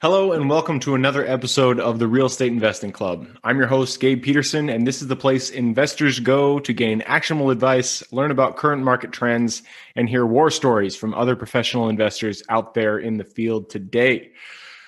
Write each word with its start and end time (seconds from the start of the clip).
Hello, 0.00 0.32
and 0.32 0.48
welcome 0.48 0.80
to 0.80 0.94
another 0.94 1.26
episode 1.26 1.78
of 1.78 1.98
the 1.98 2.08
Real 2.08 2.24
Estate 2.24 2.50
Investing 2.50 2.92
Club. 2.92 3.26
I'm 3.44 3.58
your 3.58 3.66
host, 3.66 4.00
Gabe 4.00 4.22
Peterson, 4.22 4.70
and 4.70 4.86
this 4.86 5.02
is 5.02 5.08
the 5.08 5.16
place 5.16 5.50
investors 5.50 6.18
go 6.18 6.58
to 6.60 6.72
gain 6.72 7.02
actionable 7.02 7.50
advice, 7.50 8.02
learn 8.10 8.30
about 8.30 8.56
current 8.56 8.82
market 8.82 9.12
trends, 9.12 9.62
and 9.94 10.08
hear 10.08 10.24
war 10.24 10.50
stories 10.50 10.96
from 10.96 11.12
other 11.12 11.36
professional 11.36 11.90
investors 11.90 12.42
out 12.48 12.72
there 12.72 12.98
in 12.98 13.18
the 13.18 13.24
field 13.24 13.68
today. 13.68 14.30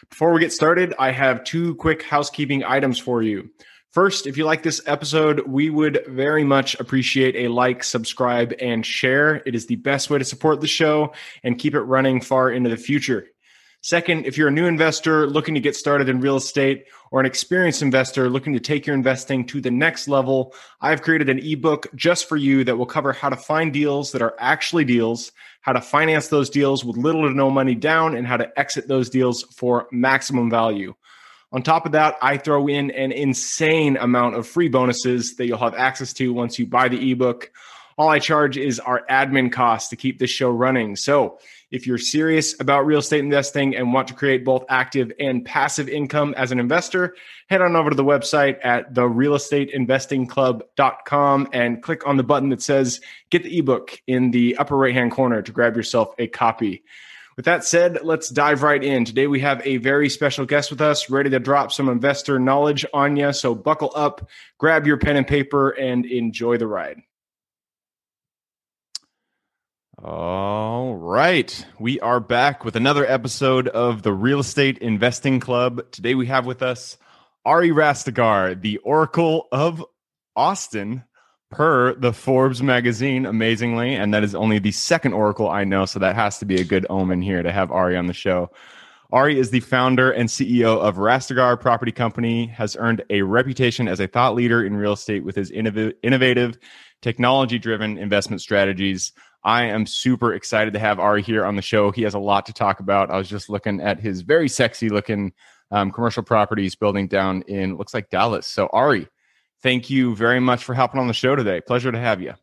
Before 0.08 0.32
we 0.32 0.40
get 0.40 0.54
started, 0.54 0.94
I 0.98 1.10
have 1.10 1.44
two 1.44 1.74
quick 1.74 2.02
housekeeping 2.02 2.64
items 2.64 2.98
for 2.98 3.20
you. 3.20 3.50
First, 3.92 4.28
if 4.28 4.36
you 4.36 4.44
like 4.44 4.62
this 4.62 4.80
episode, 4.86 5.48
we 5.48 5.68
would 5.68 6.04
very 6.06 6.44
much 6.44 6.78
appreciate 6.78 7.34
a 7.34 7.48
like, 7.48 7.82
subscribe, 7.82 8.54
and 8.60 8.86
share. 8.86 9.42
It 9.44 9.56
is 9.56 9.66
the 9.66 9.74
best 9.74 10.10
way 10.10 10.18
to 10.18 10.24
support 10.24 10.60
the 10.60 10.68
show 10.68 11.12
and 11.42 11.58
keep 11.58 11.74
it 11.74 11.80
running 11.80 12.20
far 12.20 12.52
into 12.52 12.70
the 12.70 12.76
future. 12.76 13.26
Second, 13.82 14.26
if 14.26 14.38
you're 14.38 14.46
a 14.46 14.52
new 14.52 14.66
investor 14.66 15.26
looking 15.26 15.54
to 15.54 15.60
get 15.60 15.74
started 15.74 16.08
in 16.08 16.20
real 16.20 16.36
estate 16.36 16.84
or 17.10 17.18
an 17.18 17.26
experienced 17.26 17.82
investor 17.82 18.30
looking 18.30 18.52
to 18.52 18.60
take 18.60 18.86
your 18.86 18.94
investing 18.94 19.44
to 19.46 19.60
the 19.60 19.72
next 19.72 20.06
level, 20.06 20.54
I've 20.80 21.02
created 21.02 21.28
an 21.28 21.40
ebook 21.40 21.88
just 21.96 22.28
for 22.28 22.36
you 22.36 22.62
that 22.64 22.76
will 22.76 22.86
cover 22.86 23.12
how 23.12 23.30
to 23.30 23.36
find 23.36 23.72
deals 23.72 24.12
that 24.12 24.22
are 24.22 24.36
actually 24.38 24.84
deals, 24.84 25.32
how 25.62 25.72
to 25.72 25.80
finance 25.80 26.28
those 26.28 26.48
deals 26.48 26.84
with 26.84 26.96
little 26.96 27.26
to 27.26 27.34
no 27.34 27.50
money 27.50 27.74
down, 27.74 28.14
and 28.14 28.24
how 28.24 28.36
to 28.36 28.56
exit 28.56 28.86
those 28.86 29.10
deals 29.10 29.42
for 29.44 29.88
maximum 29.90 30.48
value. 30.48 30.94
On 31.52 31.62
top 31.62 31.84
of 31.84 31.92
that, 31.92 32.16
I 32.22 32.36
throw 32.36 32.68
in 32.68 32.92
an 32.92 33.10
insane 33.10 33.96
amount 33.96 34.36
of 34.36 34.46
free 34.46 34.68
bonuses 34.68 35.34
that 35.36 35.46
you'll 35.46 35.58
have 35.58 35.74
access 35.74 36.12
to 36.14 36.32
once 36.32 36.58
you 36.58 36.66
buy 36.66 36.88
the 36.88 37.10
ebook. 37.10 37.50
All 37.98 38.08
I 38.08 38.20
charge 38.20 38.56
is 38.56 38.80
our 38.80 39.04
admin 39.10 39.52
costs 39.52 39.90
to 39.90 39.96
keep 39.96 40.18
this 40.18 40.30
show 40.30 40.50
running. 40.50 40.96
So, 40.96 41.38
if 41.70 41.86
you're 41.86 41.98
serious 41.98 42.58
about 42.60 42.86
real 42.86 42.98
estate 42.98 43.20
investing 43.20 43.76
and 43.76 43.92
want 43.92 44.08
to 44.08 44.14
create 44.14 44.44
both 44.44 44.64
active 44.68 45.12
and 45.20 45.44
passive 45.44 45.88
income 45.88 46.34
as 46.36 46.50
an 46.50 46.58
investor, 46.58 47.14
head 47.48 47.62
on 47.62 47.76
over 47.76 47.90
to 47.90 47.96
the 47.96 48.04
website 48.04 48.58
at 48.64 48.92
therealestateinvestingclub.com 48.94 51.48
and 51.52 51.80
click 51.82 52.04
on 52.06 52.16
the 52.16 52.24
button 52.24 52.48
that 52.48 52.62
says 52.62 53.00
get 53.30 53.44
the 53.44 53.58
ebook 53.58 54.00
in 54.06 54.30
the 54.32 54.56
upper 54.56 54.76
right 54.76 54.94
hand 54.94 55.12
corner 55.12 55.42
to 55.42 55.52
grab 55.52 55.76
yourself 55.76 56.12
a 56.18 56.26
copy. 56.26 56.82
With 57.36 57.44
that 57.46 57.64
said, 57.64 58.00
let's 58.02 58.28
dive 58.28 58.62
right 58.62 58.82
in. 58.82 59.04
Today 59.04 59.26
we 59.26 59.40
have 59.40 59.64
a 59.64 59.78
very 59.78 60.08
special 60.08 60.44
guest 60.44 60.70
with 60.70 60.80
us, 60.80 61.08
ready 61.08 61.30
to 61.30 61.38
drop 61.38 61.72
some 61.72 61.88
investor 61.88 62.38
knowledge 62.38 62.84
on 62.92 63.16
you. 63.16 63.32
So 63.32 63.54
buckle 63.54 63.92
up, 63.94 64.28
grab 64.58 64.86
your 64.86 64.98
pen 64.98 65.16
and 65.16 65.26
paper, 65.26 65.70
and 65.70 66.04
enjoy 66.04 66.58
the 66.58 66.66
ride. 66.66 67.02
All 70.02 70.96
right. 70.96 71.66
We 71.78 72.00
are 72.00 72.20
back 72.20 72.64
with 72.64 72.74
another 72.74 73.04
episode 73.06 73.68
of 73.68 74.02
the 74.02 74.12
Real 74.12 74.40
Estate 74.40 74.78
Investing 74.78 75.40
Club. 75.40 75.90
Today 75.92 76.14
we 76.14 76.26
have 76.26 76.46
with 76.46 76.62
us 76.62 76.96
Ari 77.44 77.70
Rastegar, 77.70 78.60
the 78.60 78.78
Oracle 78.78 79.46
of 79.52 79.84
Austin, 80.34 81.04
per 81.50 81.94
the 81.94 82.12
Forbes 82.12 82.62
magazine, 82.62 83.26
amazingly. 83.26 83.94
And 83.94 84.14
that 84.14 84.24
is 84.24 84.34
only 84.34 84.58
the 84.58 84.72
second 84.72 85.12
Oracle 85.12 85.48
I 85.48 85.64
know. 85.64 85.84
So 85.84 85.98
that 85.98 86.14
has 86.14 86.38
to 86.38 86.44
be 86.44 86.60
a 86.60 86.64
good 86.64 86.86
omen 86.88 87.22
here 87.22 87.42
to 87.42 87.52
have 87.52 87.70
Ari 87.70 87.96
on 87.96 88.06
the 88.06 88.12
show. 88.12 88.50
Ari 89.12 89.38
is 89.38 89.50
the 89.50 89.60
founder 89.60 90.12
and 90.12 90.28
CEO 90.28 90.78
of 90.78 90.96
Rastegar 90.96 91.60
Property 91.60 91.90
Company, 91.90 92.46
has 92.46 92.76
earned 92.76 93.02
a 93.10 93.22
reputation 93.22 93.88
as 93.88 93.98
a 93.98 94.06
thought 94.06 94.36
leader 94.36 94.64
in 94.64 94.76
real 94.76 94.92
estate 94.92 95.24
with 95.24 95.34
his 95.34 95.50
innovative, 95.50 96.58
technology 97.02 97.58
driven 97.58 97.98
investment 97.98 98.40
strategies. 98.40 99.12
I 99.42 99.64
am 99.64 99.84
super 99.84 100.34
excited 100.34 100.74
to 100.74 100.78
have 100.78 101.00
Ari 101.00 101.22
here 101.22 101.44
on 101.44 101.56
the 101.56 101.62
show. 101.62 101.90
He 101.90 102.02
has 102.02 102.14
a 102.14 102.20
lot 102.20 102.46
to 102.46 102.52
talk 102.52 102.78
about. 102.78 103.10
I 103.10 103.16
was 103.16 103.28
just 103.28 103.50
looking 103.50 103.80
at 103.80 103.98
his 103.98 104.20
very 104.20 104.48
sexy 104.48 104.88
looking 104.88 105.32
um, 105.72 105.90
commercial 105.90 106.22
properties 106.22 106.76
building 106.76 107.08
down 107.08 107.42
in 107.42 107.76
looks 107.76 107.94
like 107.94 108.10
Dallas. 108.10 108.46
So 108.46 108.68
Ari, 108.72 109.08
thank 109.62 109.90
you 109.90 110.14
very 110.16 110.40
much 110.40 110.64
for 110.64 110.74
helping 110.74 111.00
on 111.00 111.06
the 111.06 111.14
show 111.14 111.36
today. 111.36 111.60
Pleasure 111.60 111.92
to 111.92 111.98
have 111.98 112.20
you. 112.20 112.34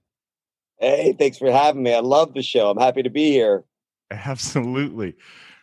Hey, 0.80 1.16
thanks 1.18 1.38
for 1.38 1.52
having 1.52 1.84
me. 1.84 1.94
I 1.94 2.00
love 2.00 2.34
the 2.34 2.44
show. 2.44 2.70
I'm 2.70 2.78
happy 2.78 3.04
to 3.04 3.10
be 3.10 3.32
here. 3.32 3.64
Absolutely. 4.12 5.16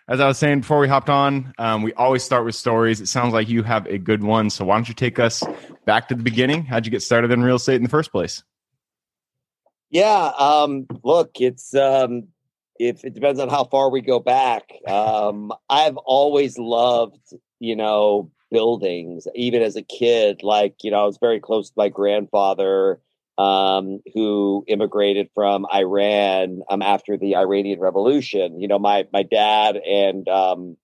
As 0.06 0.20
I 0.20 0.26
was 0.26 0.36
saying 0.36 0.60
before 0.60 0.80
we 0.80 0.88
hopped 0.88 1.08
on, 1.08 1.54
um, 1.58 1.82
we 1.82 1.94
always 1.94 2.22
start 2.22 2.44
with 2.44 2.54
stories. 2.54 3.00
It 3.00 3.06
sounds 3.06 3.32
like 3.32 3.48
you 3.48 3.62
have 3.62 3.86
a 3.86 3.96
good 3.96 4.22
one. 4.22 4.50
So 4.50 4.64
why 4.64 4.76
don't 4.76 4.88
you 4.88 4.94
take 4.94 5.18
us 5.18 5.42
back 5.86 6.08
to 6.08 6.14
the 6.14 6.22
beginning? 6.22 6.64
How'd 6.64 6.84
you 6.84 6.90
get 6.90 7.02
started 7.02 7.30
in 7.30 7.42
real 7.42 7.56
estate 7.56 7.76
in 7.76 7.84
the 7.84 7.88
first 7.88 8.12
place? 8.12 8.42
Yeah, 9.88 10.32
um, 10.38 10.86
look, 11.04 11.40
it's 11.40 11.74
um, 11.74 12.28
if 12.78 13.04
it 13.04 13.14
depends 13.14 13.40
on 13.40 13.48
how 13.48 13.64
far 13.64 13.90
we 13.90 14.00
go 14.00 14.18
back. 14.18 14.72
Um, 14.86 15.52
I've 15.70 15.96
always 15.96 16.58
loved, 16.58 17.32
you 17.60 17.76
know, 17.76 18.30
buildings, 18.54 19.26
even 19.34 19.62
as 19.62 19.74
a 19.74 19.82
kid. 19.82 20.44
Like, 20.44 20.76
you 20.84 20.92
know, 20.92 21.02
I 21.02 21.06
was 21.06 21.18
very 21.18 21.40
close 21.40 21.70
to 21.70 21.74
my 21.76 21.88
grandfather, 21.88 23.00
um, 23.36 23.98
who 24.14 24.64
immigrated 24.68 25.28
from 25.34 25.66
Iran 25.74 26.62
um, 26.70 26.80
after 26.80 27.16
the 27.16 27.34
Iranian 27.34 27.80
Revolution. 27.80 28.60
You 28.60 28.68
know, 28.68 28.78
my 28.78 29.08
my 29.12 29.24
dad 29.24 29.76
and 29.76 30.28
um, 30.28 30.76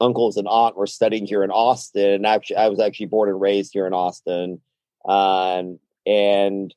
uncles 0.00 0.38
and 0.38 0.48
aunt 0.48 0.78
were 0.78 0.86
studying 0.86 1.26
here 1.26 1.44
in 1.44 1.50
Austin, 1.50 2.10
and 2.14 2.26
actually, 2.26 2.56
I 2.56 2.68
was 2.68 2.80
actually 2.80 3.06
born 3.06 3.28
and 3.28 3.38
raised 3.38 3.74
here 3.74 3.86
in 3.86 3.92
Austin, 3.92 4.62
um, 5.06 5.78
and 6.06 6.74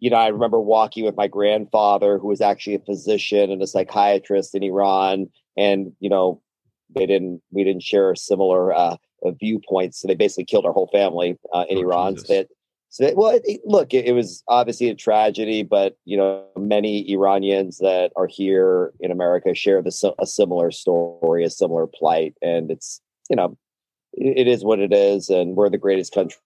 you 0.00 0.10
know, 0.10 0.16
I 0.16 0.26
remember 0.26 0.60
walking 0.60 1.04
with 1.04 1.16
my 1.16 1.28
grandfather, 1.28 2.18
who 2.18 2.26
was 2.26 2.40
actually 2.40 2.74
a 2.74 2.80
physician 2.80 3.52
and 3.52 3.62
a 3.62 3.68
psychiatrist 3.68 4.56
in 4.56 4.64
Iran, 4.64 5.28
and 5.56 5.92
you 6.00 6.10
know, 6.10 6.42
they 6.92 7.06
didn't 7.06 7.42
we 7.52 7.62
didn't 7.62 7.84
share 7.84 8.10
a 8.10 8.16
similar 8.16 8.74
uh, 8.74 8.96
viewpoints, 9.30 10.00
so 10.00 10.08
they 10.08 10.14
basically 10.14 10.44
killed 10.44 10.66
our 10.66 10.72
whole 10.72 10.88
family 10.88 11.38
uh, 11.52 11.64
in 11.68 11.78
oh, 11.78 11.82
Iran. 11.82 12.16
So, 12.18 12.34
that, 12.34 12.48
so 12.88 13.04
that, 13.04 13.16
well, 13.16 13.40
it, 13.44 13.60
look, 13.64 13.94
it, 13.94 14.06
it, 14.06 14.12
was 14.12 14.42
obviously 14.48 14.90
a 14.90 14.94
tragedy, 14.94 15.62
but 15.62 15.96
you 16.04 16.16
know, 16.16 16.44
many 16.58 17.10
Iranians 17.10 17.78
that 17.78 18.12
are 18.16 18.26
here 18.26 18.92
in 19.00 19.10
America 19.10 19.54
share 19.54 19.80
the 19.80 20.14
a 20.18 20.26
similar 20.26 20.70
story, 20.70 21.44
a 21.44 21.50
similar 21.50 21.86
plight, 21.86 22.34
and 22.42 22.70
it's 22.70 23.00
you 23.30 23.36
know, 23.36 23.56
it, 24.12 24.40
it 24.40 24.48
is 24.48 24.64
what 24.64 24.80
it 24.80 24.92
is, 24.92 25.30
and 25.30 25.56
we're 25.56 25.70
the 25.70 25.78
greatest 25.78 26.12
country 26.12 26.36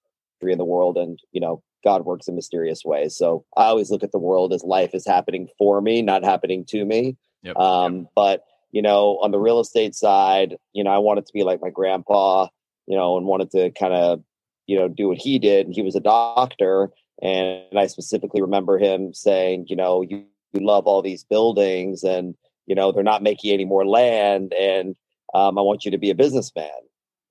in 0.43 0.59
the 0.59 0.65
world, 0.65 0.97
and 0.97 1.19
you 1.33 1.41
know, 1.41 1.63
God 1.83 2.05
works 2.05 2.29
in 2.29 2.35
mysterious 2.35 2.85
ways. 2.85 3.17
So 3.17 3.45
I 3.57 3.65
always 3.65 3.91
look 3.91 4.05
at 4.05 4.13
the 4.13 4.19
world 4.19 4.53
as 4.53 4.63
life 4.63 4.95
is 4.95 5.07
happening 5.07 5.49
for 5.59 5.81
me, 5.81 6.03
not 6.03 6.25
happening 6.25 6.65
to 6.67 6.85
me. 6.85 7.17
Yep, 7.43 7.57
um, 7.57 7.97
yep. 7.97 8.07
But 8.15 8.45
you 8.73 8.83
know, 8.83 9.19
on 9.23 9.31
the 9.31 9.39
real 9.39 9.61
estate 9.61 9.95
side, 9.95 10.57
you 10.73 10.85
know, 10.85 10.91
I 10.91 10.99
wanted 10.99 11.27
to 11.27 11.33
be 11.33 11.45
like 11.45 11.61
my 11.63 11.71
grandpa, 11.71 12.49
you 12.87 12.97
know, 12.97 13.17
and 13.17 13.27
wanted 13.27 13.51
to 13.53 13.71
kind 13.73 13.95
of, 13.95 14.23
you 14.67 14.79
know, 14.79 14.89
do 14.89 15.09
what 15.09 15.19
he 15.19 15.39
did. 15.39 15.67
And 15.67 15.75
he 15.75 15.83
was 15.83 15.95
a 15.95 16.01
doctor, 16.01 16.91
and 17.23 17.63
I 17.77 17.87
specifically 17.87 18.43
remember 18.43 18.79
him 18.79 19.15
saying, 19.15 19.67
you 19.69 19.77
know, 19.77 20.03
you, 20.03 20.25
you 20.53 20.67
love 20.67 20.87
all 20.87 21.03
these 21.03 21.25
buildings, 21.25 22.03
and 22.03 22.35
you 22.67 22.75
know, 22.75 22.93
they're 22.93 23.03
not 23.03 23.23
making 23.23 23.53
any 23.53 23.65
more 23.65 23.87
land, 23.87 24.53
and 24.53 24.97
um, 25.35 25.59
I 25.59 25.63
want 25.63 25.85
you 25.85 25.91
to 25.91 25.99
be 25.99 26.11
a 26.11 26.15
businessman, 26.15 26.71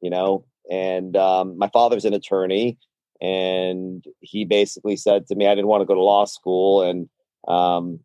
you 0.02 0.10
know. 0.10 0.46
And 0.72 1.16
um, 1.16 1.58
my 1.58 1.70
father's 1.70 2.06
an 2.06 2.14
attorney, 2.14 2.78
and 3.22 4.04
he 4.22 4.46
basically 4.46 4.96
said 4.96 5.28
to 5.28 5.36
me, 5.36 5.48
I 5.48 5.56
didn't 5.56 5.68
want 5.68 5.82
to 5.82 5.86
go 5.86 5.94
to 5.94 6.02
law 6.02 6.26
school, 6.26 6.82
and 6.82 7.10
um, 7.48 8.00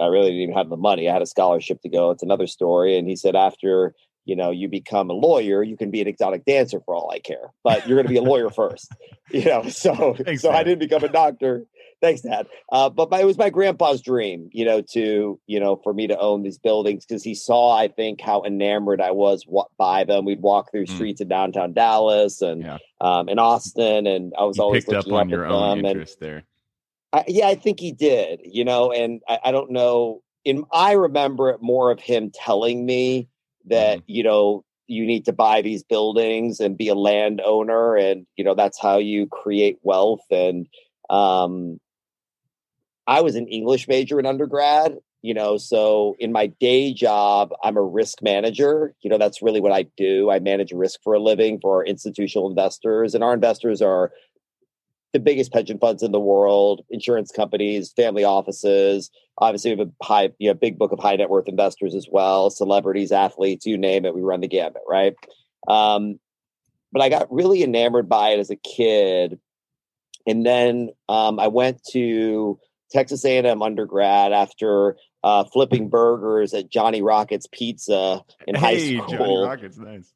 I 0.00 0.06
really 0.06 0.28
didn't 0.28 0.42
even 0.42 0.56
have 0.56 0.68
the 0.68 0.76
money. 0.76 1.08
I 1.08 1.12
had 1.12 1.22
a 1.22 1.26
scholarship 1.26 1.80
to 1.82 1.88
go. 1.88 2.10
It's 2.10 2.22
another 2.22 2.46
story. 2.46 2.96
And 2.96 3.08
he 3.08 3.16
said, 3.16 3.34
after 3.34 3.94
you 4.28 4.36
know 4.36 4.50
you 4.50 4.68
become 4.68 5.08
a 5.08 5.14
lawyer, 5.14 5.62
you 5.62 5.76
can 5.76 5.90
be 5.90 6.00
an 6.02 6.06
exotic 6.06 6.44
dancer 6.44 6.80
for 6.84 6.94
all 6.94 7.10
I 7.10 7.18
care, 7.18 7.50
but 7.64 7.88
you're 7.88 7.96
going 7.96 8.06
to 8.06 8.12
be 8.12 8.18
a 8.18 8.22
lawyer 8.22 8.50
first. 8.50 8.94
You 9.30 9.44
know, 9.44 9.68
so 9.68 10.16
so 10.38 10.50
I 10.50 10.62
didn't 10.62 10.78
become 10.78 11.04
a 11.04 11.08
doctor. 11.10 11.66
Thanks, 12.00 12.22
Dad. 12.22 12.46
Uh, 12.72 12.88
but 12.88 13.10
my, 13.10 13.20
it 13.20 13.26
was 13.26 13.36
my 13.36 13.50
grandpa's 13.50 14.00
dream, 14.00 14.48
you 14.52 14.64
know, 14.64 14.80
to 14.92 15.38
you 15.46 15.60
know 15.60 15.76
for 15.84 15.92
me 15.92 16.06
to 16.06 16.18
own 16.18 16.44
these 16.44 16.56
buildings 16.56 17.04
because 17.04 17.22
he 17.22 17.34
saw, 17.34 17.76
I 17.76 17.88
think, 17.88 18.22
how 18.22 18.42
enamored 18.44 19.02
I 19.02 19.10
was 19.10 19.44
by 19.76 20.04
them. 20.04 20.24
We'd 20.24 20.40
walk 20.40 20.70
through 20.70 20.86
mm. 20.86 20.94
streets 20.94 21.20
of 21.20 21.28
downtown 21.28 21.74
Dallas 21.74 22.40
and 22.40 22.62
yeah. 22.62 22.78
um, 23.02 23.28
in 23.28 23.38
Austin, 23.38 24.06
and 24.06 24.32
I 24.38 24.44
was 24.44 24.56
you 24.56 24.62
always 24.62 24.86
picked 24.86 24.96
looking 24.96 25.12
up 25.12 25.20
on 25.20 25.28
your 25.28 25.44
own 25.44 25.84
interest 25.84 26.16
and, 26.22 26.30
there. 26.30 26.44
I, 27.12 27.24
yeah, 27.28 27.48
I 27.48 27.54
think 27.54 27.80
he 27.80 27.92
did. 27.92 28.40
You 28.44 28.64
know, 28.64 28.92
and 28.92 29.20
I, 29.28 29.40
I, 29.44 29.52
don't 29.52 29.70
know. 29.70 30.22
In 30.46 30.64
I 30.72 30.92
remember 30.92 31.50
it 31.50 31.60
more 31.60 31.90
of 31.90 32.00
him 32.00 32.30
telling 32.32 32.86
me 32.86 33.28
that 33.68 33.98
mm. 33.98 34.02
you 34.06 34.22
know 34.22 34.64
you 34.86 35.04
need 35.04 35.26
to 35.26 35.32
buy 35.32 35.60
these 35.60 35.82
buildings 35.82 36.60
and 36.60 36.78
be 36.78 36.88
a 36.88 36.94
landowner, 36.94 37.96
and 37.96 38.26
you 38.36 38.44
know 38.44 38.54
that's 38.54 38.80
how 38.80 38.98
you 38.98 39.26
create 39.26 39.78
wealth 39.82 40.24
and 40.30 40.66
um 41.10 41.80
I 43.08 43.22
was 43.22 43.36
an 43.36 43.48
English 43.48 43.88
major 43.88 44.20
in 44.20 44.26
undergrad, 44.26 44.98
you 45.22 45.32
know, 45.32 45.56
so 45.56 46.14
in 46.18 46.30
my 46.30 46.46
day 46.46 46.92
job, 46.92 47.52
I'm 47.64 47.78
a 47.78 47.82
risk 47.82 48.22
manager. 48.22 48.94
You 49.00 49.08
know, 49.08 49.16
that's 49.16 49.40
really 49.40 49.62
what 49.62 49.72
I 49.72 49.86
do. 49.96 50.30
I 50.30 50.40
manage 50.40 50.72
risk 50.72 51.00
for 51.02 51.14
a 51.14 51.18
living 51.18 51.58
for 51.58 51.76
our 51.76 51.84
institutional 51.84 52.50
investors, 52.50 53.14
and 53.14 53.24
our 53.24 53.32
investors 53.32 53.80
are 53.80 54.12
the 55.18 55.24
biggest 55.24 55.52
pension 55.52 55.78
funds 55.78 56.02
in 56.02 56.12
the 56.12 56.20
world, 56.20 56.84
insurance 56.90 57.32
companies, 57.32 57.92
family 57.92 58.24
offices. 58.24 59.10
Obviously, 59.36 59.74
we 59.74 59.80
have 59.80 59.88
a 59.88 60.04
high, 60.04 60.30
you 60.38 60.48
know, 60.48 60.54
big 60.54 60.78
book 60.78 60.92
of 60.92 61.00
high 61.00 61.16
net 61.16 61.28
worth 61.28 61.48
investors 61.48 61.94
as 61.94 62.06
well, 62.10 62.50
celebrities, 62.50 63.10
athletes, 63.10 63.66
you 63.66 63.76
name 63.76 64.04
it. 64.04 64.14
We 64.14 64.22
run 64.22 64.40
the 64.40 64.48
gamut, 64.48 64.82
right? 64.88 65.14
Um, 65.66 66.20
but 66.92 67.02
I 67.02 67.08
got 67.08 67.32
really 67.32 67.62
enamored 67.62 68.08
by 68.08 68.30
it 68.30 68.38
as 68.38 68.50
a 68.50 68.56
kid, 68.56 69.40
and 70.26 70.46
then 70.46 70.90
um, 71.08 71.40
I 71.40 71.48
went 71.48 71.82
to 71.90 72.58
Texas 72.90 73.24
A&M 73.24 73.60
undergrad 73.60 74.32
after 74.32 74.96
uh, 75.24 75.44
flipping 75.44 75.88
burgers 75.88 76.54
at 76.54 76.70
Johnny 76.70 77.02
Rockets 77.02 77.48
Pizza 77.50 78.22
in 78.46 78.54
hey, 78.54 78.96
high 78.96 79.04
school. 79.04 79.18
Johnny 79.18 79.38
Rockets, 79.44 79.78
nice. 79.78 80.12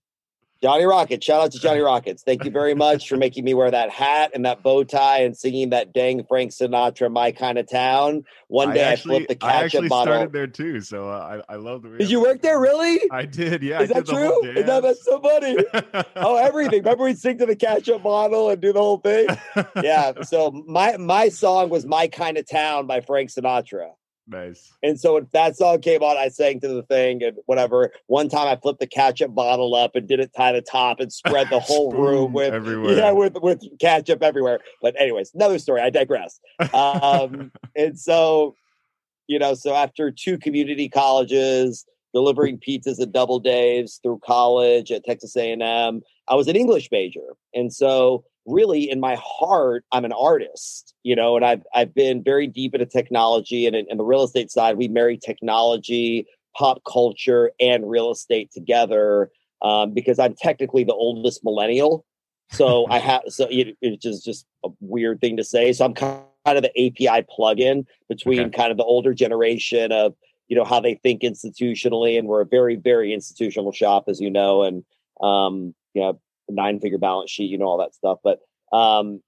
Johnny 0.62 0.84
Rockets, 0.84 1.26
shout 1.26 1.42
out 1.42 1.52
to 1.52 1.58
Johnny 1.58 1.80
Rockets. 1.92 2.22
Thank 2.22 2.44
you 2.44 2.50
very 2.52 2.74
much 2.74 3.08
for 3.08 3.16
making 3.16 3.44
me 3.44 3.52
wear 3.52 3.70
that 3.70 3.90
hat 3.90 4.30
and 4.32 4.44
that 4.44 4.62
bow 4.62 4.84
tie 4.84 5.22
and 5.22 5.36
singing 5.36 5.70
that 5.70 5.92
dang 5.92 6.24
Frank 6.24 6.52
Sinatra, 6.52 7.10
"My 7.10 7.32
Kind 7.32 7.58
of 7.58 7.68
Town." 7.68 8.24
One 8.46 8.72
day 8.72 8.84
I, 8.84 8.92
actually, 8.92 9.16
I 9.16 9.18
flipped 9.18 9.28
the 9.28 9.34
ketchup 9.34 9.54
I 9.54 9.64
actually 9.64 9.88
bottle. 9.88 10.14
started 10.14 10.32
there 10.32 10.46
too, 10.46 10.80
so 10.80 11.08
uh, 11.08 11.42
I 11.48 11.54
I 11.54 11.56
love 11.56 11.82
the. 11.82 11.90
Did 11.98 12.10
you 12.10 12.20
work 12.22 12.42
there? 12.42 12.60
Really? 12.60 13.00
I 13.10 13.24
did. 13.24 13.62
Yeah. 13.62 13.82
Is 13.82 13.88
that 13.88 14.06
true? 14.06 14.44
Is 14.44 14.66
that 14.66 14.82
that's 14.82 15.04
so 15.04 15.20
funny? 15.20 15.56
oh, 16.16 16.36
everything. 16.36 16.82
Remember 16.82 17.04
we 17.04 17.14
sing 17.14 17.38
to 17.38 17.46
the 17.46 17.56
ketchup 17.56 18.04
bottle 18.04 18.50
and 18.50 18.60
do 18.60 18.72
the 18.72 18.80
whole 18.80 18.98
thing. 18.98 19.26
Yeah. 19.82 20.22
So 20.22 20.50
my 20.66 20.96
my 20.96 21.28
song 21.28 21.70
was 21.70 21.86
"My 21.86 22.06
Kind 22.06 22.38
of 22.38 22.48
Town" 22.48 22.86
by 22.86 23.00
Frank 23.00 23.30
Sinatra. 23.30 23.90
Nice. 24.26 24.72
And 24.82 24.98
so 25.00 25.16
if 25.16 25.30
that 25.32 25.56
song 25.56 25.80
came 25.80 26.02
on, 26.02 26.16
I 26.16 26.28
sang 26.28 26.60
to 26.60 26.68
the 26.68 26.82
thing 26.84 27.22
and 27.22 27.36
whatever. 27.46 27.92
One 28.06 28.28
time 28.28 28.46
I 28.46 28.56
flipped 28.56 28.80
the 28.80 28.86
ketchup 28.86 29.34
bottle 29.34 29.74
up 29.74 29.96
and 29.96 30.06
didn't 30.06 30.32
tie 30.36 30.52
the 30.52 30.62
top 30.62 31.00
and 31.00 31.12
spread 31.12 31.50
the 31.50 31.60
whole 31.60 31.92
room 31.92 32.32
with 32.32 32.54
everywhere. 32.54 32.96
Yeah, 32.96 33.12
with 33.12 33.36
with 33.42 33.62
ketchup 33.80 34.22
everywhere. 34.22 34.60
But 34.80 35.00
anyways, 35.00 35.34
another 35.34 35.58
story. 35.58 35.80
I 35.80 35.90
digress. 35.90 36.38
Um, 36.72 37.50
and 37.76 37.98
so, 37.98 38.54
you 39.26 39.38
know, 39.38 39.54
so 39.54 39.74
after 39.74 40.10
two 40.12 40.38
community 40.38 40.88
colleges, 40.88 41.84
delivering 42.14 42.58
pizzas 42.58 43.00
at 43.00 43.12
Double 43.12 43.40
Dave's 43.40 43.98
through 44.02 44.20
college 44.24 44.92
at 44.92 45.04
Texas 45.04 45.36
A&M, 45.36 46.02
I 46.28 46.34
was 46.34 46.46
an 46.46 46.56
English 46.56 46.90
major. 46.92 47.36
And 47.54 47.72
so 47.72 48.24
really 48.46 48.90
in 48.90 48.98
my 49.00 49.16
heart 49.22 49.84
i'm 49.92 50.04
an 50.04 50.12
artist 50.12 50.94
you 51.02 51.14
know 51.14 51.36
and 51.36 51.44
i've 51.44 51.62
i've 51.74 51.94
been 51.94 52.22
very 52.22 52.46
deep 52.46 52.74
into 52.74 52.86
technology 52.86 53.66
and 53.66 53.76
in 53.76 53.96
the 53.96 54.04
real 54.04 54.24
estate 54.24 54.50
side 54.50 54.76
we 54.76 54.88
marry 54.88 55.16
technology 55.16 56.26
pop 56.56 56.82
culture 56.90 57.52
and 57.60 57.88
real 57.88 58.10
estate 58.10 58.50
together 58.52 59.30
um, 59.62 59.94
because 59.94 60.18
i'm 60.18 60.34
technically 60.34 60.82
the 60.82 60.92
oldest 60.92 61.44
millennial 61.44 62.04
so 62.50 62.86
i 62.90 62.98
have 62.98 63.22
so 63.28 63.46
it, 63.48 63.76
it's 63.80 64.02
just 64.02 64.24
just 64.24 64.44
a 64.64 64.68
weird 64.80 65.20
thing 65.20 65.36
to 65.36 65.44
say 65.44 65.72
so 65.72 65.84
i'm 65.84 65.94
kind 65.94 66.24
of 66.46 66.62
the 66.62 66.86
api 66.86 67.24
plug-in 67.30 67.86
between 68.08 68.40
okay. 68.40 68.56
kind 68.56 68.70
of 68.72 68.76
the 68.76 68.84
older 68.84 69.14
generation 69.14 69.92
of 69.92 70.14
you 70.48 70.56
know 70.56 70.64
how 70.64 70.80
they 70.80 70.94
think 70.94 71.22
institutionally 71.22 72.18
and 72.18 72.26
we're 72.26 72.42
a 72.42 72.46
very 72.46 72.74
very 72.74 73.14
institutional 73.14 73.70
shop 73.72 74.04
as 74.08 74.20
you 74.20 74.30
know 74.30 74.62
and 74.62 74.84
um 75.22 75.74
you 75.94 76.02
know 76.02 76.20
nine 76.54 76.80
figure 76.80 76.98
balance 76.98 77.30
sheet, 77.30 77.50
you 77.50 77.58
know, 77.58 77.66
all 77.66 77.78
that 77.78 77.94
stuff. 77.94 78.18
But 78.22 78.40
um, 78.76 79.22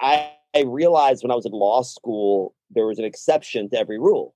I, 0.00 0.30
I 0.54 0.62
realized 0.62 1.22
when 1.22 1.30
I 1.30 1.34
was 1.34 1.46
in 1.46 1.52
law 1.52 1.82
school, 1.82 2.54
there 2.70 2.86
was 2.86 2.98
an 2.98 3.04
exception 3.04 3.70
to 3.70 3.78
every 3.78 3.98
rule. 3.98 4.34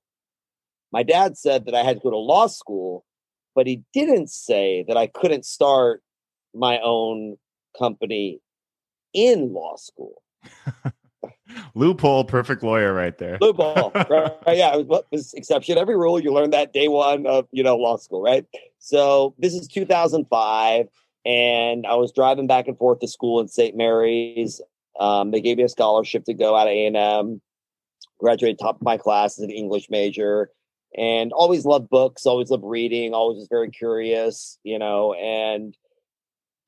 My 0.92 1.02
dad 1.02 1.36
said 1.36 1.66
that 1.66 1.74
I 1.74 1.82
had 1.82 1.96
to 1.96 2.02
go 2.02 2.10
to 2.10 2.16
law 2.16 2.46
school, 2.46 3.04
but 3.54 3.66
he 3.66 3.82
didn't 3.92 4.30
say 4.30 4.84
that 4.88 4.96
I 4.96 5.06
couldn't 5.06 5.44
start 5.44 6.02
my 6.54 6.78
own 6.82 7.36
company 7.78 8.40
in 9.12 9.52
law 9.52 9.76
school. 9.76 10.22
Loophole, 11.74 12.24
perfect 12.24 12.62
lawyer 12.62 12.92
right 12.92 13.16
there. 13.18 13.38
Loophole, 13.40 13.92
right? 14.10 14.32
Yeah, 14.48 14.76
it 14.76 14.86
was, 14.86 15.02
was 15.10 15.34
exception 15.34 15.78
every 15.78 15.96
rule. 15.96 16.20
You 16.20 16.32
learn 16.32 16.50
that 16.50 16.72
day 16.72 16.88
one 16.88 17.26
of 17.26 17.46
you 17.52 17.62
know 17.62 17.76
law 17.76 17.96
school, 17.96 18.22
right? 18.22 18.44
So 18.78 19.34
this 19.38 19.54
is 19.54 19.66
2005 19.68 20.88
and 21.26 21.86
I 21.86 21.96
was 21.96 22.12
driving 22.12 22.46
back 22.46 22.68
and 22.68 22.78
forth 22.78 23.00
to 23.00 23.08
school 23.08 23.40
in 23.40 23.48
St. 23.48 23.76
Mary's. 23.76 24.60
Um, 24.98 25.32
they 25.32 25.40
gave 25.40 25.56
me 25.56 25.64
a 25.64 25.68
scholarship 25.68 26.24
to 26.24 26.34
go 26.34 26.54
out 26.54 26.68
of 26.68 26.72
A&M, 26.72 27.40
graduated 28.18 28.58
top 28.58 28.76
of 28.76 28.82
my 28.82 28.96
class 28.96 29.38
as 29.38 29.44
an 29.44 29.50
English 29.50 29.90
major, 29.90 30.50
and 30.96 31.32
always 31.32 31.64
loved 31.64 31.90
books, 31.90 32.26
always 32.26 32.50
loved 32.50 32.64
reading, 32.64 33.12
always 33.12 33.36
was 33.36 33.48
very 33.50 33.70
curious, 33.70 34.58
you 34.62 34.78
know, 34.78 35.14
and 35.14 35.76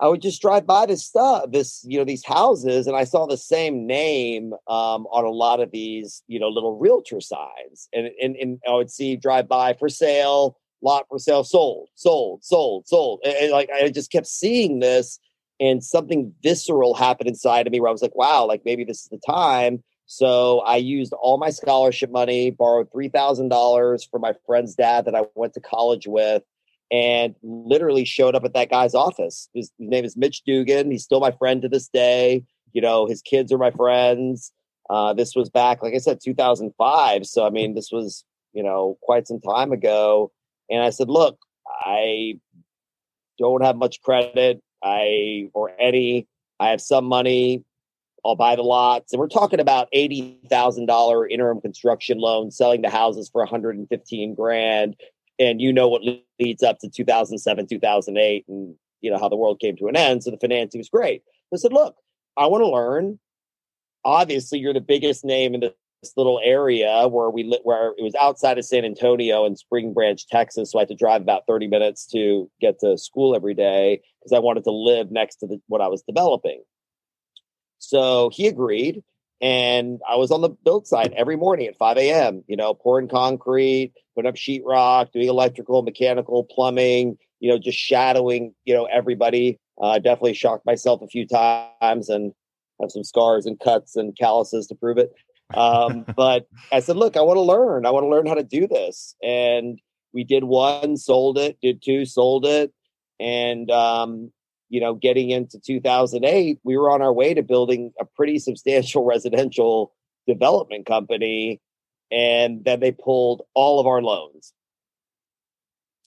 I 0.01 0.09
would 0.09 0.23
just 0.23 0.43
drive 0.43 0.67
by 0.67 0.87
this 0.87 1.05
stuff, 1.05 1.51
this, 1.51 1.85
you 1.87 1.99
know, 1.99 2.05
these 2.05 2.25
houses, 2.25 2.87
and 2.87 2.97
I 2.97 3.05
saw 3.05 3.27
the 3.27 3.37
same 3.37 3.87
name 3.87 4.53
um, 4.69 5.07
on 5.07 5.25
a 5.25 5.31
lot 5.31 5.61
of 5.61 5.71
these, 5.71 6.23
you 6.27 6.39
know, 6.39 6.49
little 6.49 6.79
realtor 6.79 7.21
signs. 7.21 7.89
And, 7.93 8.11
and, 8.21 8.37
and 8.37 8.59
I 8.69 8.75
would 8.75 8.91
see 8.91 9.17
drive 9.17 9.49
by 9.49 9.75
for 9.75 9.89
sale, 9.89 10.57
lot 10.83 11.07
for 11.09 11.19
sale, 11.19 11.45
sold, 11.45 11.89
sold, 11.95 12.45
sold, 12.45 12.87
sold. 12.87 13.21
And, 13.25 13.35
and, 13.37 13.53
like 13.53 13.71
I 13.71 13.89
just 13.91 14.13
kept 14.13 14.27
seeing 14.27 14.81
this, 14.81 15.19
and 15.61 15.83
something 15.83 16.33
visceral 16.43 16.95
happened 16.95 17.29
inside 17.29 17.67
of 17.67 17.73
me 17.73 17.81
where 17.81 17.89
I 17.89 17.93
was 17.93 18.03
like, 18.03 18.15
wow, 18.15 18.47
like 18.47 18.63
maybe 18.65 18.85
this 18.85 19.03
is 19.03 19.09
the 19.09 19.21
time. 19.27 19.83
So 20.07 20.61
I 20.61 20.77
used 20.77 21.13
all 21.13 21.37
my 21.37 21.51
scholarship 21.51 22.11
money, 22.11 22.51
borrowed 22.51 22.91
three 22.91 23.09
thousand 23.09 23.49
dollars 23.49 24.05
from 24.05 24.23
my 24.23 24.35
friend's 24.47 24.75
dad 24.75 25.05
that 25.05 25.15
I 25.15 25.25
went 25.35 25.55
to 25.55 25.61
college 25.61 26.07
with, 26.07 26.43
and 26.91 27.35
literally 27.43 28.05
showed 28.05 28.35
up 28.35 28.45
at 28.45 28.55
that 28.55 28.71
guy's 28.71 28.95
office. 28.95 29.51
His, 29.53 29.71
his 29.79 29.89
name 29.89 30.05
is 30.05 30.17
Mitch 30.17 30.43
Dugan. 30.45 30.91
He's 30.91 31.05
still 31.05 31.21
my 31.21 31.33
friend 31.33 31.61
to 31.63 31.69
this 31.69 31.89
day. 31.89 32.45
You 32.73 32.81
know, 32.81 33.07
his 33.07 33.21
kids 33.21 33.53
are 33.53 33.59
my 33.59 33.71
friends. 33.71 34.53
Uh, 34.89 35.13
this 35.13 35.35
was 35.35 35.51
back, 35.51 35.83
like 35.83 35.95
I 35.95 35.99
said, 35.99 36.21
2005. 36.23 37.27
So 37.27 37.47
I 37.47 37.51
mean, 37.51 37.75
this 37.75 37.91
was 37.93 38.25
you 38.55 38.63
know 38.63 38.97
quite 39.03 39.27
some 39.27 39.41
time 39.41 39.73
ago 39.73 40.33
and 40.71 40.83
I 40.83 40.91
said, 40.91 41.09
look, 41.09 41.39
I 41.67 42.39
don't 43.39 43.63
have 43.63 43.77
much 43.77 44.01
credit. 44.03 44.63
I 44.83 45.51
or 45.55 45.73
any. 45.79 46.27
I 46.61 46.71
have 46.71 46.81
some 46.81 47.05
money. 47.05 47.65
I'll 48.25 48.37
buy 48.37 48.57
the 48.57 48.63
lots. 48.63 49.13
And 49.13 49.21
we're 49.21 49.29
talking 49.29 49.61
about 49.61 49.89
eighty 49.93 50.41
thousand 50.51 50.87
dollar 50.87 51.27
interim 51.27 51.61
construction 51.61 52.19
loan, 52.19 52.51
selling 52.51 52.83
the 52.83 52.91
houses 52.91 53.29
for 53.31 53.41
115 53.43 54.35
grand. 54.35 54.97
And 55.39 55.61
you 55.61 55.73
know 55.73 55.89
what 55.89 56.03
leads 56.41 56.65
up 56.65 56.81
to 56.81 56.89
2007, 56.89 57.69
2008, 57.69 58.45
and 58.49 58.75
you 59.01 59.11
know 59.11 59.19
how 59.19 59.29
the 59.29 59.37
world 59.37 59.61
came 59.61 59.77
to 59.77 59.87
an 59.87 59.97
end. 59.97 60.25
So 60.25 60.33
the 60.33 60.37
financing 60.37 60.81
was 60.81 60.89
great. 60.89 61.23
I 61.53 61.57
said, 61.57 61.73
look, 61.73 61.97
I 62.37 62.47
want 62.47 62.63
to 62.63 62.69
learn. 62.69 63.19
Obviously, 64.05 64.59
you're 64.59 64.75
the 64.75 64.81
biggest 64.81 65.25
name 65.25 65.55
in 65.55 65.61
the 65.61 65.75
this 66.03 66.13
little 66.17 66.41
area 66.43 67.09
where 67.09 67.31
we 67.31 67.43
lit 67.43 67.61
where 67.65 67.93
it 67.97 68.03
was 68.03 68.15
outside 68.21 68.59
of 68.59 68.65
San 68.65 68.85
Antonio 68.85 69.45
in 69.45 69.57
Spring 69.57 69.93
Branch, 69.93 70.25
Texas. 70.29 70.73
So 70.73 70.79
I 70.79 70.83
had 70.83 70.89
to 70.89 70.95
drive 70.95 71.23
about 71.23 71.43
30 71.49 71.67
minutes 71.69 72.07
to 72.13 72.51
get 72.61 72.79
to 72.81 72.97
school 72.97 73.35
every 73.35 73.55
day 73.55 74.01
because 74.21 74.33
I 74.33 74.39
wanted 74.41 74.65
to 74.65 74.71
live 74.71 75.11
next 75.11 75.37
to 75.37 75.47
the, 75.47 75.61
what 75.67 75.81
I 75.81 75.89
was 75.89 76.03
developing. 76.03 76.63
So 77.79 78.31
he 78.33 78.47
agreed. 78.47 79.03
And 79.41 80.01
I 80.09 80.17
was 80.17 80.33
on 80.33 80.41
the 80.41 80.49
build 80.49 80.89
site 80.89 81.13
every 81.13 81.37
morning 81.37 81.69
at 81.69 81.77
5 81.77 81.97
a.m., 81.97 82.43
you 82.49 82.57
know, 82.57 82.75
pouring 82.75 83.07
concrete, 83.07 83.93
putting 84.17 84.29
up 84.29 84.35
sheetrock, 84.35 85.13
doing 85.13 85.29
electrical, 85.29 85.83
mechanical, 85.83 86.43
plumbing, 86.43 87.19
you 87.39 87.49
know, 87.49 87.59
just 87.59 87.79
shadowing, 87.79 88.53
you 88.65 88.75
know, 88.75 88.87
everybody. 88.87 89.61
Uh, 89.81 90.01
definitely 90.01 90.35
shocked 90.35 90.67
myself 90.67 91.03
a 91.03 91.07
few 91.07 91.25
times 91.25 92.09
and 92.09 92.33
have 92.81 92.91
some 92.91 93.05
scars 93.05 93.47
and 93.47 93.61
cuts 93.61 93.95
and 93.95 94.17
calluses 94.17 94.67
to 94.67 94.75
prove 94.75 94.99
it. 94.99 95.13
Um, 95.55 96.05
but 96.17 96.47
I 96.73 96.81
said, 96.81 96.97
look, 96.97 97.17
I 97.17 97.23
want 97.23 97.37
to 97.37 97.43
learn. 97.43 97.87
I 97.87 97.91
want 97.91 98.05
to 98.05 98.09
learn 98.09 98.27
how 98.27 98.35
to 98.35 98.43
do 98.43 98.67
this. 98.67 99.15
And 99.23 99.81
we 100.13 100.25
did 100.25 100.45
one, 100.45 100.97
sold 100.97 101.39
it, 101.39 101.59
did 101.61 101.83
two, 101.83 102.05
sold 102.05 102.47
it. 102.47 102.73
And, 103.21 103.71
um, 103.71 104.33
you 104.69 104.81
know, 104.81 104.95
getting 104.95 105.31
into 105.31 105.59
2008, 105.59 106.59
we 106.63 106.77
were 106.77 106.91
on 106.91 107.03
our 107.03 107.13
way 107.13 107.35
to 107.35 107.43
building 107.43 107.93
a 108.01 108.05
pretty 108.05 108.39
substantial 108.39 109.05
residential 109.07 109.95
development 110.27 110.87
company. 110.87 111.61
And 112.11 112.65
then 112.65 112.81
they 112.81 112.93
pulled 112.93 113.43
all 113.55 113.81
of 113.81 113.87
our 113.87 114.01
loans. 114.01 114.53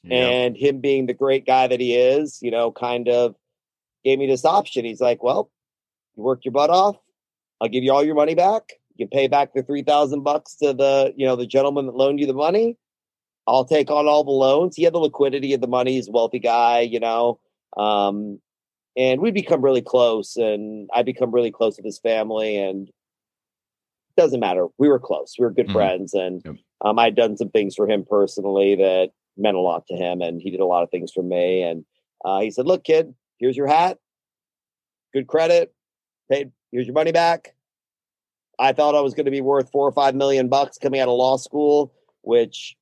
Yep. 0.03 0.12
And 0.13 0.57
him 0.57 0.81
being 0.81 1.05
the 1.05 1.13
great 1.13 1.45
guy 1.45 1.67
that 1.67 1.79
he 1.79 1.95
is, 1.95 2.39
you 2.41 2.50
know, 2.50 2.71
kind 2.71 3.07
of 3.07 3.36
gave 4.03 4.17
me 4.17 4.25
this 4.25 4.45
option. 4.45 4.83
He's 4.83 5.01
like, 5.01 5.21
well, 5.21 5.51
you 6.15 6.24
worked 6.24 6.43
your 6.43 6.53
butt 6.53 6.71
off. 6.71 6.98
I'll 7.60 7.67
give 7.67 7.83
you 7.83 7.93
all 7.93 8.03
your 8.03 8.15
money 8.15 8.33
back 8.33 8.63
you 8.95 9.07
can 9.07 9.17
pay 9.17 9.27
back 9.27 9.53
the 9.53 9.63
three 9.63 9.83
thousand 9.83 10.24
bucks 10.24 10.55
to 10.55 10.74
the 10.74 11.13
you 11.15 11.25
know 11.25 11.36
the 11.36 11.45
gentleman 11.45 11.86
that 11.86 11.95
loaned 11.95 12.19
you 12.19 12.27
the 12.27 12.33
money. 12.33 12.77
I'll 13.48 13.65
take 13.65 13.89
on 13.89 14.07
all 14.07 14.24
the 14.24 14.31
loans. 14.31 14.75
He 14.75 14.83
had 14.83 14.93
the 14.93 15.00
liquidity 15.00 15.53
of 15.53 15.62
the 15.62 15.67
money. 15.67 15.93
He's 15.93 16.07
a 16.07 16.12
wealthy 16.12 16.39
guy, 16.39 16.81
you 16.81 17.00
know. 17.00 17.39
Um, 17.75 18.39
and 18.95 19.21
we 19.21 19.31
become 19.31 19.62
really 19.62 19.81
close, 19.81 20.36
and 20.36 20.89
I 20.93 21.03
become 21.03 21.31
really 21.31 21.51
close 21.51 21.77
with 21.77 21.86
his 21.86 22.00
family, 22.00 22.57
and 22.57 22.88
it 22.88 24.15
doesn't 24.15 24.39
matter. 24.39 24.67
We 24.77 24.89
were 24.89 25.00
close. 25.00 25.36
We 25.39 25.45
were 25.45 25.51
good 25.51 25.67
mm-hmm. 25.67 25.75
friends, 25.75 26.13
and 26.13 26.41
yep. 26.45 26.55
um, 26.86 27.00
I'd 27.00 27.15
done 27.15 27.38
some 27.38 27.50
things 27.50 27.75
for 27.75 27.89
him 27.89 28.05
personally 28.07 28.75
that 28.75 29.12
meant 29.38 29.57
a 29.57 29.62
lot 29.62 29.88
to 29.88 29.95
him, 29.95 30.21
and 30.21 30.41
he 30.41 30.51
did 30.51 30.60
a 30.60 30.65
lot 30.65 30.83
of 30.83 30.91
things 30.91 31.12
for 31.12 31.24
me. 31.24 31.63
And 31.63 31.86
uh, 32.24 32.41
he 32.41 32.51
said, 32.51 32.67
"Look, 32.67 32.83
kid, 32.83 33.13
here's 33.39 33.57
your 33.57 33.67
hat. 33.67 33.98
Good 35.13 35.27
credit. 35.27 35.74
Paid. 36.29 36.51
Here's 36.71 36.86
your 36.86 36.93
money 36.93 37.12
back 37.12 37.53
I 38.60 38.74
thought 38.74 38.96
I 38.96 39.01
was 39.01 39.13
going 39.13 39.25
to 39.25 39.31
be 39.31 39.41
worth 39.41 39.72
four 39.72 39.88
or 39.88 39.91
five 39.91 40.15
million 40.15 40.48
bucks 40.48 40.77
coming 40.77 41.00
out 41.00 41.08
of 41.08 41.15
law 41.15 41.38
school, 41.38 41.93
which 42.22 42.75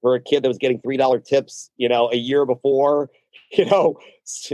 for 0.00 0.14
a 0.14 0.20
kid 0.20 0.42
that 0.42 0.48
was 0.48 0.58
getting 0.58 0.80
three 0.80 0.96
dollar 0.96 1.18
tips, 1.18 1.70
you 1.76 1.88
know, 1.88 2.10
a 2.12 2.16
year 2.16 2.46
before, 2.46 3.10
you 3.52 3.64
know, 3.64 3.98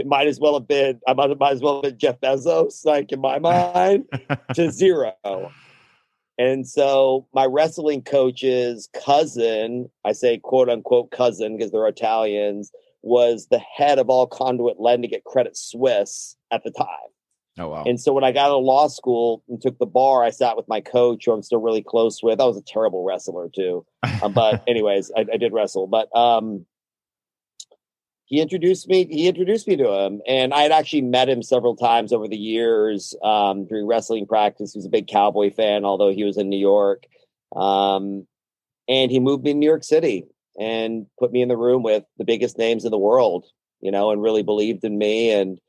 might 0.05 0.27
as 0.27 0.39
well 0.39 0.53
have 0.53 0.67
been 0.67 0.99
I 1.07 1.13
might, 1.13 1.37
might 1.39 1.53
as 1.53 1.61
well 1.61 1.75
have 1.75 1.83
been 1.83 1.97
Jeff 1.97 2.19
Bezos, 2.19 2.85
like 2.85 3.11
in 3.11 3.21
my 3.21 3.39
mind, 3.39 4.05
to 4.53 4.71
zero. 4.71 5.13
And 6.37 6.67
so 6.67 7.27
my 7.33 7.45
wrestling 7.45 8.01
coach's 8.01 8.89
cousin, 8.93 9.89
I 10.05 10.13
say 10.13 10.37
quote 10.37 10.69
unquote 10.69 11.11
cousin 11.11 11.57
because 11.57 11.71
they're 11.71 11.87
Italians, 11.87 12.71
was 13.03 13.47
the 13.51 13.59
head 13.59 13.99
of 13.99 14.09
all 14.09 14.27
conduit 14.27 14.79
lending 14.79 15.13
at 15.13 15.23
Credit 15.23 15.55
Suisse 15.55 16.35
at 16.51 16.63
the 16.63 16.71
time. 16.71 16.87
Oh 17.57 17.67
wow! 17.67 17.83
And 17.85 17.99
so 17.99 18.13
when 18.13 18.23
I 18.23 18.31
got 18.31 18.49
out 18.49 18.57
of 18.57 18.63
law 18.63 18.87
school 18.87 19.43
and 19.49 19.61
took 19.61 19.77
the 19.77 19.85
bar, 19.85 20.23
I 20.23 20.29
sat 20.29 20.55
with 20.55 20.67
my 20.69 20.79
coach, 20.79 21.25
who 21.25 21.33
I'm 21.33 21.43
still 21.43 21.59
really 21.59 21.83
close 21.83 22.23
with. 22.23 22.39
I 22.39 22.45
was 22.45 22.57
a 22.57 22.61
terrible 22.61 23.03
wrestler 23.03 23.49
too, 23.53 23.85
um, 24.23 24.33
but 24.33 24.63
anyways, 24.67 25.11
I, 25.15 25.25
I, 25.33 25.37
did 25.37 25.51
wrestle. 25.51 25.87
But 25.87 26.15
um, 26.15 26.65
he 28.25 28.39
introduced 28.39 28.87
me. 28.87 29.05
He 29.05 29.27
introduced 29.27 29.67
me 29.67 29.75
to 29.75 29.91
him, 29.91 30.21
and 30.25 30.53
I 30.53 30.61
had 30.61 30.71
actually 30.71 31.01
met 31.01 31.27
him 31.27 31.43
several 31.43 31.75
times 31.75 32.13
over 32.13 32.27
the 32.27 32.37
years 32.37 33.13
um, 33.21 33.65
during 33.65 33.85
wrestling 33.85 34.27
practice. 34.27 34.71
He 34.71 34.79
was 34.79 34.85
a 34.85 34.89
big 34.89 35.07
Cowboy 35.07 35.51
fan, 35.51 35.83
although 35.83 36.11
he 36.11 36.23
was 36.23 36.37
in 36.37 36.47
New 36.47 36.59
York. 36.59 37.03
Um, 37.53 38.27
and 38.87 39.11
he 39.11 39.19
moved 39.19 39.43
me 39.43 39.51
to 39.51 39.57
New 39.57 39.65
York 39.67 39.83
City 39.83 40.25
and 40.59 41.05
put 41.19 41.31
me 41.31 41.41
in 41.41 41.49
the 41.49 41.57
room 41.57 41.83
with 41.83 42.03
the 42.17 42.25
biggest 42.25 42.57
names 42.57 42.85
in 42.85 42.91
the 42.91 42.97
world, 42.97 43.45
you 43.81 43.91
know, 43.91 44.11
and 44.11 44.21
really 44.21 44.43
believed 44.43 44.83
in 44.83 44.97
me 44.97 45.31
and 45.31 45.59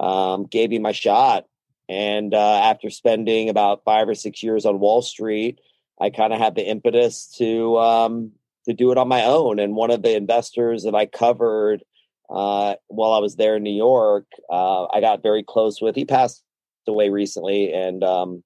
um, 0.00 0.44
gave 0.46 0.70
me 0.70 0.78
my 0.78 0.92
shot. 0.92 1.46
And 1.88 2.34
uh, 2.34 2.60
after 2.64 2.90
spending 2.90 3.48
about 3.48 3.84
five 3.84 4.08
or 4.08 4.14
six 4.14 4.42
years 4.42 4.64
on 4.64 4.80
Wall 4.80 5.02
Street, 5.02 5.60
I 6.00 6.10
kind 6.10 6.32
of 6.32 6.38
had 6.38 6.54
the 6.54 6.66
impetus 6.66 7.26
to 7.38 7.78
um, 7.78 8.32
to 8.66 8.72
do 8.72 8.92
it 8.92 8.98
on 8.98 9.08
my 9.08 9.24
own. 9.24 9.58
And 9.58 9.74
one 9.74 9.90
of 9.90 10.02
the 10.02 10.16
investors 10.16 10.84
that 10.84 10.94
I 10.94 11.06
covered 11.06 11.82
uh, 12.30 12.76
while 12.88 13.12
I 13.12 13.18
was 13.18 13.36
there 13.36 13.56
in 13.56 13.62
New 13.62 13.74
York, 13.76 14.26
uh, 14.50 14.86
I 14.86 15.00
got 15.00 15.22
very 15.22 15.42
close 15.42 15.80
with. 15.80 15.94
He 15.94 16.04
passed 16.04 16.42
away 16.86 17.10
recently, 17.10 17.72
and 17.72 18.02
um, 18.02 18.42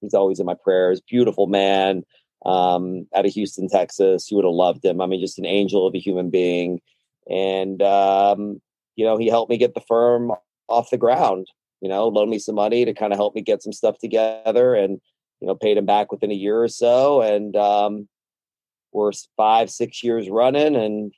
he's 0.00 0.14
always 0.14 0.40
in 0.40 0.46
my 0.46 0.54
prayers. 0.54 1.00
Beautiful 1.00 1.46
man 1.46 2.04
um, 2.46 3.06
out 3.14 3.26
of 3.26 3.32
Houston, 3.32 3.68
Texas. 3.68 4.30
You 4.30 4.36
would 4.36 4.46
have 4.46 4.54
loved 4.54 4.84
him. 4.84 5.00
I 5.00 5.06
mean, 5.06 5.20
just 5.20 5.38
an 5.38 5.46
angel 5.46 5.86
of 5.86 5.94
a 5.94 5.98
human 5.98 6.30
being. 6.30 6.80
And 7.28 7.82
um, 7.82 8.60
you 8.94 9.04
know, 9.04 9.18
he 9.18 9.28
helped 9.28 9.50
me 9.50 9.58
get 9.58 9.74
the 9.74 9.80
firm 9.80 10.32
off 10.68 10.90
the 10.90 10.98
ground. 10.98 11.46
You 11.80 11.88
know, 11.88 12.08
loaned 12.08 12.30
me 12.30 12.38
some 12.38 12.54
money 12.54 12.84
to 12.84 12.94
kind 12.94 13.12
of 13.12 13.18
help 13.18 13.34
me 13.34 13.42
get 13.42 13.62
some 13.62 13.72
stuff 13.72 13.98
together, 13.98 14.74
and 14.74 15.00
you 15.40 15.46
know, 15.46 15.54
paid 15.54 15.76
him 15.76 15.86
back 15.86 16.10
within 16.10 16.30
a 16.30 16.34
year 16.34 16.62
or 16.62 16.68
so. 16.68 17.20
And 17.20 17.54
um, 17.56 18.08
we're 18.92 19.12
five, 19.36 19.70
six 19.70 20.02
years 20.02 20.28
running, 20.30 20.74
and 20.74 21.12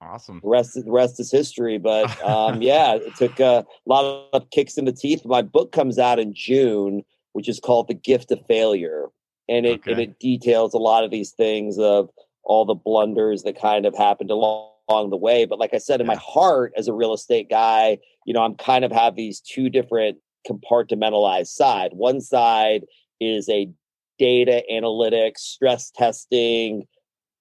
Awesome. 0.00 0.40
The 0.42 0.48
rest, 0.48 0.74
the 0.74 0.92
rest 0.92 1.18
is 1.18 1.30
history. 1.30 1.78
But 1.78 2.22
um, 2.22 2.62
yeah, 2.62 2.94
it 2.94 3.16
took 3.16 3.40
a 3.40 3.64
lot 3.86 4.28
of 4.32 4.50
kicks 4.50 4.78
in 4.78 4.84
the 4.84 4.92
teeth. 4.92 5.22
My 5.24 5.42
book 5.42 5.72
comes 5.72 5.98
out 5.98 6.18
in 6.18 6.32
June, 6.34 7.02
which 7.32 7.48
is 7.48 7.60
called 7.60 7.88
"The 7.88 7.94
Gift 7.94 8.30
of 8.30 8.38
Failure," 8.46 9.06
and 9.48 9.66
it 9.66 9.80
okay. 9.80 9.92
and 9.92 10.00
it 10.00 10.18
details 10.18 10.74
a 10.74 10.78
lot 10.78 11.04
of 11.04 11.10
these 11.10 11.32
things 11.32 11.78
of 11.78 12.10
all 12.44 12.64
the 12.64 12.74
blunders 12.74 13.42
that 13.42 13.60
kind 13.60 13.86
of 13.86 13.94
happened 13.96 14.30
along, 14.30 14.70
along 14.88 15.10
the 15.10 15.16
way. 15.16 15.44
But 15.44 15.58
like 15.58 15.74
I 15.74 15.78
said, 15.78 16.00
in 16.00 16.06
my 16.06 16.16
heart, 16.16 16.72
as 16.76 16.88
a 16.88 16.92
real 16.92 17.12
estate 17.12 17.48
guy, 17.50 17.98
you 18.24 18.34
know, 18.34 18.42
I'm 18.42 18.54
kind 18.54 18.84
of 18.84 18.92
have 18.92 19.14
these 19.14 19.40
two 19.40 19.68
different 19.68 20.18
compartmentalized 20.48 21.48
side. 21.48 21.90
One 21.92 22.20
side 22.20 22.84
is 23.20 23.48
a 23.48 23.70
data 24.18 24.62
analytics, 24.72 25.38
stress 25.38 25.90
testing 25.90 26.86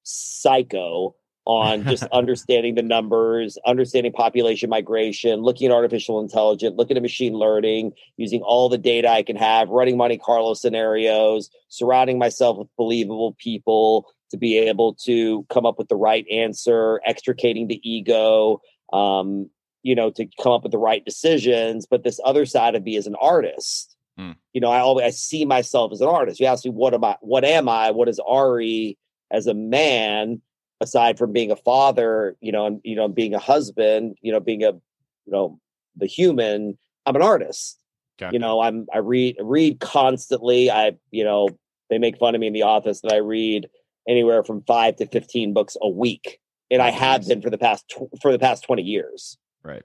psycho 0.03 1.15
on 1.45 1.83
just 1.83 2.03
understanding 2.11 2.75
the 2.75 2.81
numbers, 2.81 3.57
understanding 3.65 4.11
population 4.11 4.69
migration, 4.69 5.41
looking 5.41 5.67
at 5.67 5.73
artificial 5.73 6.19
intelligence, 6.19 6.75
looking 6.77 6.97
at 6.97 7.03
machine 7.03 7.33
learning, 7.33 7.93
using 8.17 8.41
all 8.41 8.69
the 8.69 8.77
data 8.77 9.09
I 9.09 9.23
can 9.23 9.37
have, 9.37 9.69
running 9.69 9.97
Monte 9.97 10.17
Carlo 10.17 10.53
scenarios, 10.53 11.49
surrounding 11.69 12.19
myself 12.19 12.57
with 12.57 12.67
believable 12.77 13.35
people 13.39 14.07
to 14.31 14.37
be 14.37 14.57
able 14.57 14.95
to 15.05 15.45
come 15.49 15.65
up 15.65 15.77
with 15.77 15.87
the 15.87 15.95
right 15.95 16.25
answer, 16.31 17.01
extricating 17.05 17.67
the 17.67 17.81
ego, 17.89 18.61
um, 18.93 19.49
you 19.83 19.95
know, 19.95 20.09
to 20.11 20.27
come 20.41 20.51
up 20.51 20.63
with 20.63 20.71
the 20.71 20.77
right 20.77 21.03
decisions. 21.05 21.85
But 21.89 22.03
this 22.03 22.19
other 22.23 22.45
side 22.45 22.75
of 22.75 22.83
me 22.83 22.95
is 22.95 23.07
an 23.07 23.15
artist. 23.21 23.95
Mm. 24.19 24.35
You 24.53 24.61
know, 24.61 24.71
I 24.71 24.79
always 24.79 25.05
I 25.05 25.09
see 25.11 25.45
myself 25.45 25.91
as 25.91 26.01
an 26.01 26.07
artist. 26.07 26.39
You 26.39 26.47
ask 26.47 26.65
me, 26.65 26.71
what 26.71 26.93
am 26.93 27.03
I? 27.03 27.17
What 27.21 27.45
am 27.45 27.69
I? 27.69 27.91
What 27.91 28.09
is 28.09 28.19
Ari 28.19 28.97
as 29.31 29.47
a 29.47 29.53
man? 29.53 30.41
aside 30.79 31.17
from 31.17 31.31
being 31.31 31.51
a 31.51 31.55
father, 31.55 32.35
you 32.41 32.51
know, 32.51 32.65
and 32.65 32.81
you 32.83 32.95
know, 32.95 33.07
being 33.07 33.33
a 33.33 33.39
husband, 33.39 34.15
you 34.21 34.31
know, 34.31 34.39
being 34.39 34.63
a, 34.63 34.71
you 34.71 35.31
know, 35.31 35.59
the 35.95 36.05
human, 36.05 36.77
I'm 37.05 37.15
an 37.15 37.21
artist. 37.21 37.79
Okay. 38.21 38.33
You 38.33 38.39
know, 38.39 38.61
I'm 38.61 38.87
I 38.93 38.99
read 38.99 39.37
read 39.39 39.79
constantly. 39.79 40.71
I, 40.71 40.93
you 41.11 41.23
know, 41.23 41.49
they 41.89 41.99
make 41.99 42.17
fun 42.17 42.35
of 42.35 42.41
me 42.41 42.47
in 42.47 42.53
the 42.53 42.63
office 42.63 43.01
that 43.01 43.13
I 43.13 43.17
read 43.17 43.69
anywhere 44.07 44.43
from 44.43 44.63
five 44.63 44.95
to 44.97 45.07
fifteen 45.07 45.53
books 45.53 45.75
a 45.81 45.89
week, 45.89 46.39
and 46.71 46.81
I 46.81 46.91
have 46.91 47.27
been 47.27 47.41
for 47.41 47.49
the 47.49 47.57
past 47.57 47.85
tw- 47.89 48.21
for 48.21 48.31
the 48.31 48.39
past 48.39 48.63
twenty 48.63 48.83
years. 48.83 49.37
Right. 49.63 49.83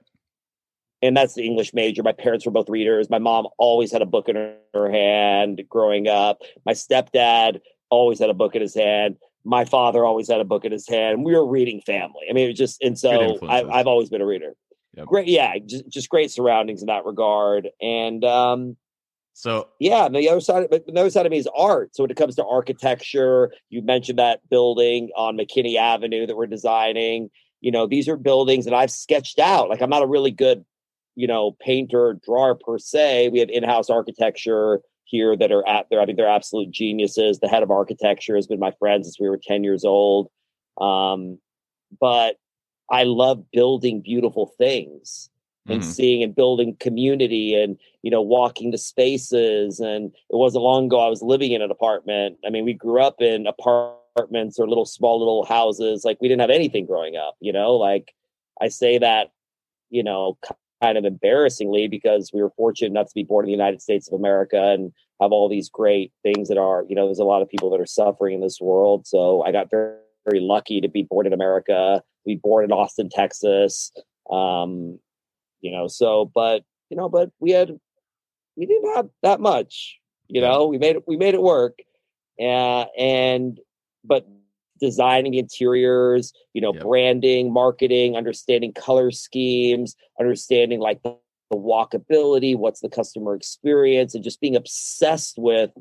And 1.01 1.17
that's 1.17 1.33
the 1.33 1.43
English 1.43 1.73
major. 1.73 2.01
My 2.01 2.13
parents 2.13 2.45
were 2.45 2.51
both 2.53 2.69
readers. 2.69 3.09
My 3.09 3.19
mom 3.19 3.47
always 3.57 3.91
had 3.91 4.01
a 4.01 4.05
book 4.05 4.29
in 4.29 4.37
her, 4.37 4.55
her 4.73 4.89
hand 4.89 5.61
growing 5.67 6.07
up. 6.07 6.39
My 6.65 6.71
stepdad 6.71 7.59
always 7.89 8.19
had 8.19 8.29
a 8.29 8.33
book 8.33 8.55
in 8.55 8.61
his 8.61 8.73
hand 8.73 9.17
my 9.45 9.65
father 9.65 10.05
always 10.05 10.29
had 10.29 10.39
a 10.39 10.45
book 10.45 10.65
in 10.65 10.71
his 10.71 10.87
hand. 10.87 11.23
We 11.23 11.33
were 11.33 11.45
reading 11.45 11.81
family. 11.81 12.27
I 12.29 12.33
mean, 12.33 12.45
it 12.45 12.49
was 12.49 12.57
just 12.57 12.81
and 12.81 12.97
so 12.97 13.39
I, 13.47 13.77
have 13.77 13.87
always 13.87 14.09
been 14.09 14.21
a 14.21 14.25
reader. 14.25 14.55
Yep. 14.95 15.07
Great, 15.07 15.27
yeah, 15.27 15.57
just, 15.65 15.89
just 15.89 16.09
great 16.09 16.31
surroundings 16.31 16.81
in 16.81 16.87
that 16.87 17.05
regard. 17.05 17.69
And 17.81 18.23
um, 18.23 18.77
so 19.33 19.67
yeah, 19.79 20.07
the 20.07 20.29
other 20.29 20.39
side, 20.39 20.67
but 20.69 20.85
the 20.85 20.99
other 20.99 21.09
side 21.09 21.25
of 21.25 21.31
me 21.31 21.39
is 21.39 21.49
art. 21.55 21.95
So 21.95 22.03
when 22.03 22.11
it 22.11 22.17
comes 22.17 22.35
to 22.35 22.45
architecture, 22.45 23.51
you 23.69 23.81
mentioned 23.81 24.19
that 24.19 24.47
building 24.49 25.09
on 25.17 25.37
McKinney 25.37 25.75
Avenue 25.75 26.27
that 26.27 26.37
we're 26.37 26.47
designing. 26.47 27.29
You 27.59 27.71
know, 27.71 27.87
these 27.87 28.07
are 28.07 28.15
buildings 28.15 28.65
that 28.65 28.73
I've 28.73 28.91
sketched 28.91 29.39
out. 29.39 29.69
Like 29.69 29.81
I'm 29.81 29.89
not 29.89 30.03
a 30.03 30.07
really 30.07 30.31
good, 30.31 30.63
you 31.15 31.27
know, 31.27 31.57
painter 31.59 32.19
drawer 32.23 32.55
per 32.55 32.77
se. 32.77 33.29
We 33.29 33.39
have 33.39 33.49
in-house 33.49 33.89
architecture 33.89 34.81
here 35.05 35.35
that 35.35 35.51
are 35.51 35.67
at 35.67 35.87
there. 35.89 35.99
I 35.99 36.05
think 36.05 36.17
they're 36.17 36.27
absolute 36.27 36.69
geniuses. 36.69 37.39
The 37.39 37.47
head 37.47 37.63
of 37.63 37.71
architecture 37.71 38.35
has 38.35 38.45
been 38.45 38.59
my 38.59 38.73
friend 38.79 39.03
since 39.03 39.19
we 39.19 39.29
were 39.29 39.39
10 39.41 39.63
years 39.63 39.83
old. 39.83 40.29
Um, 40.79 41.39
but 41.99 42.37
I 42.89 43.03
love 43.03 43.45
building 43.51 44.01
beautiful 44.01 44.53
things 44.57 45.29
and 45.67 45.81
mm-hmm. 45.81 45.89
seeing 45.89 46.23
and 46.23 46.35
building 46.35 46.75
community 46.79 47.55
and, 47.55 47.77
you 48.01 48.11
know, 48.11 48.21
walking 48.21 48.71
the 48.71 48.77
spaces. 48.77 49.79
And 49.79 50.07
it 50.07 50.35
wasn't 50.35 50.63
long 50.63 50.85
ago 50.85 50.99
I 50.99 51.09
was 51.09 51.21
living 51.21 51.51
in 51.53 51.61
an 51.61 51.71
apartment. 51.71 52.37
I 52.45 52.49
mean, 52.49 52.65
we 52.65 52.73
grew 52.73 53.01
up 53.01 53.21
in 53.21 53.47
apartments 53.47 54.59
or 54.59 54.67
little 54.67 54.85
small 54.85 55.19
little 55.19 55.45
houses. 55.45 56.03
Like 56.03 56.17
we 56.19 56.27
didn't 56.27 56.41
have 56.41 56.49
anything 56.49 56.85
growing 56.85 57.15
up, 57.15 57.35
you 57.39 57.53
know, 57.53 57.73
like 57.75 58.13
I 58.61 58.67
say 58.67 58.97
that, 58.97 59.31
you 59.89 60.03
know, 60.03 60.37
kind 60.81 60.97
of 60.97 61.05
embarrassingly 61.05 61.87
because 61.87 62.31
we 62.33 62.41
were 62.41 62.51
fortunate 62.57 62.91
enough 62.91 63.07
to 63.07 63.15
be 63.15 63.23
born 63.23 63.45
in 63.45 63.47
the 63.47 63.53
United 63.53 63.81
States 63.81 64.09
of 64.09 64.19
America 64.19 64.73
and 64.73 64.91
have 65.21 65.31
all 65.31 65.47
these 65.47 65.69
great 65.69 66.11
things 66.23 66.49
that 66.49 66.57
are, 66.57 66.83
you 66.89 66.95
know, 66.95 67.05
there's 67.05 67.19
a 67.19 67.23
lot 67.23 67.41
of 67.41 67.49
people 67.49 67.69
that 67.69 67.79
are 67.79 67.85
suffering 67.85 68.35
in 68.35 68.41
this 68.41 68.59
world. 68.59 69.07
So 69.07 69.43
I 69.43 69.53
got 69.53 69.69
very, 69.71 69.95
very 70.29 70.41
lucky 70.41 70.81
to 70.81 70.89
be 70.89 71.03
born 71.03 71.25
in 71.25 71.31
America, 71.31 72.03
be 72.25 72.35
born 72.35 72.65
in 72.65 72.73
Austin, 72.73 73.09
Texas. 73.09 73.93
Um, 74.29 74.99
you 75.63 75.71
know, 75.71 75.87
so 75.87 76.29
but 76.35 76.63
you 76.89 76.97
know, 76.97 77.09
but 77.09 77.31
we 77.39 77.49
had 77.51 77.71
we 78.55 78.67
didn't 78.67 78.93
have 78.95 79.09
that 79.23 79.39
much, 79.39 79.97
you 80.27 80.41
know, 80.41 80.67
we 80.67 80.77
made 80.77 80.97
it 80.97 81.07
we 81.07 81.17
made 81.17 81.33
it 81.33 81.41
work. 81.41 81.79
Uh, 82.39 82.85
and 82.97 83.59
but 84.03 84.27
designing 84.79 85.33
interiors, 85.33 86.33
you 86.53 86.61
know, 86.61 86.73
yep. 86.73 86.83
branding, 86.83 87.53
marketing, 87.53 88.17
understanding 88.17 88.73
color 88.73 89.11
schemes, 89.11 89.95
understanding 90.19 90.79
like 90.79 91.01
the, 91.03 91.15
the 91.49 91.57
walkability, 91.57 92.57
what's 92.57 92.81
the 92.81 92.89
customer 92.89 93.33
experience, 93.33 94.13
and 94.13 94.23
just 94.23 94.41
being 94.41 94.55
obsessed 94.55 95.37
with, 95.37 95.71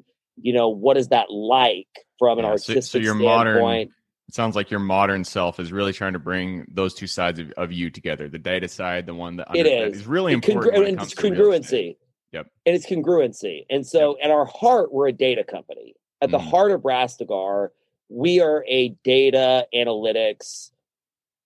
you 0.40 0.52
know, 0.52 0.68
what 0.68 0.96
is 0.96 1.08
that 1.08 1.30
like 1.30 1.88
from 2.18 2.38
an 2.38 2.44
yeah, 2.44 2.52
artistic 2.52 2.84
so, 2.84 2.98
so 2.98 2.98
your 2.98 3.14
standpoint. 3.14 3.60
Modern, 3.60 3.94
it 4.28 4.34
sounds 4.34 4.56
like 4.56 4.70
your 4.70 4.80
modern 4.80 5.24
self 5.24 5.60
is 5.60 5.72
really 5.72 5.92
trying 5.92 6.12
to 6.14 6.18
bring 6.18 6.64
those 6.68 6.94
two 6.94 7.06
sides 7.06 7.38
of, 7.38 7.50
of 7.52 7.72
you 7.72 7.90
together. 7.90 8.28
The 8.28 8.38
data 8.38 8.68
side, 8.68 9.06
the 9.06 9.14
one 9.14 9.36
that, 9.36 9.48
it 9.54 9.66
is. 9.66 10.00
Is 10.00 10.06
really 10.06 10.32
important. 10.32 10.74
Congru- 10.74 10.88
and 10.88 11.00
it's 11.00 11.14
congruency. 11.14 11.96
Yep. 12.32 12.46
And 12.64 12.74
it's 12.74 12.86
congruency. 12.86 13.66
And 13.68 13.86
so 13.86 14.16
yep. 14.16 14.26
at 14.26 14.30
our 14.30 14.46
heart, 14.46 14.92
we're 14.92 15.08
a 15.08 15.12
data 15.12 15.44
company. 15.44 15.94
At 16.22 16.30
the 16.30 16.38
mm. 16.38 16.50
heart 16.50 16.70
of 16.70 16.82
Rastegar, 16.82 17.68
we 18.08 18.40
are 18.40 18.64
a 18.68 18.90
data 19.04 19.66
analytics, 19.74 20.70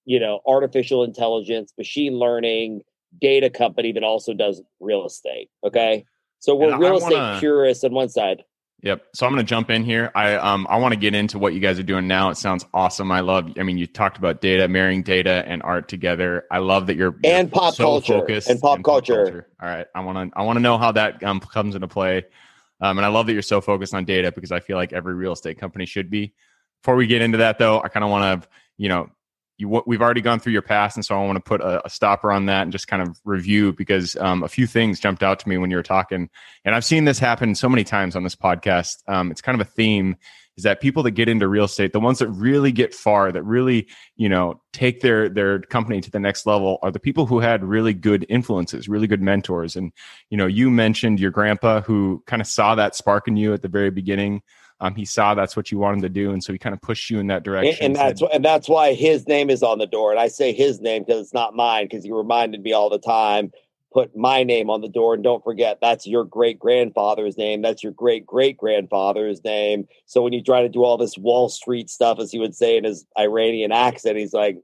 you 0.04 0.20
know, 0.20 0.40
artificial 0.46 1.02
intelligence, 1.02 1.72
machine 1.78 2.18
learning 2.18 2.82
data 3.20 3.50
company 3.50 3.92
that 3.92 4.04
also 4.04 4.34
does 4.34 4.62
real 4.80 5.06
estate. 5.06 5.48
Okay. 5.64 6.04
So 6.38 6.54
we're 6.54 6.72
And 6.72 6.80
real 6.80 6.92
I 6.92 6.96
estate 6.96 7.14
wanna- 7.14 7.40
purists 7.40 7.82
on 7.82 7.92
one 7.92 8.08
side. 8.10 8.44
Yep. 8.82 9.06
So 9.14 9.26
I'm 9.26 9.32
going 9.32 9.44
to 9.44 9.48
jump 9.48 9.70
in 9.70 9.84
here. 9.84 10.12
I 10.14 10.34
um 10.34 10.66
I 10.68 10.76
want 10.76 10.92
to 10.92 11.00
get 11.00 11.14
into 11.14 11.38
what 11.38 11.54
you 11.54 11.60
guys 11.60 11.78
are 11.78 11.82
doing 11.82 12.06
now. 12.06 12.28
It 12.30 12.36
sounds 12.36 12.64
awesome. 12.74 13.10
I 13.10 13.20
love. 13.20 13.50
I 13.58 13.62
mean, 13.62 13.78
you 13.78 13.86
talked 13.86 14.18
about 14.18 14.40
data, 14.40 14.68
marrying 14.68 15.02
data 15.02 15.44
and 15.46 15.62
art 15.62 15.88
together. 15.88 16.44
I 16.50 16.58
love 16.58 16.86
that 16.88 16.96
you're, 16.96 17.16
you're 17.24 17.34
And 17.34 17.50
pop 17.50 17.74
so 17.74 17.84
culture. 17.84 18.20
focused 18.20 18.48
And 18.48 18.60
pop 18.60 18.82
culture. 18.84 19.48
All 19.60 19.68
right. 19.68 19.86
I 19.94 20.00
want 20.00 20.30
to 20.32 20.38
I 20.38 20.42
want 20.42 20.58
to 20.58 20.60
know 20.60 20.76
how 20.78 20.92
that 20.92 21.22
um 21.24 21.40
comes 21.40 21.74
into 21.74 21.88
play. 21.88 22.24
Um, 22.80 22.98
and 22.98 23.04
I 23.06 23.08
love 23.08 23.26
that 23.26 23.32
you're 23.32 23.42
so 23.42 23.60
focused 23.62 23.94
on 23.94 24.04
data 24.04 24.30
because 24.30 24.52
I 24.52 24.60
feel 24.60 24.76
like 24.76 24.92
every 24.92 25.14
real 25.14 25.32
estate 25.32 25.58
company 25.58 25.86
should 25.86 26.10
be. 26.10 26.34
Before 26.82 26.94
we 26.96 27.06
get 27.06 27.22
into 27.22 27.38
that, 27.38 27.58
though, 27.58 27.80
I 27.80 27.88
kind 27.88 28.04
of 28.04 28.10
want 28.10 28.42
to, 28.42 28.48
you 28.76 28.90
know, 28.90 29.08
you 29.58 29.82
we've 29.86 30.02
already 30.02 30.20
gone 30.20 30.40
through 30.40 30.52
your 30.52 30.62
past, 30.62 30.96
and 30.96 31.04
so 31.04 31.20
I 31.20 31.24
want 31.24 31.36
to 31.36 31.40
put 31.40 31.60
a, 31.60 31.84
a 31.86 31.90
stopper 31.90 32.30
on 32.30 32.46
that 32.46 32.62
and 32.62 32.72
just 32.72 32.88
kind 32.88 33.02
of 33.02 33.18
review 33.24 33.72
because 33.72 34.16
um, 34.16 34.42
a 34.42 34.48
few 34.48 34.66
things 34.66 35.00
jumped 35.00 35.22
out 35.22 35.38
to 35.40 35.48
me 35.48 35.58
when 35.58 35.70
you 35.70 35.76
were 35.76 35.82
talking, 35.82 36.28
and 36.64 36.74
I've 36.74 36.84
seen 36.84 37.04
this 37.04 37.18
happen 37.18 37.54
so 37.54 37.68
many 37.68 37.84
times 37.84 38.16
on 38.16 38.22
this 38.22 38.36
podcast. 38.36 38.96
Um, 39.08 39.30
it's 39.30 39.40
kind 39.40 39.60
of 39.60 39.66
a 39.66 39.70
theme 39.70 40.16
is 40.56 40.64
that 40.64 40.80
people 40.80 41.02
that 41.02 41.10
get 41.10 41.28
into 41.28 41.48
real 41.48 41.64
estate, 41.64 41.92
the 41.92 42.00
ones 42.00 42.18
that 42.18 42.28
really 42.28 42.72
get 42.72 42.94
far, 42.94 43.30
that 43.30 43.42
really 43.42 43.86
you 44.16 44.28
know 44.28 44.60
take 44.72 45.00
their 45.00 45.28
their 45.28 45.60
company 45.60 46.00
to 46.00 46.10
the 46.10 46.20
next 46.20 46.46
level, 46.46 46.78
are 46.82 46.90
the 46.90 47.00
people 47.00 47.26
who 47.26 47.40
had 47.40 47.64
really 47.64 47.92
good 47.92 48.26
influences, 48.28 48.88
really 48.88 49.06
good 49.06 49.22
mentors. 49.22 49.76
And 49.76 49.92
you 50.30 50.36
know, 50.36 50.46
you 50.46 50.70
mentioned 50.70 51.20
your 51.20 51.30
grandpa 51.30 51.80
who 51.80 52.22
kind 52.26 52.40
of 52.40 52.48
saw 52.48 52.74
that 52.74 52.94
spark 52.94 53.28
in 53.28 53.36
you 53.36 53.52
at 53.52 53.62
the 53.62 53.68
very 53.68 53.90
beginning. 53.90 54.42
Um, 54.80 54.94
he 54.94 55.04
saw 55.06 55.34
that's 55.34 55.56
what 55.56 55.72
you 55.72 55.78
wanted 55.78 56.02
to 56.02 56.08
do, 56.10 56.32
and 56.32 56.44
so 56.44 56.52
he 56.52 56.58
kind 56.58 56.74
of 56.74 56.82
pushed 56.82 57.08
you 57.08 57.18
in 57.18 57.28
that 57.28 57.42
direction. 57.42 57.86
and 57.86 57.96
that's 57.96 58.20
said, 58.20 58.28
and 58.32 58.44
that's 58.44 58.68
why 58.68 58.92
his 58.92 59.26
name 59.26 59.48
is 59.48 59.62
on 59.62 59.78
the 59.78 59.86
door. 59.86 60.10
And 60.10 60.20
I 60.20 60.28
say 60.28 60.52
his 60.52 60.80
name 60.80 61.02
because 61.02 61.22
it's 61.22 61.34
not 61.34 61.54
mine, 61.54 61.86
because 61.86 62.04
he 62.04 62.12
reminded 62.12 62.62
me 62.62 62.72
all 62.72 62.90
the 62.90 62.98
time. 62.98 63.52
Put 63.94 64.14
my 64.14 64.42
name 64.42 64.68
on 64.68 64.82
the 64.82 64.88
door, 64.88 65.14
and 65.14 65.24
don't 65.24 65.42
forget 65.42 65.78
that's 65.80 66.06
your 66.06 66.24
great 66.24 66.58
grandfather's 66.58 67.38
name. 67.38 67.62
That's 67.62 67.82
your 67.82 67.92
great 67.92 68.26
great 68.26 68.58
grandfather's 68.58 69.42
name. 69.42 69.88
So 70.04 70.20
when 70.20 70.34
you 70.34 70.42
try 70.42 70.60
to 70.60 70.68
do 70.68 70.84
all 70.84 70.98
this 70.98 71.16
Wall 71.16 71.48
Street 71.48 71.88
stuff, 71.88 72.18
as 72.18 72.30
he 72.30 72.38
would 72.38 72.54
say 72.54 72.76
in 72.76 72.84
his 72.84 73.06
Iranian 73.18 73.72
accent, 73.72 74.18
he's 74.18 74.34
like, 74.34 74.58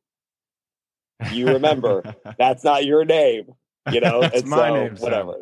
"You 1.30 1.46
remember 1.46 2.02
that's 2.38 2.64
not 2.64 2.84
your 2.84 3.06
name." 3.06 3.46
You 3.90 4.00
know, 4.00 4.20
That's 4.20 4.42
and 4.42 4.50
my 4.50 4.68
so, 4.68 4.74
name, 4.74 4.96
whatever. 4.96 5.34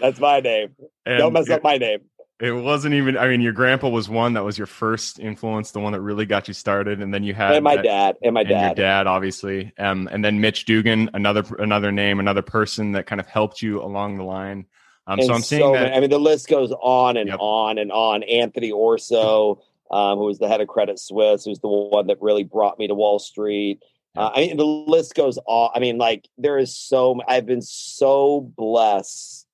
That's 0.00 0.20
my 0.20 0.38
name. 0.40 0.76
And 1.04 1.18
Don't 1.18 1.32
mess 1.32 1.50
up 1.50 1.64
my 1.64 1.78
name. 1.78 2.00
It 2.40 2.52
wasn't 2.52 2.94
even. 2.94 3.16
I 3.16 3.26
mean, 3.26 3.40
your 3.40 3.52
grandpa 3.52 3.88
was 3.88 4.08
one 4.08 4.34
that 4.34 4.44
was 4.44 4.56
your 4.56 4.68
first 4.68 5.18
influence, 5.18 5.72
the 5.72 5.80
one 5.80 5.92
that 5.92 6.00
really 6.00 6.24
got 6.24 6.46
you 6.46 6.54
started, 6.54 7.02
and 7.02 7.12
then 7.12 7.24
you 7.24 7.34
had 7.34 7.54
And 7.56 7.64
my 7.64 7.74
that- 7.76 7.82
dad. 7.84 8.16
And 8.22 8.34
my 8.34 8.42
and 8.42 8.48
your 8.50 8.58
dad. 8.58 8.76
dad, 8.76 9.06
obviously, 9.08 9.72
um, 9.76 10.08
and 10.12 10.24
then 10.24 10.40
Mitch 10.40 10.64
Dugan, 10.64 11.10
another 11.14 11.42
another 11.58 11.90
name, 11.90 12.20
another 12.20 12.42
person 12.42 12.92
that 12.92 13.06
kind 13.06 13.20
of 13.20 13.26
helped 13.26 13.60
you 13.60 13.82
along 13.82 14.18
the 14.18 14.22
line. 14.24 14.66
Um, 15.08 15.20
so 15.20 15.32
I'm 15.34 15.40
seeing 15.40 15.72
that. 15.72 15.82
many- 15.84 15.96
I 15.96 16.00
mean, 16.00 16.10
the 16.10 16.20
list 16.20 16.48
goes 16.48 16.70
on 16.80 17.16
and 17.16 17.28
Yep. 17.28 17.38
on 17.40 17.78
and 17.78 17.90
on. 17.90 18.22
Anthony 18.22 18.70
Orso, 18.70 19.60
um, 19.90 20.18
who 20.18 20.26
was 20.26 20.38
the 20.38 20.46
head 20.46 20.60
of 20.60 20.68
Credit 20.68 20.98
Suisse, 21.00 21.44
who's 21.44 21.58
the 21.58 21.66
one 21.68 22.06
that 22.06 22.18
really 22.20 22.44
brought 22.44 22.78
me 22.78 22.86
to 22.86 22.94
Wall 22.94 23.18
Street. 23.18 23.82
Uh, 24.16 24.30
I 24.34 24.40
mean, 24.42 24.56
the 24.58 24.64
list 24.66 25.14
goes 25.16 25.38
on. 25.46 25.70
I 25.74 25.80
mean, 25.80 25.98
like 25.98 26.28
there 26.38 26.58
is 26.58 26.76
so. 26.76 27.20
I've 27.26 27.46
been 27.46 27.62
so 27.62 28.42
blessed. 28.56 29.46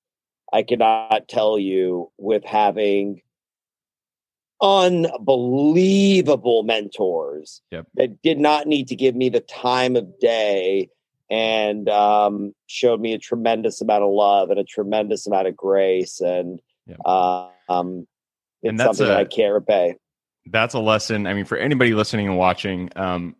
I 0.55 0.63
cannot 0.63 1.27
tell 1.27 1.59
you 1.59 2.11
with 2.17 2.45
having 2.45 3.21
unbelievable 4.61 6.63
mentors 6.63 7.61
Yep. 7.71 7.87
that 7.95 8.21
did 8.21 8.39
not 8.39 8.67
need 8.67 8.87
to 8.87 8.95
give 8.95 9.15
me 9.15 9.29
the 9.29 9.41
time 9.41 9.95
of 9.95 10.19
day 10.19 10.89
and 11.29 11.89
um, 11.89 12.53
showed 12.67 13.01
me 13.01 13.13
a 13.13 13.17
tremendous 13.17 13.81
amount 13.81 14.03
of 14.03 14.11
love 14.11 14.49
and 14.51 14.59
a 14.59 14.63
tremendous 14.63 15.25
amount 15.27 15.47
of 15.47 15.55
grace 15.57 16.21
and 16.21 16.59
Yep. 16.87 16.99
uh, 17.03 17.47
um, 17.67 18.07
it's 18.61 18.69
And 18.69 18.79
that's 18.79 18.97
something 18.97 19.07
that 19.07 19.17
a- 19.17 19.21
I 19.21 19.25
can't 19.25 19.53
repay. 19.53 19.95
that's 20.45 20.75
a 20.75 20.79
lesson. 20.79 21.25
I 21.27 21.33
mean, 21.33 21.45
for 21.45 21.57
anybody 21.57 21.93
listening 21.95 22.27
and 22.27 22.37
watching, 22.37 22.89
um, 22.95 23.35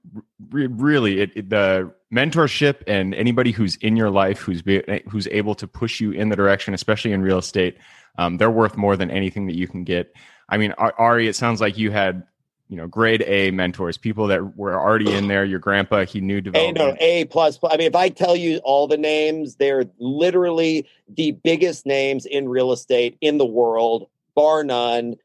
re- 0.50 0.68
really, 0.68 1.22
it, 1.22 1.32
it- 1.36 1.50
the 1.50 1.94
mentorship 2.16 2.82
and 2.88 3.14
anybody 3.14 3.52
who's 3.52 3.76
in 3.78 3.96
your 3.96 4.10
life 4.10 4.40
who's 4.40 4.62
be, 4.62 4.82
who's 5.10 5.28
able 5.28 5.56
to 5.56 5.68
push 5.68 6.00
you 6.00 6.12
in 6.12 6.30
the 6.30 6.36
direction, 6.36 6.74
especially 6.74 7.12
in 7.12 7.22
real 7.22 7.38
estate, 7.38 7.78
um, 8.18 8.38
they're 8.38 8.52
worth 8.52 8.78
more 8.78 8.96
than 8.96 9.12
anything 9.12 9.48
that 9.48 9.56
you 9.56 9.68
can 9.68 9.84
get. 9.84 10.14
I 10.48 10.58
mean, 10.58 10.74
Ari, 10.78 11.28
it 11.28 11.36
sounds 11.36 11.60
like 11.60 11.78
you 11.78 11.92
had, 11.92 12.24
you 12.70 12.78
know, 12.78 12.88
grade 12.88 13.24
A 13.28 13.52
mentors, 13.52 13.98
people 13.98 14.28
that 14.28 14.58
were 14.58 14.80
already 14.80 15.14
in 15.14 15.28
there. 15.28 15.44
Your 15.44 15.60
grandpa, 15.60 16.06
he 16.06 16.22
knew 16.22 16.38
A 16.38 16.42
development. 16.42 16.78
no 16.78 16.96
A 17.00 17.26
plus. 17.26 17.58
plus. 17.58 17.74
I 17.74 17.78
mean, 17.78 17.88
if 17.88 17.96
I 17.96 18.10
tell 18.10 18.36
you 18.36 18.60
all 18.64 18.88
the 18.88 18.98
names, 18.98 19.56
they're 19.56 19.86
literally 20.00 20.88
the 21.10 21.32
biggest 21.32 21.86
names 21.86 22.26
in 22.26 22.48
real 22.48 22.72
estate 22.72 23.18
in 23.22 23.38
the 23.38 23.46
world, 23.46 24.08
bar 24.36 24.64
none. 24.64 25.16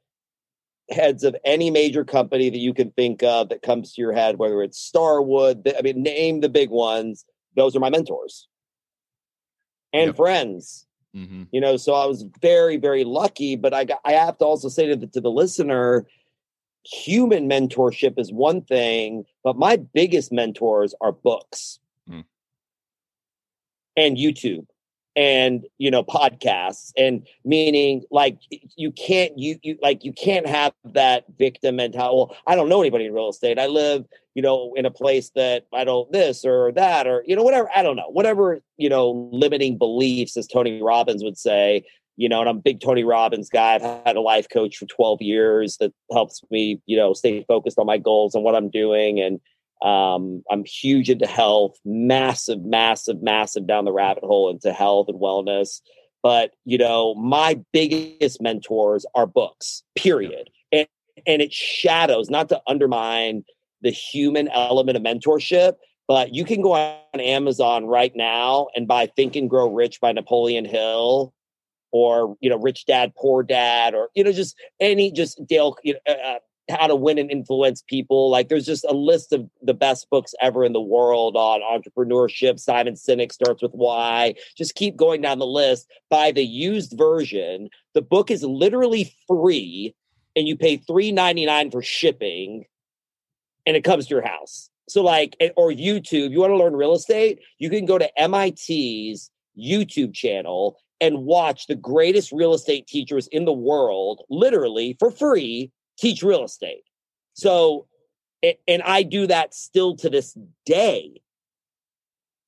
Heads 0.91 1.23
of 1.25 1.37
any 1.45 1.71
major 1.71 2.05
company 2.05 2.51
that 2.51 2.59
you 2.59 2.75
can 2.75 2.91
think 2.93 3.23
of 3.23 3.49
that 3.51 3.63
comes 3.63 3.93
to 3.95 4.03
your 4.03 4.13
head, 4.13 4.39
whether 4.39 4.63
it's 4.63 4.79
Starwood, 4.79 5.73
I 5.79 5.83
mean, 5.83 6.03
name 6.03 6.41
the 6.41 6.49
big 6.49 6.71
ones. 6.71 7.25
Those 7.57 7.77
are 7.77 7.81
my 7.81 7.91
mentors 7.91 8.49
and 9.93 10.09
Yep. 10.09 10.17
friends. 10.17 10.87
Mhm. 11.17 11.49
you 11.51 11.61
know 11.61 11.77
so 11.77 11.93
i 11.93 12.07
was 12.07 12.25
very 12.41 12.77
very 12.77 13.03
lucky 13.03 13.57
but 13.57 13.75
i 13.75 13.83
got 13.85 13.99
i 14.05 14.13
have 14.13 14.39
to 14.39 14.45
also 14.45 14.69
say 14.69 14.87
to 14.87 14.95
the, 14.95 15.09
to 15.09 15.21
the 15.21 15.29
listener 15.29 16.07
human 16.85 17.49
mentorship 17.51 18.17
is 18.17 18.33
one 18.33 18.63
thing 18.63 19.25
but 19.43 19.57
my 19.57 19.75
biggest 19.77 20.31
mentors 20.31 20.95
are 21.01 21.11
books 21.11 21.81
Mm. 22.09 22.25
and 23.97 24.17
youtube 24.19 24.67
and 25.17 25.67
you 25.79 25.91
know 25.91 26.05
podcasts 26.05 26.93
and 26.97 27.27
meaning 27.45 28.03
like 28.11 28.39
you 28.77 28.93
can't 28.93 29.37
you, 29.39 29.59
you 29.63 29.77
like 29.83 30.05
you 30.05 30.13
can't 30.13 30.47
have 30.47 30.73
that 30.85 31.25
victim 31.39 31.77
mentality. 31.77 32.17
Well 32.17 32.37
i 32.47 32.55
don't 32.55 32.69
know 32.69 32.81
anybody 32.81 33.07
in 33.07 33.15
real 33.15 33.31
estate. 33.31 33.59
I 33.59 33.67
live 33.67 34.05
you 34.35 34.43
know 34.43 34.73
in 34.77 34.87
a 34.87 34.91
place 34.91 35.31
that 35.35 35.67
i 35.75 35.83
don't 35.83 36.11
this 36.13 36.45
or 36.45 36.73
that 36.73 37.07
or 37.07 37.25
you 37.27 37.35
know 37.35 37.43
whatever 37.43 37.69
i 37.75 37.83
don't 37.83 37.97
know. 37.97 38.09
Whatever 38.09 38.61
you 38.77 38.89
know 38.89 39.29
limiting 39.33 39.79
beliefs 39.79 40.37
as 40.37 40.47
tony 40.47 40.81
robbins 40.81 41.25
would 41.25 41.39
say 41.39 41.85
you 42.17 42.29
know 42.29 42.41
and 42.41 42.49
i'm 42.49 42.59
a 42.59 42.61
big 42.61 42.81
tony 42.81 43.03
robbins 43.03 43.49
guy. 43.49 43.75
I've 43.75 44.05
had 44.07 44.17
a 44.17 44.21
life 44.21 44.49
coach 44.49 44.77
for 44.77 44.87
12 44.87 45.23
years 45.23 45.77
that 45.79 45.93
helps 46.13 46.43
me 46.51 46.81
you 46.87 46.97
know 46.97 47.15
stay 47.15 47.45
focused 47.49 47.79
on 47.79 47.87
my 47.87 47.99
goals 47.99 48.35
and 48.35 48.45
what 48.45 48.55
i'm 48.55 48.71
doing 48.71 49.21
and 49.21 49.41
um, 49.83 50.43
I'm 50.51 50.65
huge 50.65 51.09
into 51.09 51.27
health, 51.27 51.79
massive, 51.85 52.63
massive, 52.63 53.23
massive 53.23 53.67
down 53.67 53.85
the 53.85 53.93
rabbit 53.93 54.25
hole 54.25 54.51
into 54.51 54.73
health 54.73 55.09
and 55.09 55.21
wellness. 55.21 55.81
But 56.23 56.53
you 56.65 56.79
know, 56.79 57.15
my 57.15 57.61
biggest 57.73 58.43
mentors 58.43 59.07
are 59.15 59.27
books, 59.27 59.83
period. 59.97 60.51
And 60.71 60.87
and 61.27 61.43
it 61.43 61.53
shadows, 61.53 62.31
not 62.31 62.49
to 62.51 62.61
undermine 62.67 63.45
the 63.83 63.91
human 63.91 64.49
element 64.49 64.97
of 64.97 65.03
mentorship, 65.03 65.75
but 66.07 66.35
you 66.35 66.45
can 66.45 66.61
go 66.61 66.73
on 66.73 67.21
Amazon 67.21 67.87
right 67.87 68.13
now 68.15 68.69
and 68.75 68.87
buy 68.87 69.07
Think 69.07 69.37
and 69.37 69.49
Grow 69.49 69.73
Rich 69.73 70.01
by 70.01 70.13
Napoleon 70.13 70.65
Hill 70.65 71.33
or 71.93 72.37
you 72.41 72.51
know 72.51 72.59
Rich 72.59 72.87
Dad 72.87 73.15
Poor 73.17 73.43
Dad 73.43 73.95
or 73.95 74.11
you 74.15 74.25
know 74.25 74.33
just 74.33 74.57
any 74.79 75.11
just 75.11 75.45
Dale 75.47 75.77
you 75.83 75.95
know, 75.95 76.13
uh, 76.13 76.39
how 76.71 76.87
to 76.87 76.97
win 76.97 77.19
and 77.19 77.31
influence 77.31 77.83
people. 77.83 78.31
Like 78.31 78.49
there's 78.49 78.67
just 78.67 78.85
a 78.89 78.95
list 78.95 79.33
of 79.33 79.49
the 79.63 79.75
best 79.75 80.09
books 80.11 80.35
ever 80.41 80.65
in 80.65 80.73
the 80.73 80.81
world 80.81 81.37
on 81.37 81.61
entrepreneurship. 81.61 82.59
Simon 82.59 82.95
Sinek 82.95 83.33
starts 83.33 83.63
with 83.63 83.73
why. 83.73 84.35
Just 84.57 84.75
keep 84.75 84.97
going 84.97 85.21
down 85.21 85.39
the 85.39 85.47
list. 85.47 85.89
Buy 86.09 86.33
the 86.33 86.45
used 86.45 86.97
version. 86.97 87.69
The 87.95 88.03
book 88.03 88.31
is 88.31 88.43
literally 88.43 89.15
free 89.27 89.95
and 90.37 90.49
you 90.49 90.57
pay 90.57 90.79
$3.99 90.79 91.73
for 91.73 91.83
shipping 91.83 92.65
and 93.67 93.77
it 93.77 93.85
comes 93.85 94.07
to 94.07 94.15
your 94.15 94.27
house. 94.27 94.71
So 94.89 95.03
like 95.03 95.37
eh, 95.41 95.51
or 95.57 95.71
YouTube, 95.71 96.31
you 96.31 96.41
want 96.41 96.51
to 96.51 96.57
learn 96.57 96.75
real 96.75 96.95
estate, 96.95 97.41
you 97.59 97.71
can 97.71 97.87
go 97.87 97.99
to 97.99 98.11
MIT's 98.19 99.31
YouTube 99.59 100.15
channel 100.15 100.79
and 101.01 101.25
watch 101.25 101.67
the 101.67 101.75
greatest 101.75 102.33
real 102.33 102.55
estate 102.55 102.87
teachers 102.87 103.27
in 103.29 103.45
the 103.45 103.53
world 103.53 104.23
literally 104.29 104.97
for 104.99 105.11
free 105.11 105.71
teach 106.01 106.23
real 106.23 106.45
estate. 106.45 106.85
So, 107.35 107.87
and 108.43 108.83
I 108.83 109.03
do 109.03 109.27
that 109.27 109.55
still 109.55 109.97
to 109.97 110.09
this 110.09 110.37
day. 110.65 111.21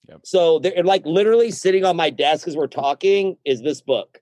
Yep. 0.08 0.20
So 0.24 0.58
they're 0.58 0.82
like 0.82 1.06
literally 1.06 1.50
sitting 1.50 1.84
on 1.84 1.96
my 1.96 2.10
desk 2.10 2.48
as 2.48 2.56
we're 2.56 2.66
talking 2.66 3.36
is 3.44 3.62
this 3.62 3.80
book, 3.80 4.20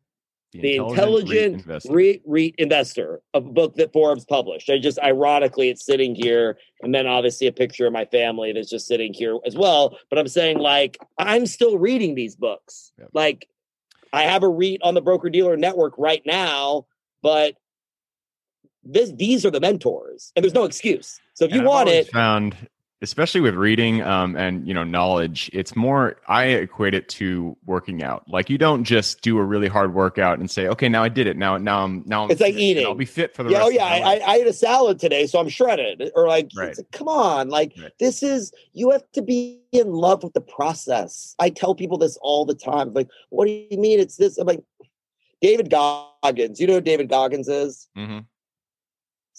The 0.52 0.76
Intelligent 0.76 1.54
Investor. 1.60 1.92
REIT, 1.92 2.22
REIT 2.26 2.54
Investor, 2.58 3.22
a 3.32 3.40
book 3.40 3.76
that 3.76 3.92
Forbes 3.92 4.24
published. 4.24 4.68
I 4.68 4.78
just 4.78 4.98
ironically 4.98 5.70
it's 5.70 5.84
sitting 5.84 6.14
here, 6.14 6.58
and 6.82 6.94
then 6.94 7.06
obviously 7.06 7.46
a 7.46 7.52
picture 7.52 7.86
of 7.86 7.92
my 7.92 8.04
family 8.04 8.52
that's 8.52 8.68
just 8.68 8.86
sitting 8.86 9.14
here 9.14 9.38
as 9.46 9.56
well. 9.56 9.96
But 10.10 10.18
I'm 10.18 10.28
saying 10.28 10.58
like 10.58 10.98
I'm 11.18 11.46
still 11.46 11.78
reading 11.78 12.14
these 12.14 12.36
books. 12.36 12.92
Yep. 12.98 13.08
Like 13.14 13.48
I 14.12 14.22
have 14.22 14.42
a 14.42 14.48
REIT 14.48 14.82
on 14.82 14.94
the 14.94 15.02
broker 15.02 15.30
dealer 15.30 15.56
network 15.56 15.94
right 15.96 16.22
now, 16.26 16.86
but 17.22 17.54
this 18.84 19.12
these 19.12 19.44
are 19.44 19.50
the 19.50 19.60
mentors, 19.60 20.32
and 20.34 20.44
there's 20.44 20.54
no 20.54 20.64
excuse. 20.64 21.20
So 21.34 21.44
if 21.44 21.52
you 21.52 21.58
And 21.58 21.68
want 21.68 21.88
it, 21.88 22.10
found 22.10 22.56
especially 23.02 23.40
with 23.40 23.54
reading 23.54 24.02
um, 24.02 24.36
and 24.36 24.66
you 24.66 24.74
know 24.74 24.84
knowledge 24.84 25.50
it's 25.52 25.74
more 25.74 26.16
i 26.28 26.44
equate 26.44 26.94
it 26.94 27.08
to 27.08 27.56
working 27.64 28.02
out. 28.02 28.28
Like 28.28 28.50
you 28.50 28.58
don't 28.58 28.84
just 28.84 29.22
do 29.22 29.38
a 29.38 29.44
really 29.44 29.68
hard 29.68 29.94
workout 29.94 30.38
and 30.38 30.50
say 30.50 30.68
okay 30.68 30.88
now 30.88 31.02
i 31.02 31.08
did 31.08 31.26
it. 31.26 31.36
Now 31.36 31.56
now 31.56 31.84
i'm 31.84 32.02
now 32.06 32.24
I'm 32.24 32.30
it's 32.30 32.40
like 32.40 32.54
eating 32.54 32.86
i'll 32.86 32.94
be 32.94 33.04
fit 33.04 33.34
for 33.34 33.42
the 33.42 33.50
yeah, 33.50 33.58
rest 33.58 33.66
oh 33.66 33.70
yeah 33.70 33.84
I, 33.84 34.20
I, 34.26 34.34
ate 34.36 34.46
a 34.46 34.52
salad 34.52 34.98
today 34.98 35.26
so 35.26 35.38
i'm 35.38 35.48
shredded. 35.48 36.10
Or 36.14 36.28
like, 36.28 36.50
right. 36.54 36.76
like 36.76 36.90
come 36.92 37.08
on 37.08 37.48
like 37.48 37.72
right. 37.80 37.92
this 37.98 38.22
is 38.22 38.52
you 38.72 38.90
have 38.90 39.10
to 39.12 39.22
be 39.22 39.60
in 39.72 39.92
love 39.92 40.22
with 40.22 40.32
the 40.32 40.40
process. 40.40 41.34
I 41.38 41.50
tell 41.50 41.74
people 41.74 41.98
this 41.98 42.18
all 42.20 42.44
the 42.44 42.54
time 42.54 42.92
like 42.92 43.08
what 43.30 43.46
do 43.46 43.52
you 43.52 43.78
mean 43.78 44.00
it's 44.00 44.16
this? 44.16 44.36
I'm 44.36 44.46
like 44.46 44.62
david 45.40 45.70
goggins. 45.70 46.60
You 46.60 46.66
know 46.66 46.74
who 46.74 46.80
david 46.80 47.08
goggins 47.08 47.48
is? 47.48 47.88
Mm-hmm. 47.96 48.20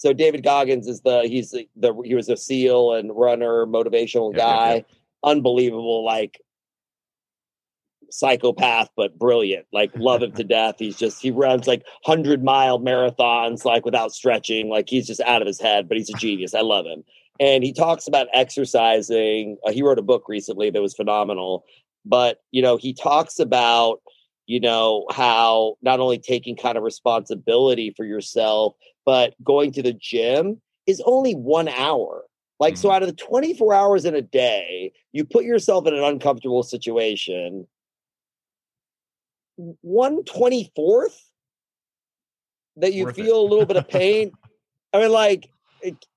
So 0.02 0.12
David 0.12 0.42
Goggins 0.42 0.88
is 0.88 1.02
the 1.02 1.20
he's 1.28 1.52
the, 1.52 1.68
the 1.76 1.94
he 2.04 2.16
was 2.16 2.28
a 2.28 2.36
SEAL 2.36 2.94
and 2.94 3.16
runner, 3.16 3.66
motivational 3.66 4.34
guy, 4.34 4.74
yeah, 4.74 4.96
unbelievable, 5.22 6.04
like 6.04 6.40
psychopath, 8.10 8.88
but 8.96 9.16
brilliant. 9.16 9.66
Like 9.72 9.92
love 9.94 10.24
him 10.24 10.32
to 10.32 10.42
death. 10.58 10.74
He's 10.80 10.96
just 10.96 11.22
he 11.22 11.30
runs 11.30 11.68
like 11.68 11.84
hundred 12.02 12.42
mile 12.42 12.80
marathons 12.80 13.64
like 13.64 13.84
without 13.84 14.10
stretching. 14.12 14.68
Like 14.68 14.88
he's 14.88 15.06
just 15.06 15.20
out 15.20 15.40
of 15.40 15.46
his 15.46 15.60
head, 15.60 15.86
but 15.86 15.96
he's 15.96 16.10
a 16.10 16.14
genius. 16.14 16.52
I 16.52 16.62
love 16.62 16.84
him. 16.84 17.04
And 17.38 17.62
he 17.62 17.72
talks 17.72 18.08
about 18.08 18.26
exercising. 18.32 19.56
Uh, 19.64 19.70
he 19.70 19.84
wrote 19.84 20.00
a 20.00 20.02
book 20.02 20.24
recently 20.26 20.68
that 20.70 20.82
was 20.82 20.94
phenomenal. 20.94 21.64
But 22.04 22.40
you 22.50 22.60
know, 22.60 22.76
he 22.76 22.92
talks 22.92 23.38
about 23.38 24.00
you 24.46 24.58
know 24.58 25.06
how 25.12 25.76
not 25.80 26.00
only 26.00 26.18
taking 26.18 26.56
kind 26.56 26.76
of 26.76 26.82
responsibility 26.82 27.94
for 27.96 28.04
yourself 28.04 28.74
but 29.04 29.34
going 29.42 29.72
to 29.72 29.82
the 29.82 29.92
gym 29.92 30.60
is 30.86 31.02
only 31.04 31.34
one 31.34 31.68
hour. 31.68 32.24
Like, 32.60 32.74
mm-hmm. 32.74 32.82
so 32.82 32.90
out 32.90 33.02
of 33.02 33.08
the 33.08 33.14
24 33.14 33.74
hours 33.74 34.04
in 34.04 34.14
a 34.14 34.22
day, 34.22 34.92
you 35.12 35.24
put 35.24 35.44
yourself 35.44 35.86
in 35.86 35.94
an 35.94 36.02
uncomfortable 36.02 36.62
situation. 36.62 37.66
124th 39.84 41.18
that 42.76 42.94
you 42.94 43.04
Worth 43.04 43.16
feel 43.16 43.36
it. 43.36 43.38
a 43.38 43.48
little 43.48 43.66
bit 43.66 43.76
of 43.76 43.88
pain. 43.88 44.32
I 44.92 45.00
mean, 45.00 45.12
like, 45.12 45.48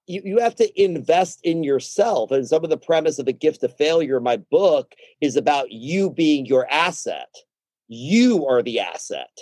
you, 0.07 0.21
you 0.23 0.39
have 0.39 0.55
to 0.55 0.81
invest 0.81 1.39
in 1.43 1.63
yourself. 1.63 2.31
And 2.31 2.47
some 2.47 2.63
of 2.63 2.69
the 2.69 2.77
premise 2.77 3.19
of 3.19 3.25
the 3.25 3.33
gift 3.33 3.63
of 3.63 3.75
failure, 3.75 4.19
my 4.19 4.37
book, 4.37 4.93
is 5.21 5.35
about 5.35 5.71
you 5.71 6.11
being 6.11 6.45
your 6.45 6.69
asset. 6.69 7.33
You 7.87 8.45
are 8.45 8.61
the 8.61 8.79
asset. 8.79 9.35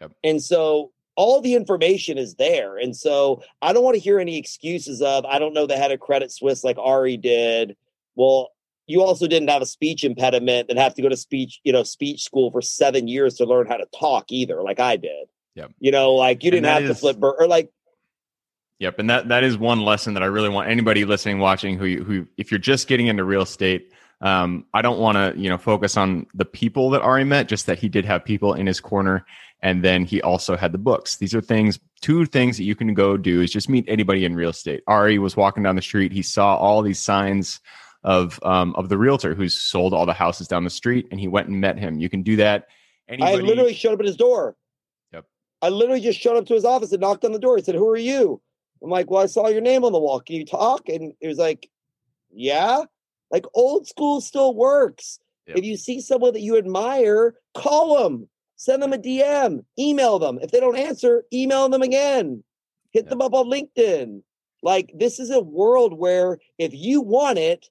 Yep. 0.00 0.12
And 0.24 0.42
so 0.42 0.92
all 1.20 1.42
the 1.42 1.54
information 1.54 2.16
is 2.16 2.36
there. 2.36 2.78
And 2.78 2.96
so 2.96 3.42
I 3.60 3.74
don't 3.74 3.84
want 3.84 3.94
to 3.94 4.00
hear 4.00 4.18
any 4.18 4.38
excuses 4.38 5.02
of, 5.02 5.26
I 5.26 5.38
don't 5.38 5.52
know 5.52 5.66
the 5.66 5.76
head 5.76 5.92
of 5.92 6.00
Credit 6.00 6.32
Suisse 6.32 6.64
like 6.64 6.78
Ari 6.78 7.18
did. 7.18 7.76
Well, 8.14 8.52
you 8.86 9.02
also 9.02 9.26
didn't 9.26 9.50
have 9.50 9.60
a 9.60 9.66
speech 9.66 10.02
impediment 10.02 10.70
and 10.70 10.78
have 10.78 10.94
to 10.94 11.02
go 11.02 11.10
to 11.10 11.18
speech, 11.18 11.60
you 11.62 11.74
know, 11.74 11.82
speech 11.82 12.24
school 12.24 12.50
for 12.50 12.62
seven 12.62 13.06
years 13.06 13.34
to 13.34 13.44
learn 13.44 13.66
how 13.66 13.76
to 13.76 13.84
talk 13.98 14.32
either, 14.32 14.62
like 14.62 14.80
I 14.80 14.96
did. 14.96 15.28
Yep. 15.56 15.72
You 15.78 15.92
know, 15.92 16.14
like 16.14 16.42
you 16.42 16.50
didn't 16.50 16.64
have 16.64 16.84
is, 16.84 16.88
to 16.88 16.94
flip 16.94 17.18
or 17.20 17.46
like 17.46 17.68
Yep, 18.78 18.98
and 18.98 19.10
that 19.10 19.28
that 19.28 19.44
is 19.44 19.58
one 19.58 19.82
lesson 19.82 20.14
that 20.14 20.22
I 20.22 20.26
really 20.26 20.48
want 20.48 20.70
anybody 20.70 21.04
listening, 21.04 21.38
watching, 21.38 21.76
who 21.76 22.02
who 22.02 22.26
if 22.38 22.50
you're 22.50 22.58
just 22.58 22.88
getting 22.88 23.08
into 23.08 23.24
real 23.24 23.42
estate, 23.42 23.92
um, 24.22 24.64
I 24.72 24.80
don't 24.80 24.98
want 24.98 25.16
to 25.16 25.38
you 25.38 25.50
know 25.50 25.58
focus 25.58 25.98
on 25.98 26.26
the 26.32 26.46
people 26.46 26.88
that 26.90 27.02
Ari 27.02 27.24
met, 27.24 27.46
just 27.46 27.66
that 27.66 27.78
he 27.78 27.90
did 27.90 28.06
have 28.06 28.24
people 28.24 28.54
in 28.54 28.66
his 28.66 28.80
corner 28.80 29.26
and 29.62 29.84
then 29.84 30.04
he 30.04 30.22
also 30.22 30.56
had 30.56 30.72
the 30.72 30.78
books. 30.78 31.16
These 31.16 31.34
are 31.34 31.40
things, 31.40 31.78
two 32.00 32.24
things 32.26 32.56
that 32.56 32.64
you 32.64 32.74
can 32.74 32.94
go 32.94 33.16
do 33.16 33.40
is 33.40 33.52
just 33.52 33.68
meet 33.68 33.84
anybody 33.88 34.24
in 34.24 34.34
real 34.34 34.50
estate. 34.50 34.82
Ari 34.86 35.18
was 35.18 35.36
walking 35.36 35.62
down 35.62 35.76
the 35.76 35.82
street. 35.82 36.12
He 36.12 36.22
saw 36.22 36.56
all 36.56 36.82
these 36.82 37.00
signs 37.00 37.60
of 38.02 38.40
um, 38.42 38.74
of 38.76 38.88
the 38.88 38.96
realtor 38.96 39.34
who's 39.34 39.58
sold 39.58 39.92
all 39.92 40.06
the 40.06 40.14
houses 40.14 40.48
down 40.48 40.64
the 40.64 40.70
street, 40.70 41.08
and 41.10 41.20
he 41.20 41.28
went 41.28 41.48
and 41.48 41.60
met 41.60 41.78
him. 41.78 41.98
You 41.98 42.08
can 42.08 42.22
do 42.22 42.36
that. 42.36 42.68
Anybody... 43.08 43.32
I 43.32 43.36
literally 43.36 43.74
showed 43.74 43.94
up 43.94 44.00
at 44.00 44.06
his 44.06 44.16
door. 44.16 44.56
Yep. 45.12 45.26
I 45.60 45.68
literally 45.68 46.00
just 46.00 46.18
showed 46.18 46.36
up 46.36 46.46
to 46.46 46.54
his 46.54 46.64
office 46.64 46.92
and 46.92 47.00
knocked 47.00 47.24
on 47.24 47.32
the 47.32 47.38
door. 47.38 47.56
He 47.56 47.62
said, 47.62 47.74
"Who 47.74 47.88
are 47.88 47.96
you?" 47.96 48.40
I'm 48.82 48.88
like, 48.88 49.10
"Well, 49.10 49.22
I 49.22 49.26
saw 49.26 49.48
your 49.48 49.60
name 49.60 49.84
on 49.84 49.92
the 49.92 49.98
wall. 49.98 50.20
Can 50.20 50.36
you 50.36 50.46
talk?" 50.46 50.88
And 50.88 51.12
it 51.20 51.28
was 51.28 51.38
like, 51.38 51.68
"Yeah." 52.30 52.84
Like 53.30 53.44
old 53.54 53.86
school 53.86 54.20
still 54.20 54.54
works. 54.54 55.20
Yep. 55.46 55.58
If 55.58 55.64
you 55.64 55.76
see 55.76 56.00
someone 56.00 56.32
that 56.32 56.40
you 56.40 56.56
admire, 56.56 57.34
call 57.54 58.02
them 58.02 58.28
send 58.60 58.82
them 58.82 58.92
a 58.92 58.98
DM, 58.98 59.64
email 59.78 60.18
them. 60.18 60.38
If 60.42 60.50
they 60.50 60.60
don't 60.60 60.76
answer, 60.76 61.24
email 61.32 61.70
them 61.70 61.80
again. 61.80 62.44
Hit 62.92 63.04
yeah. 63.04 63.08
them 63.08 63.22
up 63.22 63.32
on 63.32 63.46
LinkedIn. 63.46 64.20
Like 64.62 64.92
this 64.94 65.18
is 65.18 65.30
a 65.30 65.40
world 65.40 65.98
where 65.98 66.38
if 66.58 66.74
you 66.74 67.00
want 67.00 67.38
it, 67.38 67.70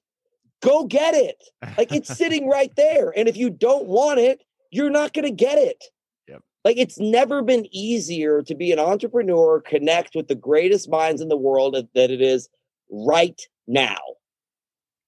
go 0.60 0.84
get 0.86 1.14
it. 1.14 1.44
Like 1.78 1.92
it's 1.92 2.16
sitting 2.18 2.48
right 2.48 2.74
there. 2.76 3.16
And 3.16 3.28
if 3.28 3.36
you 3.36 3.50
don't 3.50 3.86
want 3.86 4.18
it, 4.18 4.42
you're 4.72 4.90
not 4.90 5.12
going 5.12 5.26
to 5.26 5.30
get 5.30 5.58
it. 5.58 5.84
Yep. 6.26 6.42
Like 6.64 6.76
it's 6.76 6.98
never 6.98 7.42
been 7.42 7.68
easier 7.70 8.42
to 8.42 8.54
be 8.56 8.72
an 8.72 8.80
entrepreneur, 8.80 9.60
connect 9.60 10.16
with 10.16 10.26
the 10.26 10.34
greatest 10.34 10.90
minds 10.90 11.20
in 11.20 11.28
the 11.28 11.36
world 11.36 11.76
that 11.94 12.10
it 12.10 12.20
is 12.20 12.48
right 12.90 13.40
now. 13.68 14.00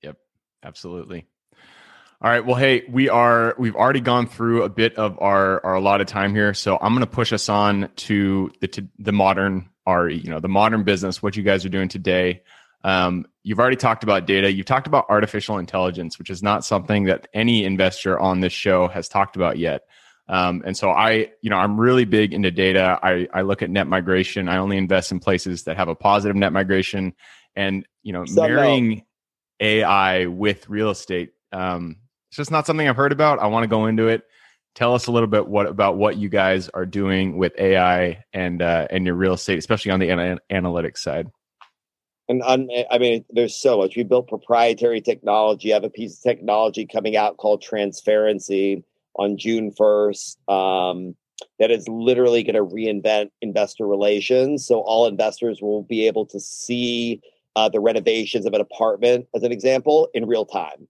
Yep. 0.02 0.16
Absolutely. 0.62 1.26
All 2.22 2.30
right. 2.30 2.46
Well, 2.46 2.54
hey, 2.54 2.84
we 2.88 3.08
are 3.08 3.56
we've 3.58 3.74
already 3.74 4.00
gone 4.00 4.28
through 4.28 4.62
a 4.62 4.68
bit 4.68 4.94
of 4.94 5.20
our 5.20 5.60
our 5.66 5.74
allotted 5.74 6.06
time 6.06 6.36
here, 6.36 6.54
so 6.54 6.78
I'm 6.80 6.92
going 6.92 7.00
to 7.00 7.10
push 7.10 7.32
us 7.32 7.48
on 7.48 7.90
to 7.96 8.52
the 8.60 8.68
to 8.68 8.86
the 9.00 9.10
modern 9.10 9.68
our 9.86 10.08
you 10.08 10.30
know 10.30 10.38
the 10.38 10.48
modern 10.48 10.84
business. 10.84 11.20
What 11.20 11.36
you 11.36 11.42
guys 11.42 11.64
are 11.64 11.68
doing 11.68 11.88
today. 11.88 12.44
Um, 12.84 13.26
you've 13.42 13.58
already 13.58 13.74
talked 13.74 14.04
about 14.04 14.26
data. 14.26 14.52
You've 14.52 14.66
talked 14.66 14.86
about 14.86 15.06
artificial 15.08 15.58
intelligence, 15.58 16.16
which 16.16 16.30
is 16.30 16.44
not 16.44 16.64
something 16.64 17.04
that 17.04 17.26
any 17.34 17.64
investor 17.64 18.16
on 18.20 18.38
this 18.38 18.52
show 18.52 18.86
has 18.86 19.08
talked 19.08 19.34
about 19.34 19.58
yet. 19.58 19.82
Um, 20.28 20.62
and 20.64 20.76
so 20.76 20.90
I, 20.90 21.32
you 21.40 21.50
know, 21.50 21.56
I'm 21.56 21.78
really 21.78 22.04
big 22.04 22.32
into 22.32 22.52
data. 22.52 23.00
I, 23.02 23.26
I 23.34 23.42
look 23.42 23.62
at 23.62 23.70
net 23.70 23.88
migration. 23.88 24.48
I 24.48 24.58
only 24.58 24.76
invest 24.76 25.10
in 25.10 25.18
places 25.18 25.64
that 25.64 25.76
have 25.76 25.88
a 25.88 25.96
positive 25.96 26.36
net 26.36 26.52
migration, 26.52 27.14
and 27.56 27.84
you 28.04 28.12
know, 28.12 28.24
marrying 28.30 29.06
AI 29.58 30.26
with 30.26 30.68
real 30.68 30.90
estate 30.90 31.32
um, 31.52 31.96
it's 32.32 32.38
just 32.38 32.50
not 32.50 32.66
something 32.66 32.88
I've 32.88 32.96
heard 32.96 33.12
about. 33.12 33.40
I 33.40 33.46
want 33.48 33.64
to 33.64 33.68
go 33.68 33.84
into 33.84 34.08
it. 34.08 34.22
Tell 34.74 34.94
us 34.94 35.06
a 35.06 35.12
little 35.12 35.26
bit 35.26 35.48
what 35.48 35.66
about 35.66 35.98
what 35.98 36.16
you 36.16 36.30
guys 36.30 36.70
are 36.70 36.86
doing 36.86 37.36
with 37.36 37.52
AI 37.58 38.24
and 38.32 38.62
uh, 38.62 38.86
and 38.88 39.04
your 39.04 39.16
real 39.16 39.34
estate, 39.34 39.58
especially 39.58 39.90
on 39.92 40.00
the 40.00 40.08
an- 40.08 40.40
analytics 40.50 40.96
side. 40.96 41.28
And 42.30 42.42
I 42.42 42.96
mean, 42.96 43.26
there's 43.28 43.54
so 43.54 43.76
much. 43.76 43.98
We 43.98 44.04
built 44.04 44.28
proprietary 44.28 45.02
technology. 45.02 45.74
I 45.74 45.76
have 45.76 45.84
a 45.84 45.90
piece 45.90 46.16
of 46.16 46.22
technology 46.22 46.86
coming 46.86 47.18
out 47.18 47.36
called 47.36 47.60
Transparency 47.60 48.82
on 49.16 49.36
June 49.36 49.70
1st. 49.70 50.48
Um, 50.48 51.14
that 51.58 51.70
is 51.70 51.86
literally 51.86 52.42
going 52.44 52.54
to 52.54 52.64
reinvent 52.64 53.28
investor 53.42 53.86
relations. 53.86 54.66
So 54.66 54.80
all 54.80 55.06
investors 55.06 55.60
will 55.60 55.82
be 55.82 56.06
able 56.06 56.24
to 56.26 56.40
see 56.40 57.20
uh, 57.56 57.68
the 57.68 57.80
renovations 57.80 58.46
of 58.46 58.54
an 58.54 58.62
apartment, 58.62 59.26
as 59.34 59.42
an 59.42 59.52
example, 59.52 60.08
in 60.14 60.24
real 60.24 60.46
time. 60.46 60.88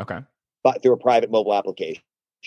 Okay 0.00 0.20
but 0.68 0.82
through 0.82 0.92
a 0.92 0.98
private 0.98 1.30
mobile 1.30 1.54
application. 1.54 2.02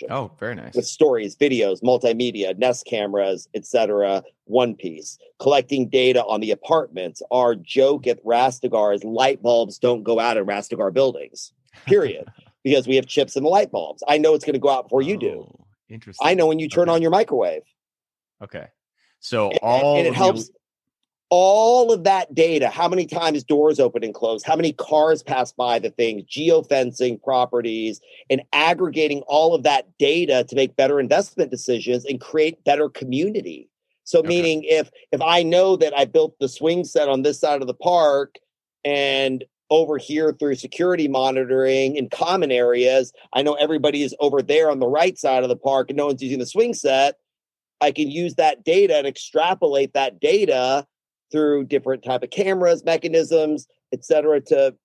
Oh, 0.09 0.31
very 0.39 0.53
nice. 0.53 0.75
With 0.75 0.85
stories, 0.85 1.35
videos, 1.35 1.81
multimedia, 1.81 2.55
Nest 2.55 2.85
cameras, 2.85 3.47
etc. 3.55 4.23
One 4.45 4.75
piece. 4.75 5.17
Collecting 5.39 5.89
data 5.89 6.23
on 6.25 6.39
the 6.39 6.51
apartments. 6.51 7.23
Our 7.31 7.55
joke 7.55 8.05
at 8.05 8.23
Rastegar 8.23 8.93
is 8.93 9.03
light 9.03 9.41
bulbs 9.41 9.79
don't 9.79 10.03
go 10.03 10.19
out 10.19 10.37
in 10.37 10.45
Rastegar 10.45 10.93
buildings. 10.93 11.51
Period. 11.85 12.27
because 12.63 12.87
we 12.87 12.95
have 12.95 13.07
chips 13.07 13.35
in 13.35 13.43
the 13.43 13.49
light 13.49 13.71
bulbs. 13.71 14.03
I 14.07 14.19
know 14.19 14.35
it's 14.35 14.45
going 14.45 14.53
to 14.53 14.59
go 14.59 14.69
out 14.69 14.85
before 14.85 15.01
you 15.01 15.17
do. 15.17 15.47
Oh, 15.47 15.65
interesting. 15.89 16.27
I 16.27 16.35
know 16.35 16.45
when 16.45 16.59
you 16.59 16.69
turn 16.69 16.89
okay. 16.89 16.95
on 16.95 17.01
your 17.01 17.11
microwave. 17.11 17.63
Okay. 18.43 18.67
So 19.19 19.49
and, 19.49 19.59
all 19.63 19.97
and 19.97 20.07
it 20.07 20.13
helps 20.13 20.51
all 21.33 21.93
of 21.93 22.03
that 22.03 22.35
data 22.35 22.67
how 22.67 22.89
many 22.89 23.05
times 23.05 23.41
doors 23.43 23.79
open 23.79 24.03
and 24.03 24.13
close 24.13 24.43
how 24.43 24.55
many 24.55 24.73
cars 24.73 25.23
pass 25.23 25.51
by 25.53 25.79
the 25.79 25.89
things 25.89 26.23
geofencing 26.23 27.19
properties 27.23 28.01
and 28.29 28.41
aggregating 28.51 29.21
all 29.27 29.55
of 29.55 29.63
that 29.63 29.87
data 29.97 30.43
to 30.47 30.55
make 30.55 30.75
better 30.75 30.99
investment 30.99 31.49
decisions 31.49 32.03
and 32.05 32.19
create 32.19 32.61
better 32.65 32.89
community 32.89 33.69
so 34.03 34.19
okay. 34.19 34.27
meaning 34.27 34.63
if 34.65 34.91
if 35.13 35.21
i 35.21 35.41
know 35.41 35.77
that 35.77 35.97
i 35.97 36.03
built 36.03 36.37
the 36.39 36.49
swing 36.49 36.83
set 36.83 37.07
on 37.07 37.21
this 37.21 37.39
side 37.39 37.61
of 37.61 37.67
the 37.67 37.73
park 37.73 38.35
and 38.83 39.45
over 39.69 39.97
here 39.97 40.33
through 40.33 40.53
security 40.53 41.07
monitoring 41.07 41.95
in 41.95 42.09
common 42.09 42.51
areas 42.51 43.13
i 43.33 43.41
know 43.41 43.53
everybody 43.53 44.03
is 44.03 44.13
over 44.19 44.41
there 44.41 44.69
on 44.69 44.79
the 44.79 44.87
right 44.87 45.17
side 45.17 45.43
of 45.43 45.49
the 45.49 45.55
park 45.55 45.89
and 45.89 45.95
no 45.95 46.07
one's 46.07 46.21
using 46.21 46.39
the 46.39 46.45
swing 46.45 46.73
set 46.73 47.19
i 47.79 47.89
can 47.89 48.11
use 48.11 48.35
that 48.35 48.65
data 48.65 48.97
and 48.97 49.07
extrapolate 49.07 49.93
that 49.93 50.19
data 50.19 50.85
through 51.31 51.65
different 51.65 52.03
type 52.03 52.23
of 52.23 52.29
cameras, 52.29 52.83
mechanisms, 52.83 53.67
etc., 53.93 54.41
to 54.41 54.75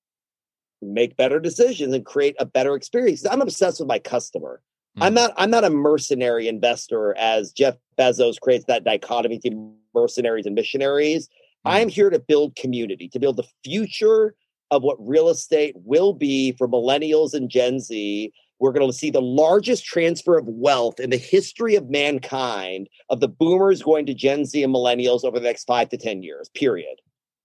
make 0.82 1.16
better 1.16 1.40
decisions 1.40 1.94
and 1.94 2.04
create 2.04 2.36
a 2.38 2.46
better 2.46 2.74
experience. 2.74 3.24
I'm 3.26 3.40
obsessed 3.40 3.80
with 3.80 3.88
my 3.88 3.98
customer. 3.98 4.60
Mm. 4.98 5.04
I'm 5.04 5.14
not 5.14 5.32
I'm 5.36 5.50
not 5.50 5.64
a 5.64 5.70
mercenary 5.70 6.48
investor 6.48 7.16
as 7.16 7.52
Jeff 7.52 7.76
Bezos 7.98 8.40
creates 8.40 8.64
that 8.66 8.84
dichotomy 8.84 9.38
between 9.38 9.74
mercenaries 9.94 10.46
and 10.46 10.54
missionaries. 10.54 11.28
Mm. 11.66 11.72
I'm 11.72 11.88
here 11.88 12.10
to 12.10 12.18
build 12.18 12.56
community, 12.56 13.08
to 13.08 13.18
build 13.18 13.36
the 13.36 13.46
future 13.64 14.34
of 14.70 14.82
what 14.82 14.96
real 15.00 15.28
estate 15.28 15.74
will 15.76 16.12
be 16.12 16.52
for 16.52 16.68
millennials 16.68 17.34
and 17.34 17.48
Gen 17.48 17.80
Z. 17.80 18.32
We're 18.58 18.72
going 18.72 18.90
to 18.90 18.96
see 18.96 19.10
the 19.10 19.20
largest 19.20 19.84
transfer 19.84 20.38
of 20.38 20.46
wealth 20.46 20.98
in 20.98 21.10
the 21.10 21.16
history 21.16 21.74
of 21.74 21.90
mankind 21.90 22.88
of 23.10 23.20
the 23.20 23.28
boomers 23.28 23.82
going 23.82 24.06
to 24.06 24.14
Gen 24.14 24.44
Z 24.44 24.62
and 24.62 24.74
millennials 24.74 25.24
over 25.24 25.38
the 25.38 25.44
next 25.44 25.64
five 25.64 25.88
to 25.90 25.96
10 25.96 26.22
years, 26.22 26.48
period. 26.50 26.96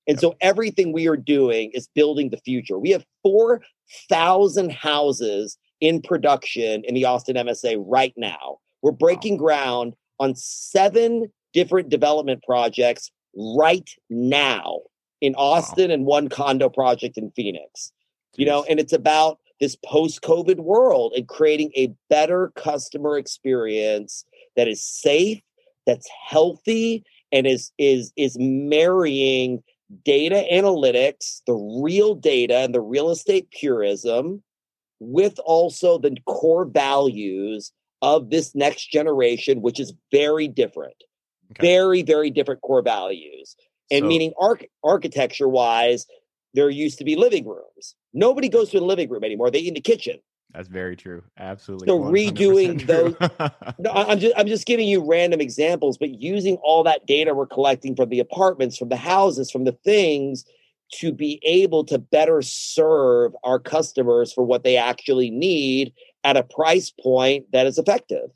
And 0.07 0.19
so 0.19 0.35
everything 0.41 0.93
we 0.93 1.07
are 1.07 1.17
doing 1.17 1.71
is 1.73 1.87
building 1.93 2.29
the 2.29 2.37
future. 2.37 2.79
We 2.79 2.91
have 2.91 3.05
4,000 3.23 4.71
houses 4.71 5.57
in 5.79 6.01
production 6.01 6.83
in 6.85 6.95
the 6.95 7.05
Austin 7.05 7.35
MSA 7.35 7.83
right 7.85 8.13
now. 8.15 8.59
We're 8.81 8.91
breaking 8.91 9.37
ground 9.37 9.95
on 10.19 10.35
seven 10.35 11.31
different 11.53 11.89
development 11.89 12.43
projects 12.43 13.11
right 13.35 13.89
now 14.09 14.79
in 15.19 15.35
Austin 15.35 15.91
and 15.91 16.05
one 16.05 16.29
condo 16.29 16.69
project 16.69 17.17
in 17.17 17.31
Phoenix. 17.31 17.91
You 18.37 18.45
know, 18.45 18.63
and 18.69 18.79
it's 18.79 18.93
about 18.93 19.39
this 19.61 19.77
post-COVID 19.85 20.57
world 20.57 21.13
and 21.15 21.27
creating 21.27 21.71
a 21.77 21.93
better 22.09 22.51
customer 22.55 23.17
experience 23.17 24.25
that 24.57 24.67
is 24.67 24.83
safe, 24.83 25.39
that's 25.85 26.09
healthy, 26.27 27.03
and 27.31 27.47
is 27.47 27.71
is 27.77 28.11
is 28.17 28.35
marrying 28.39 29.63
data 30.03 30.45
analytics, 30.51 31.41
the 31.47 31.53
real 31.81 32.15
data 32.15 32.57
and 32.57 32.73
the 32.73 32.81
real 32.81 33.09
estate 33.09 33.49
purism 33.51 34.43
with 34.99 35.39
also 35.45 35.97
the 35.97 36.15
core 36.25 36.65
values 36.65 37.71
of 38.01 38.29
this 38.29 38.55
next 38.55 38.91
generation, 38.91 39.61
which 39.61 39.79
is 39.79 39.93
very 40.11 40.47
different. 40.47 40.95
Okay. 41.51 41.67
Very, 41.67 42.01
very 42.03 42.29
different 42.29 42.61
core 42.61 42.81
values. 42.81 43.55
And 43.91 44.03
so, 44.03 44.07
meaning 44.07 44.33
arch- 44.39 44.67
architecture 44.83 45.49
wise, 45.49 46.05
there 46.53 46.69
used 46.69 46.97
to 46.99 47.03
be 47.03 47.15
living 47.15 47.47
rooms. 47.47 47.95
Nobody 48.13 48.49
goes 48.49 48.69
to 48.71 48.79
the 48.79 48.85
living 48.85 49.09
room 49.09 49.23
anymore. 49.23 49.51
They 49.51 49.59
eat 49.59 49.69
in 49.69 49.73
the 49.75 49.81
kitchen. 49.81 50.19
That's 50.53 50.67
very 50.67 50.97
true. 50.97 51.23
Absolutely. 51.37 51.87
So 51.87 51.99
redoing 51.99 52.85
those. 52.85 53.15
no, 53.79 53.91
I'm 53.91 54.19
just 54.19 54.33
I'm 54.37 54.47
just 54.47 54.65
giving 54.65 54.87
you 54.87 55.03
random 55.03 55.39
examples, 55.39 55.97
but 55.97 56.09
using 56.09 56.55
all 56.57 56.83
that 56.83 57.05
data 57.05 57.33
we're 57.33 57.47
collecting 57.47 57.95
from 57.95 58.09
the 58.09 58.19
apartments, 58.19 58.77
from 58.77 58.89
the 58.89 58.97
houses, 58.97 59.49
from 59.49 59.63
the 59.63 59.77
things 59.83 60.43
to 60.95 61.13
be 61.13 61.39
able 61.43 61.85
to 61.85 61.97
better 61.97 62.41
serve 62.41 63.33
our 63.43 63.59
customers 63.59 64.33
for 64.33 64.43
what 64.43 64.63
they 64.63 64.75
actually 64.75 65.29
need 65.29 65.93
at 66.23 66.35
a 66.35 66.43
price 66.43 66.91
point 66.91 67.45
that 67.53 67.65
is 67.65 67.77
effective. 67.77 68.29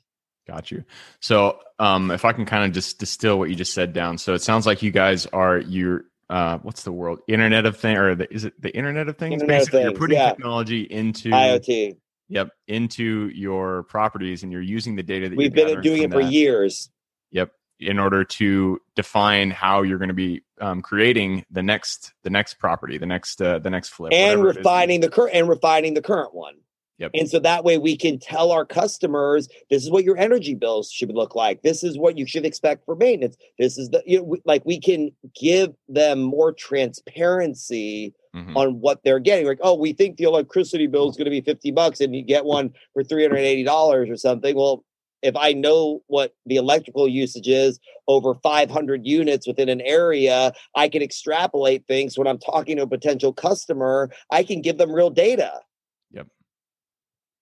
Got 0.46 0.70
you. 0.70 0.84
So, 1.20 1.58
um, 1.78 2.10
if 2.10 2.24
I 2.24 2.32
can 2.32 2.46
kind 2.46 2.64
of 2.64 2.72
just 2.72 2.98
distill 2.98 3.38
what 3.38 3.50
you 3.50 3.56
just 3.56 3.74
said 3.74 3.92
down, 3.92 4.16
so 4.16 4.32
it 4.32 4.42
sounds 4.42 4.64
like 4.64 4.82
you 4.82 4.90
guys 4.90 5.26
are 5.26 5.58
you're 5.58 6.04
uh, 6.28 6.58
what's 6.58 6.82
the 6.82 6.92
world 6.92 7.20
Internet 7.28 7.66
of 7.66 7.76
Things 7.76 7.98
or 7.98 8.14
the, 8.14 8.32
is 8.32 8.44
it 8.44 8.60
the 8.60 8.74
Internet 8.74 9.08
of 9.08 9.16
Things? 9.16 9.34
Internet 9.34 9.60
Basically, 9.60 9.80
of 9.80 9.84
things, 9.84 9.92
you're 9.92 9.98
putting 9.98 10.18
yeah. 10.18 10.28
technology 10.30 10.82
into 10.82 11.30
IoT. 11.30 11.96
Yep, 12.28 12.48
into 12.66 13.30
your 13.32 13.84
properties, 13.84 14.42
and 14.42 14.50
you're 14.50 14.60
using 14.60 14.96
the 14.96 15.02
data 15.04 15.28
that 15.28 15.38
we've 15.38 15.52
been 15.52 15.80
doing 15.80 16.02
it 16.02 16.12
for 16.12 16.24
that. 16.24 16.32
years. 16.32 16.90
Yep, 17.30 17.52
in 17.78 18.00
order 18.00 18.24
to 18.24 18.80
define 18.96 19.52
how 19.52 19.82
you're 19.82 19.98
going 19.98 20.08
to 20.08 20.14
be 20.14 20.42
um, 20.60 20.82
creating 20.82 21.44
the 21.50 21.62
next 21.62 22.14
the 22.24 22.30
next 22.30 22.54
property, 22.54 22.98
the 22.98 23.06
next 23.06 23.40
uh, 23.40 23.60
the 23.60 23.70
next 23.70 23.90
flip, 23.90 24.12
and 24.12 24.42
refining 24.42 25.00
the 25.00 25.08
current 25.08 25.36
and 25.36 25.48
refining 25.48 25.94
the 25.94 26.02
current 26.02 26.34
one. 26.34 26.56
Yep. 26.98 27.10
And 27.14 27.28
so 27.28 27.38
that 27.40 27.64
way 27.64 27.76
we 27.76 27.96
can 27.96 28.18
tell 28.18 28.50
our 28.50 28.64
customers 28.64 29.48
this 29.68 29.84
is 29.84 29.90
what 29.90 30.04
your 30.04 30.16
energy 30.16 30.54
bills 30.54 30.90
should 30.90 31.12
look 31.12 31.34
like. 31.34 31.62
This 31.62 31.84
is 31.84 31.98
what 31.98 32.16
you 32.16 32.26
should 32.26 32.46
expect 32.46 32.86
for 32.86 32.96
maintenance. 32.96 33.36
This 33.58 33.76
is 33.76 33.90
the 33.90 34.02
you 34.06 34.20
know, 34.20 34.36
like 34.46 34.64
we 34.64 34.80
can 34.80 35.10
give 35.38 35.74
them 35.88 36.22
more 36.22 36.52
transparency 36.52 38.14
mm-hmm. 38.34 38.56
on 38.56 38.80
what 38.80 39.00
they're 39.04 39.18
getting. 39.18 39.46
Like, 39.46 39.60
oh, 39.60 39.74
we 39.74 39.92
think 39.92 40.16
the 40.16 40.24
electricity 40.24 40.86
bill 40.86 41.10
is 41.10 41.16
going 41.16 41.26
to 41.26 41.30
be 41.30 41.42
50 41.42 41.70
bucks 41.72 42.00
and 42.00 42.16
you 42.16 42.22
get 42.22 42.46
one 42.46 42.72
for 42.94 43.02
$380 43.02 43.68
or 44.10 44.16
something. 44.16 44.56
Well, 44.56 44.82
if 45.22 45.36
I 45.36 45.52
know 45.52 46.02
what 46.06 46.34
the 46.46 46.56
electrical 46.56 47.08
usage 47.08 47.48
is 47.48 47.80
over 48.06 48.34
500 48.34 49.06
units 49.06 49.46
within 49.46 49.68
an 49.68 49.80
area, 49.80 50.52
I 50.74 50.88
can 50.88 51.02
extrapolate 51.02 51.86
things. 51.86 52.16
When 52.16 52.26
I'm 52.26 52.38
talking 52.38 52.76
to 52.76 52.82
a 52.82 52.86
potential 52.86 53.32
customer, 53.32 54.10
I 54.30 54.44
can 54.44 54.62
give 54.62 54.78
them 54.78 54.92
real 54.92 55.10
data. 55.10 55.60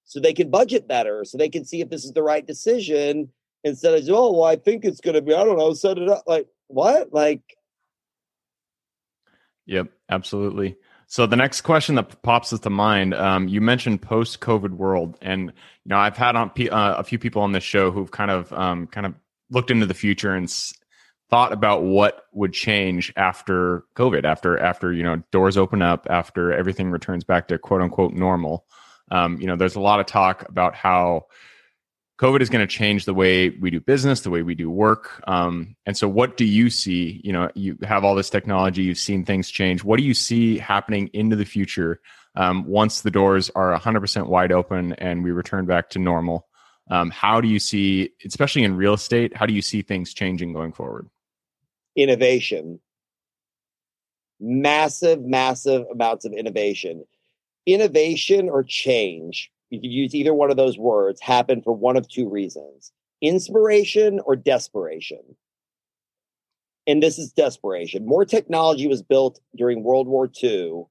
So 0.05 0.21
they 0.21 0.35
can 0.35 0.51
budget 0.51 0.87
better, 0.87 1.25
so 1.25 1.39
they 1.39 1.49
can 1.49 1.65
see 1.65 1.81
if 1.81 1.89
this 1.89 2.05
is 2.05 2.13
the 2.13 2.23
right 2.23 2.47
decision 2.47 3.31
instead 3.65 3.95
of, 3.95 4.09
oh, 4.11 4.33
well, 4.33 4.45
I 4.45 4.57
think 4.57 4.85
it's 4.85 5.01
going 5.01 5.15
to 5.15 5.23
be, 5.23 5.35
I 5.35 5.45
don't 5.45 5.57
know, 5.57 5.73
set 5.73 5.99
it 5.99 6.09
up. 6.09 6.25
Like, 6.27 6.47
what? 6.69 7.13
Like, 7.13 7.41
Yep, 9.67 9.89
absolutely. 10.11 10.77
So 11.07 11.27
the 11.27 11.37
next 11.37 11.63
question 11.63 11.95
that 11.95 12.23
pops 12.23 12.51
to 12.59 12.71
mind, 12.71 13.15
um, 13.15 13.49
you 13.49 13.61
mentioned 13.61 14.03
post-COVID 14.03 14.71
world, 14.71 15.19
and 15.23 15.53
you 15.85 15.89
know 15.89 15.99
I've 15.99 16.17
had 16.17 16.37
on 16.37 16.51
uh, 16.71 16.95
a 16.99 17.05
few 17.05 17.19
people 17.19 17.43
on 17.43 17.53
this 17.53 17.65
show 17.65 17.91
who've 17.91 18.11
kind 18.11 18.31
of 18.31 18.53
um, 18.53 18.87
kind 18.87 19.07
of 19.07 19.15
looked 19.51 19.71
into 19.71 19.87
the 19.87 19.95
future 19.95 20.35
and 20.35 20.45
s- 20.45 20.75
thought 21.31 21.53
about 21.53 21.83
what 21.83 22.25
would 22.33 22.53
change 22.53 23.13
after 23.17 23.85
COVID, 23.97 24.25
after 24.25 24.59
after 24.59 24.93
you 24.93 25.03
know 25.03 25.23
doors 25.31 25.57
open 25.57 25.83
up, 25.83 26.07
after 26.11 26.53
everything 26.53 26.91
returns 26.91 27.23
back 27.23 27.49
to 27.49 27.59
quote 27.59 27.83
unquote 27.83 28.13
normal. 28.15 28.67
Um, 29.11 29.41
you 29.41 29.47
know, 29.47 29.57
there's 29.57 29.77
a 29.77 29.81
lot 29.81 30.01
of 30.01 30.07
talk 30.07 30.49
about 30.49 30.75
how 30.75 31.27
COVID 32.19 32.41
is 32.41 32.49
going 32.49 32.67
to 32.67 32.73
change 32.73 33.07
the 33.07 33.15
way 33.15 33.51
we 33.51 33.71
do 33.71 33.81
business, 33.81 34.21
the 34.21 34.31
way 34.31 34.43
we 34.43 34.55
do 34.55 34.71
work. 34.71 35.23
Um, 35.27 35.77
and 35.85 35.97
so, 35.97 36.09
what 36.09 36.37
do 36.37 36.45
you 36.45 36.71
see? 36.71 37.21
You 37.25 37.33
know, 37.33 37.51
you 37.55 37.77
have 37.83 38.05
all 38.05 38.15
this 38.15 38.31
technology, 38.31 38.83
you've 38.83 38.99
seen 38.99 39.25
things 39.25 39.51
change. 39.51 39.83
What 39.83 39.99
do 39.99 40.05
you 40.05 40.15
see 40.15 40.59
happening 40.59 41.11
into 41.13 41.35
the 41.35 41.45
future 41.45 42.01
um, 42.37 42.65
once 42.67 43.03
the 43.03 43.11
doors 43.11 43.51
are 43.55 43.77
100% 43.77 44.27
wide 44.27 44.53
open 44.53 44.93
and 44.95 45.25
we 45.25 45.33
return 45.33 45.67
back 45.67 45.91
to 45.91 45.99
normal? 45.99 46.47
Um, 46.91 47.11
how 47.11 47.41
do 47.41 47.49
you 47.49 47.59
see, 47.59 48.11
especially 48.25 48.63
in 48.63 48.77
real 48.77 48.95
estate, 48.95 49.37
how 49.37 49.47
do 49.47 49.55
you 49.55 49.63
see 49.63 49.83
things 49.83 50.15
changing 50.15 50.53
going 50.53 50.73
forward? 50.73 51.09
Innovation, 51.97 52.79
massive, 54.39 55.23
massive 55.23 55.87
amounts 55.91 56.25
of 56.25 56.33
innovation. 56.33 57.05
Innovation 57.67 58.49
or 58.49 58.63
change 58.63 59.51
you 59.75 59.81
could 59.81 59.93
use 59.93 60.15
either 60.15 60.35
one 60.35 60.51
of 60.51 60.57
those 60.57 60.79
words, 60.79 61.21
happen 61.21 61.63
for 61.63 61.73
one 61.73 61.97
of 61.97 62.09
two 62.09 62.29
reasons 62.29 62.93
inspiration 63.21 64.21
or 64.27 64.37
desperation. 64.37 65.23
And 66.87 67.03
this 67.03 67.19
is 67.19 67.33
desperation. 67.33 68.05
More 68.05 68.27
technology 68.27 68.87
was 68.87 69.03
built 69.03 69.41
during 69.57 69.83
World 69.83 70.07
War 70.07 70.29
II, 70.43 70.83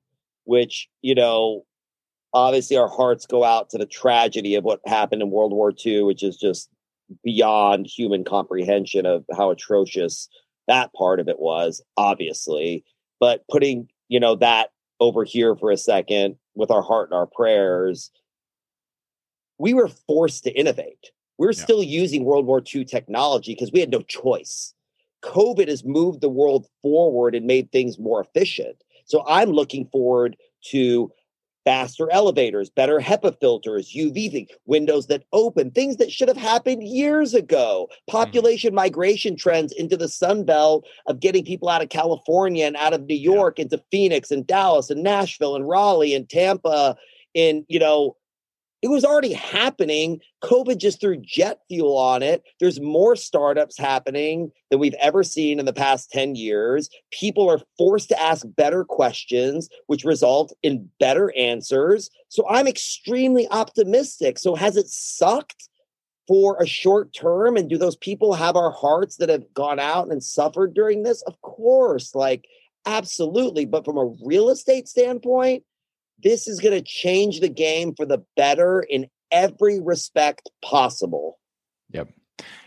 which, 0.46 0.90
you 1.04 1.14
know, 1.14 1.66
obviously 2.34 2.76
our 2.76 2.88
hearts 2.88 3.28
go 3.28 3.44
out 3.44 3.70
to 3.70 3.78
the 3.78 3.86
tragedy 3.86 4.56
of 4.56 4.64
what 4.64 4.80
happened 4.88 5.22
in 5.22 5.30
World 5.30 5.54
War 5.54 5.72
II, 5.86 6.04
which 6.04 6.24
is 6.24 6.38
just 6.38 6.70
beyond 7.24 7.86
human 7.86 8.24
comprehension 8.24 9.06
of 9.06 9.24
how 9.38 9.52
atrocious 9.52 10.28
that 10.68 10.92
part 10.94 11.20
of 11.20 11.28
it 11.28 11.40
was, 11.40 11.84
obviously. 11.98 12.84
But 13.20 13.44
putting, 13.48 13.90
you 14.08 14.20
know, 14.20 14.36
that 14.38 14.70
over 15.04 15.24
here 15.24 15.56
for 15.56 15.72
a 15.72 15.78
second 15.78 16.38
with 16.56 16.72
our 16.72 16.82
heart 16.82 17.10
and 17.10 17.18
our 17.18 17.28
prayers, 17.28 18.10
we 19.58 19.74
were 19.74 19.90
forced 20.08 20.46
to 20.46 20.52
innovate. 20.52 21.12
We're 21.38 21.52
yeah. 21.52 21.64
still 21.64 21.84
using 21.84 22.24
World 22.24 22.46
War 22.46 22.64
II 22.74 22.86
technology 22.86 23.54
because 23.54 23.72
we 23.72 23.82
had 23.82 23.92
no 23.92 24.02
choice. 24.02 24.74
COVID 25.24 25.68
has 25.68 25.84
moved 25.84 26.22
the 26.22 26.30
world 26.30 26.68
forward 26.82 27.36
and 27.36 27.46
made 27.46 27.72
things 27.72 28.00
more 28.00 28.22
efficient. 28.22 28.78
So 29.06 29.26
I'm 29.28 29.52
looking 29.52 29.88
forward 29.88 30.38
to 30.68 31.12
faster 31.66 32.10
elevators, 32.12 32.70
better 32.70 33.00
HEPA 33.00 33.40
filters, 33.40 33.94
UV 33.94 34.32
thing, 34.32 34.48
windows 34.66 35.08
that 35.08 35.24
open, 35.34 35.72
things 35.72 35.98
that 35.98 36.12
should 36.12 36.28
have 36.28 36.38
happened 36.38 36.84
years 36.84 37.34
ago. 37.34 37.88
Mm-hmm. 37.90 38.12
Population 38.18 38.70
mm-hmm. 38.70 38.76
migration 38.76 39.36
trends 39.36 39.72
into 39.74 39.98
the 39.98 40.10
Sun 40.10 40.46
Belt 40.46 40.86
of 41.08 41.20
getting 41.20 41.46
people 41.46 41.70
out 41.70 41.82
of 41.82 41.90
California 41.90 42.66
and 42.66 42.76
out 42.76 42.94
of 42.94 43.06
New 43.06 43.16
York 43.16 43.58
yeah. 43.58 43.64
into 43.64 43.84
Phoenix 43.92 44.32
and 44.32 44.46
Dallas 44.46 44.90
and 44.90 45.04
Nashville 45.04 45.56
and 45.56 45.68
Raleigh 45.68 46.14
and 46.14 46.30
Tampa 46.30 46.96
in, 47.34 47.66
you 47.68 47.80
know, 47.80 48.16
it 48.84 48.90
was 48.90 49.06
already 49.06 49.32
happening. 49.32 50.20
COVID 50.44 50.78
just 50.78 51.00
threw 51.00 51.16
jet 51.16 51.60
fuel 51.70 51.98
on 51.98 52.22
it. 52.22 52.44
There's 52.60 52.82
more 52.82 53.16
startups 53.16 53.78
happening 53.78 54.52
than 54.70 54.80
we've 54.80 54.94
ever 54.96 55.24
seen 55.24 55.58
in 55.58 55.66
the 55.66 55.72
past 55.72 56.12
10 56.12 56.36
years. 56.36 56.90
People 57.10 57.50
are 57.50 57.62
forced 57.78 58.10
to 58.10 58.22
ask 58.22 58.46
better 58.46 58.84
questions, 58.84 59.70
which 59.88 60.04
result 60.04 60.54
in 60.64 60.90
better 61.00 61.34
answers. 61.38 62.10
So 62.28 62.46
I'm 62.50 62.68
extremely 62.68 63.48
optimistic. 63.50 64.38
So 64.38 64.54
has 64.54 64.78
it 64.78 64.88
sucked? 64.88 65.70
For 66.26 66.56
a 66.64 66.66
short 66.66 67.14
term, 67.14 67.58
and 67.58 67.70
do 67.70 67.78
those 67.78 67.98
people 67.98 68.34
have 68.34 68.56
our 68.56 68.72
hearts 68.72 69.18
that 69.18 69.28
have 69.28 69.54
gone 69.54 69.78
out 69.78 70.10
and 70.10 70.24
suffered 70.24 70.74
during 70.74 71.04
this? 71.04 71.22
Of 71.24 71.42
course, 71.42 72.16
like 72.16 72.46
absolutely. 72.86 73.66
But 73.66 73.84
from 73.84 73.98
a 73.98 74.16
real 74.24 74.50
estate 74.50 74.88
standpoint, 74.88 75.66
this 76.24 76.48
is 76.48 76.60
going 76.60 76.74
to 76.74 76.82
change 76.82 77.40
the 77.40 77.50
game 77.50 77.94
for 77.96 78.06
the 78.06 78.24
better 78.36 78.82
in 78.82 79.08
every 79.32 79.80
respect 79.80 80.50
possible. 80.62 81.40
Yep. 81.92 82.10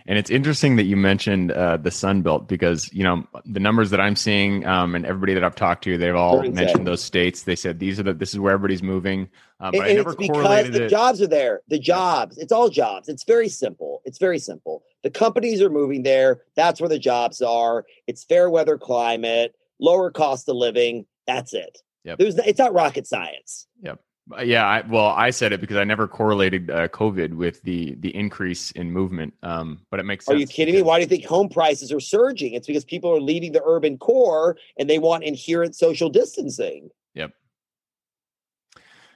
And 0.07 0.19
it's 0.19 0.31
interesting 0.31 0.77
that 0.77 0.85
you 0.85 0.97
mentioned 0.97 1.51
uh, 1.51 1.79
the 1.79 1.91
Sun 1.91 2.23
Belt 2.23 2.47
because 2.47 2.93
you 2.93 3.03
know 3.03 3.27
the 3.45 3.59
numbers 3.59 3.91
that 3.91 4.01
I'm 4.01 4.15
seeing 4.15 4.65
um, 4.65 4.95
and 4.95 5.05
everybody 5.05 5.35
that 5.35 5.43
I've 5.43 5.57
talked 5.57 5.83
to, 5.85 5.99
they've 5.99 6.15
all 6.15 6.43
mentioned 6.49 6.87
those 6.87 7.03
states. 7.03 7.43
They 7.43 7.57
said 7.57 7.81
these 7.81 7.99
are 7.99 8.05
the 8.05 8.15
this 8.15 8.33
is 8.33 8.39
where 8.39 8.53
everybody's 8.53 8.85
moving. 8.85 9.29
Um, 9.59 9.75
and, 9.75 9.85
and 9.85 9.99
it's 9.99 10.15
because 10.15 10.71
the 10.71 10.85
it. 10.85 10.89
jobs 10.89 11.21
are 11.21 11.27
there. 11.27 11.63
The 11.69 11.79
jobs, 11.79 12.39
it's 12.39 12.53
all 12.53 12.69
jobs. 12.69 13.09
It's 13.09 13.25
very 13.25 13.49
simple. 13.49 14.03
It's 14.05 14.19
very 14.19 14.39
simple. 14.39 14.85
The 15.03 15.11
companies 15.11 15.61
are 15.61 15.71
moving 15.71 16.05
there. 16.05 16.43
That's 16.55 16.81
where 16.81 16.89
the 16.89 16.99
jobs 17.01 17.43
are. 17.43 17.85
It's 18.07 18.23
fair 18.23 18.49
weather 18.49 18.79
climate, 18.79 19.57
lower 19.81 20.13
cost 20.13 20.49
of 20.49 20.55
living. 20.55 21.07
That's 21.27 21.53
it. 21.53 21.79
Yep. 22.07 22.19
There's 22.19 22.39
it's 22.39 22.59
not 22.59 22.73
rocket 22.73 23.07
science. 23.07 23.67
Yep. 23.83 24.01
Uh, 24.37 24.43
yeah, 24.43 24.67
I, 24.67 24.81
well, 24.81 25.07
I 25.07 25.31
said 25.31 25.53
it 25.53 25.61
because 25.61 25.77
I 25.77 25.85
never 25.85 26.09
correlated 26.09 26.71
uh, 26.71 26.89
COVID 26.89 27.35
with 27.35 27.63
the 27.63 27.97
the 27.97 28.15
increase 28.15 28.71
in 28.73 28.91
movement. 28.91 29.35
Um, 29.43 29.81
but 29.91 30.01
it 30.01 30.05
makes 30.05 30.25
sense. 30.25 30.37
Are 30.37 30.39
you 30.39 30.47
kidding 30.47 30.75
me? 30.75 30.83
Why 30.83 30.99
do 30.99 31.03
you 31.03 31.09
think 31.09 31.25
home 31.25 31.49
prices 31.49 31.93
are 31.93 32.01
surging? 32.01 32.55
It's 32.55 32.67
because 32.67 32.85
people 32.85 33.15
are 33.15 33.21
leaving 33.21 33.53
the 33.53 33.63
urban 33.65 33.99
core 33.99 34.57
and 34.79 34.89
they 34.89 34.99
want 34.99 35.25
inherent 35.25 35.77
social 35.77 36.09
distancing. 36.09 36.91
Yep. 37.15 37.33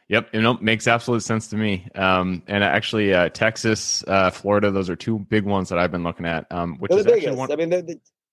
Yep, 0.09 0.31
you 0.33 0.42
know, 0.42 0.55
makes 0.55 0.88
absolute 0.88 1.22
sense 1.22 1.46
to 1.48 1.57
me. 1.57 1.87
Um, 1.94 2.42
and 2.48 2.64
actually, 2.64 3.14
uh, 3.14 3.29
Texas, 3.29 4.03
uh, 4.09 4.31
Florida, 4.31 4.72
those 4.72 4.90
are 4.90 4.96
two 4.96 5.20
big 5.20 5.44
ones 5.44 5.68
that 5.68 5.79
I've 5.79 5.92
been 5.92 6.03
looking 6.03 6.26
at. 6.26 6.50
Um, 6.50 6.79
which 6.79 6.90
they're 6.90 6.98
is 6.98 7.05
the 7.05 7.12
biggest. 7.12 7.38
One- 7.38 7.53
I 7.53 7.55
mean, 7.55 7.68
they're, 7.70 7.85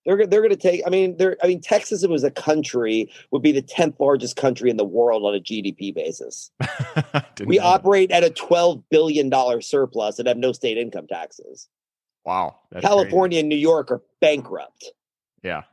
they're 0.08 0.26
they're 0.26 0.40
going 0.40 0.48
to 0.48 0.56
take. 0.56 0.80
I 0.86 0.90
mean, 0.90 1.18
they're. 1.18 1.36
I 1.44 1.46
mean, 1.46 1.60
Texas, 1.60 2.02
it 2.02 2.08
was 2.08 2.24
a 2.24 2.30
country, 2.30 3.10
would 3.30 3.42
be 3.42 3.52
the 3.52 3.60
tenth 3.60 4.00
largest 4.00 4.36
country 4.36 4.70
in 4.70 4.78
the 4.78 4.84
world 4.84 5.22
on 5.22 5.34
a 5.34 5.38
GDP 5.38 5.94
basis. 5.94 6.50
we 7.44 7.58
operate 7.58 8.10
at 8.10 8.24
a 8.24 8.30
twelve 8.30 8.82
billion 8.88 9.28
dollar 9.28 9.60
surplus 9.60 10.18
and 10.18 10.26
have 10.26 10.38
no 10.38 10.52
state 10.52 10.78
income 10.78 11.06
taxes. 11.06 11.68
Wow, 12.24 12.56
California 12.80 13.36
crazy. 13.36 13.40
and 13.40 13.48
New 13.50 13.56
York 13.56 13.90
are 13.90 14.00
bankrupt. 14.22 14.92
Yeah, 15.42 15.64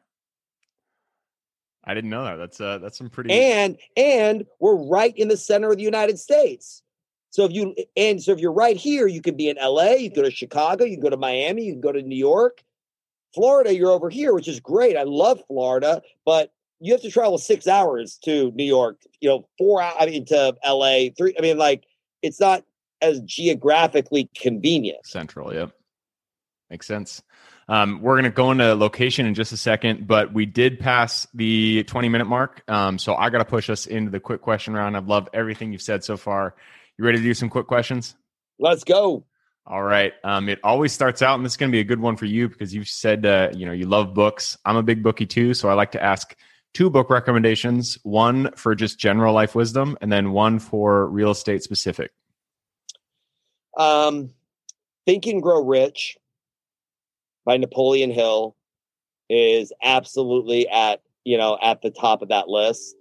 I 1.85 1.93
didn't 1.93 2.09
know 2.09 2.25
that. 2.25 2.35
That's 2.35 2.59
uh, 2.59 2.79
that's 2.79 2.97
some 2.97 3.09
pretty. 3.09 3.31
And 3.31 3.77
and 3.95 4.45
we're 4.59 4.75
right 4.75 5.15
in 5.15 5.29
the 5.29 5.37
center 5.37 5.71
of 5.71 5.77
the 5.77 5.83
United 5.83 6.19
States. 6.19 6.81
So 7.29 7.45
if 7.45 7.53
you 7.53 7.73
and 7.95 8.21
so 8.21 8.33
if 8.33 8.39
you're 8.39 8.51
right 8.51 8.75
here, 8.75 9.07
you 9.07 9.21
could 9.21 9.37
be 9.37 9.47
in 9.47 9.55
LA, 9.55 9.91
you 9.91 10.11
can 10.11 10.23
go 10.23 10.29
to 10.29 10.35
Chicago, 10.35 10.83
you 10.83 10.97
can 10.97 11.03
go 11.03 11.09
to 11.09 11.17
Miami, 11.17 11.63
you 11.63 11.71
can 11.71 11.81
go 11.81 11.93
to 11.93 12.01
New 12.01 12.17
York. 12.17 12.65
Florida, 13.35 13.75
you're 13.75 13.91
over 13.91 14.09
here, 14.09 14.33
which 14.33 14.47
is 14.47 14.59
great. 14.59 14.97
I 14.97 15.03
love 15.03 15.41
Florida, 15.47 16.01
but 16.25 16.51
you 16.79 16.93
have 16.93 17.01
to 17.01 17.11
travel 17.11 17.37
six 17.37 17.67
hours 17.67 18.17
to 18.23 18.51
New 18.51 18.63
York, 18.63 18.97
you 19.19 19.29
know, 19.29 19.47
four 19.57 19.81
I 19.81 20.05
mean 20.05 20.25
to 20.25 20.55
LA, 20.65 21.09
three. 21.17 21.35
I 21.37 21.41
mean, 21.41 21.57
like 21.57 21.83
it's 22.21 22.39
not 22.39 22.63
as 23.01 23.19
geographically 23.21 24.29
convenient. 24.35 25.05
Central, 25.05 25.53
yep. 25.53 25.71
Makes 26.69 26.87
sense. 26.87 27.21
Um, 27.67 28.01
we're 28.01 28.13
going 28.13 28.25
to 28.25 28.29
go 28.29 28.51
into 28.51 28.75
location 28.75 29.25
in 29.25 29.33
just 29.33 29.51
a 29.51 29.57
second, 29.57 30.07
but 30.07 30.33
we 30.33 30.45
did 30.45 30.79
pass 30.79 31.27
the 31.33 31.83
20 31.83 32.09
minute 32.09 32.25
mark. 32.25 32.63
Um, 32.67 32.99
so 32.99 33.15
I 33.15 33.29
got 33.29 33.39
to 33.39 33.45
push 33.45 33.69
us 33.69 33.87
into 33.87 34.11
the 34.11 34.19
quick 34.19 34.41
question 34.41 34.73
round. 34.73 34.95
I've 34.95 35.07
loved 35.07 35.29
everything 35.33 35.71
you've 35.71 35.81
said 35.81 36.03
so 36.03 36.17
far. 36.17 36.55
You 36.97 37.05
ready 37.05 37.17
to 37.17 37.23
do 37.23 37.33
some 37.33 37.49
quick 37.49 37.67
questions? 37.67 38.15
Let's 38.59 38.83
go. 38.83 39.25
All 39.67 39.81
right. 39.81 40.13
Um, 40.23 40.47
it 40.47 40.59
always 40.63 40.93
starts 40.93 41.23
out, 41.23 41.35
and 41.35 41.45
this 41.45 41.53
is 41.53 41.57
going 41.57 41.71
to 41.71 41.75
be 41.75 41.79
a 41.79 41.85
good 41.85 41.99
one 41.99 42.15
for 42.15 42.25
you 42.25 42.47
because 42.47 42.73
you've 42.73 42.87
said 42.87 43.25
uh, 43.25 43.49
you 43.53 43.65
know 43.65 43.71
you 43.71 43.87
love 43.87 44.13
books. 44.13 44.57
I'm 44.63 44.77
a 44.77 44.83
big 44.83 45.01
bookie 45.01 45.25
too, 45.25 45.55
so 45.55 45.69
I 45.69 45.73
like 45.73 45.91
to 45.93 46.03
ask 46.03 46.35
two 46.73 46.91
book 46.91 47.09
recommendations: 47.09 47.97
one 48.03 48.51
for 48.55 48.75
just 48.75 48.99
general 48.99 49.33
life 49.33 49.55
wisdom, 49.55 49.97
and 50.01 50.11
then 50.11 50.33
one 50.33 50.59
for 50.59 51.07
real 51.07 51.31
estate 51.31 51.63
specific. 51.63 52.11
Um, 53.75 54.29
Think 55.07 55.25
and 55.25 55.41
Grow 55.41 55.63
Rich 55.63 56.17
by 57.43 57.57
Napoleon 57.57 58.11
Hill 58.11 58.55
is 59.31 59.73
absolutely 59.81 60.69
at 60.69 61.01
you 61.23 61.39
know 61.39 61.57
at 61.59 61.81
the 61.81 61.89
top 61.89 62.21
of 62.21 62.29
that 62.29 62.47
list. 62.49 62.95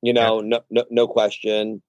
You 0.00 0.12
know, 0.12 0.40
no, 0.40 0.60
no, 0.70 0.84
no 0.90 1.08
question 1.08 1.82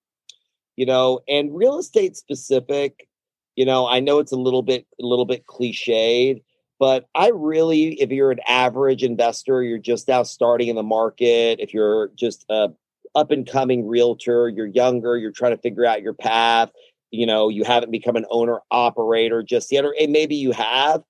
you 0.76 0.86
know, 0.86 1.20
and 1.28 1.56
real 1.56 1.78
estate 1.78 2.16
specific, 2.16 3.08
you 3.56 3.66
know, 3.66 3.88
I 3.88 4.00
know 4.00 4.20
it's 4.20 4.32
a 4.32 4.38
little 4.38 4.64
bit 4.64 4.86
a 5.00 5.06
little 5.06 5.26
bit 5.26 5.46
cliched, 5.46 6.44
but 6.80 7.08
I 7.16 7.30
really, 7.30 8.02
if 8.02 8.12
you're 8.12 8.32
an 8.32 8.40
average 8.48 9.04
investor, 9.04 9.64
you're 9.64 9.78
just 9.78 10.08
now 10.08 10.24
starting 10.24 10.70
in 10.70 10.76
the 10.76 10.84
market, 10.84 11.60
if 11.60 11.74
you're 11.74 12.10
just 12.16 12.46
a 12.50 12.70
up 13.16 13.30
and 13.30 13.48
coming 13.48 13.88
realtor, 13.88 14.50
you're 14.50 14.66
younger, 14.66 15.18
you're 15.18 15.32
trying 15.32 15.56
to 15.56 15.62
figure 15.62 15.86
out 15.86 16.02
your 16.02 16.16
path, 16.16 16.72
you 17.12 17.28
know, 17.28 17.48
you 17.48 17.64
haven't 17.64 17.92
become 17.92 18.16
an 18.16 18.26
owner 18.32 18.60
operator 18.72 19.44
just 19.44 19.72
yet, 19.72 19.86
or 19.86 19.94
maybe 20.10 20.36
you 20.36 20.52
have. 20.52 21.04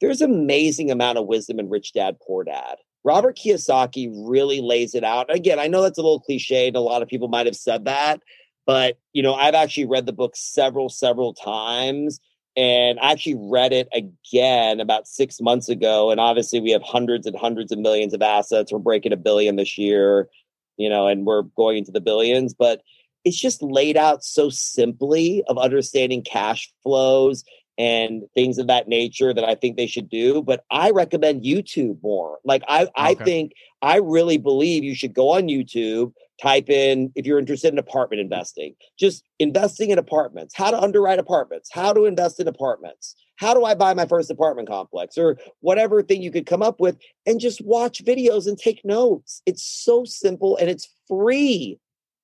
There's 0.00 0.20
amazing 0.20 0.92
amount 0.92 1.18
of 1.18 1.26
wisdom 1.26 1.58
in 1.58 1.68
Rich 1.68 1.94
Dad 1.94 2.18
Poor 2.24 2.44
Dad. 2.44 2.76
Robert 3.02 3.36
Kiyosaki 3.36 4.08
really 4.14 4.60
lays 4.60 4.94
it 4.94 5.02
out. 5.02 5.34
Again, 5.34 5.58
I 5.58 5.66
know 5.66 5.82
that's 5.82 5.98
a 5.98 6.02
little 6.02 6.20
cliche, 6.20 6.68
and 6.68 6.76
a 6.76 6.80
lot 6.80 7.02
of 7.02 7.08
people 7.08 7.26
might 7.26 7.46
have 7.46 7.56
said 7.56 7.86
that, 7.86 8.22
but, 8.68 8.98
you 9.14 9.22
know, 9.22 9.32
I've 9.32 9.54
actually 9.54 9.86
read 9.86 10.04
the 10.04 10.12
book 10.12 10.36
several, 10.36 10.90
several 10.90 11.32
times. 11.32 12.20
And 12.54 13.00
I 13.00 13.12
actually 13.12 13.38
read 13.38 13.72
it 13.72 13.88
again 13.94 14.78
about 14.80 15.08
six 15.08 15.40
months 15.40 15.70
ago. 15.70 16.10
And 16.10 16.20
obviously, 16.20 16.60
we 16.60 16.72
have 16.72 16.82
hundreds 16.82 17.26
and 17.26 17.34
hundreds 17.34 17.72
of 17.72 17.78
millions 17.78 18.12
of 18.12 18.20
assets. 18.20 18.70
We're 18.70 18.78
breaking 18.80 19.14
a 19.14 19.16
billion 19.16 19.56
this 19.56 19.78
year, 19.78 20.28
you 20.76 20.90
know, 20.90 21.06
and 21.06 21.24
we're 21.24 21.44
going 21.56 21.78
into 21.78 21.92
the 21.92 22.02
billions. 22.02 22.52
But 22.52 22.82
it's 23.24 23.40
just 23.40 23.62
laid 23.62 23.96
out 23.96 24.22
so 24.22 24.50
simply 24.50 25.42
of 25.48 25.56
understanding 25.56 26.22
cash 26.22 26.70
flows 26.82 27.44
and 27.78 28.24
things 28.34 28.58
of 28.58 28.66
that 28.66 28.86
nature 28.86 29.32
that 29.32 29.44
I 29.44 29.54
think 29.54 29.78
they 29.78 29.86
should 29.86 30.10
do. 30.10 30.42
But 30.42 30.64
I 30.70 30.90
recommend 30.90 31.42
YouTube 31.42 32.02
more. 32.02 32.38
Like 32.44 32.64
I, 32.68 32.82
okay. 32.82 32.92
I 32.96 33.14
think 33.14 33.52
I 33.80 33.96
really 33.96 34.36
believe 34.36 34.84
you 34.84 34.94
should 34.94 35.14
go 35.14 35.30
on 35.30 35.44
YouTube, 35.44 36.12
type 36.40 36.70
in 36.70 37.12
if 37.14 37.26
you're 37.26 37.38
interested 37.38 37.72
in 37.72 37.78
apartment 37.78 38.20
investing. 38.20 38.74
Just 38.98 39.24
investing 39.38 39.90
in 39.90 39.98
apartments. 39.98 40.54
How 40.54 40.70
to 40.70 40.80
underwrite 40.80 41.18
apartments. 41.18 41.68
How 41.72 41.92
to 41.92 42.04
invest 42.04 42.40
in 42.40 42.48
apartments. 42.48 43.14
How 43.36 43.54
do 43.54 43.64
i 43.64 43.74
buy 43.74 43.94
my 43.94 44.06
first 44.06 44.30
apartment 44.30 44.68
complex? 44.68 45.16
Or 45.16 45.36
whatever 45.60 46.02
thing 46.02 46.22
you 46.22 46.30
could 46.30 46.46
come 46.46 46.62
up 46.62 46.80
with 46.80 46.96
and 47.26 47.40
just 47.40 47.60
watch 47.64 48.04
videos 48.04 48.46
and 48.46 48.58
take 48.58 48.84
notes. 48.84 49.42
It's 49.46 49.62
so 49.62 50.04
simple 50.04 50.56
and 50.56 50.68
it's 50.68 50.88
free. 51.06 51.78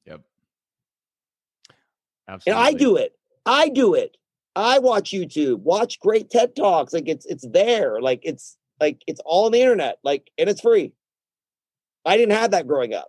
Yep. 0.07 0.22
Absolutely 2.29 2.61
and 2.61 2.68
i 2.68 2.77
do 2.77 2.96
it. 2.96 3.12
I 3.46 3.68
do 3.68 3.94
it. 3.94 4.16
I 4.57 4.79
watch 4.79 5.11
youtube 5.11 5.61
watch 5.61 6.00
great 6.00 6.31
ted 6.31 6.55
talks. 6.55 6.92
Like 6.92 7.09
it's 7.09 7.27
it's 7.27 7.46
there. 7.48 8.00
Like 8.00 8.20
it's 8.22 8.57
like 8.81 9.03
it's 9.07 9.20
all 9.24 9.46
on 9.46 9.53
the 9.53 9.61
internet. 9.61 9.98
Like 10.03 10.31
and 10.38 10.48
it's 10.48 10.61
free. 10.61 10.92
I 12.05 12.16
didn't 12.16 12.37
have 12.37 12.50
that 12.50 12.66
growing 12.66 12.92
up 12.92 13.09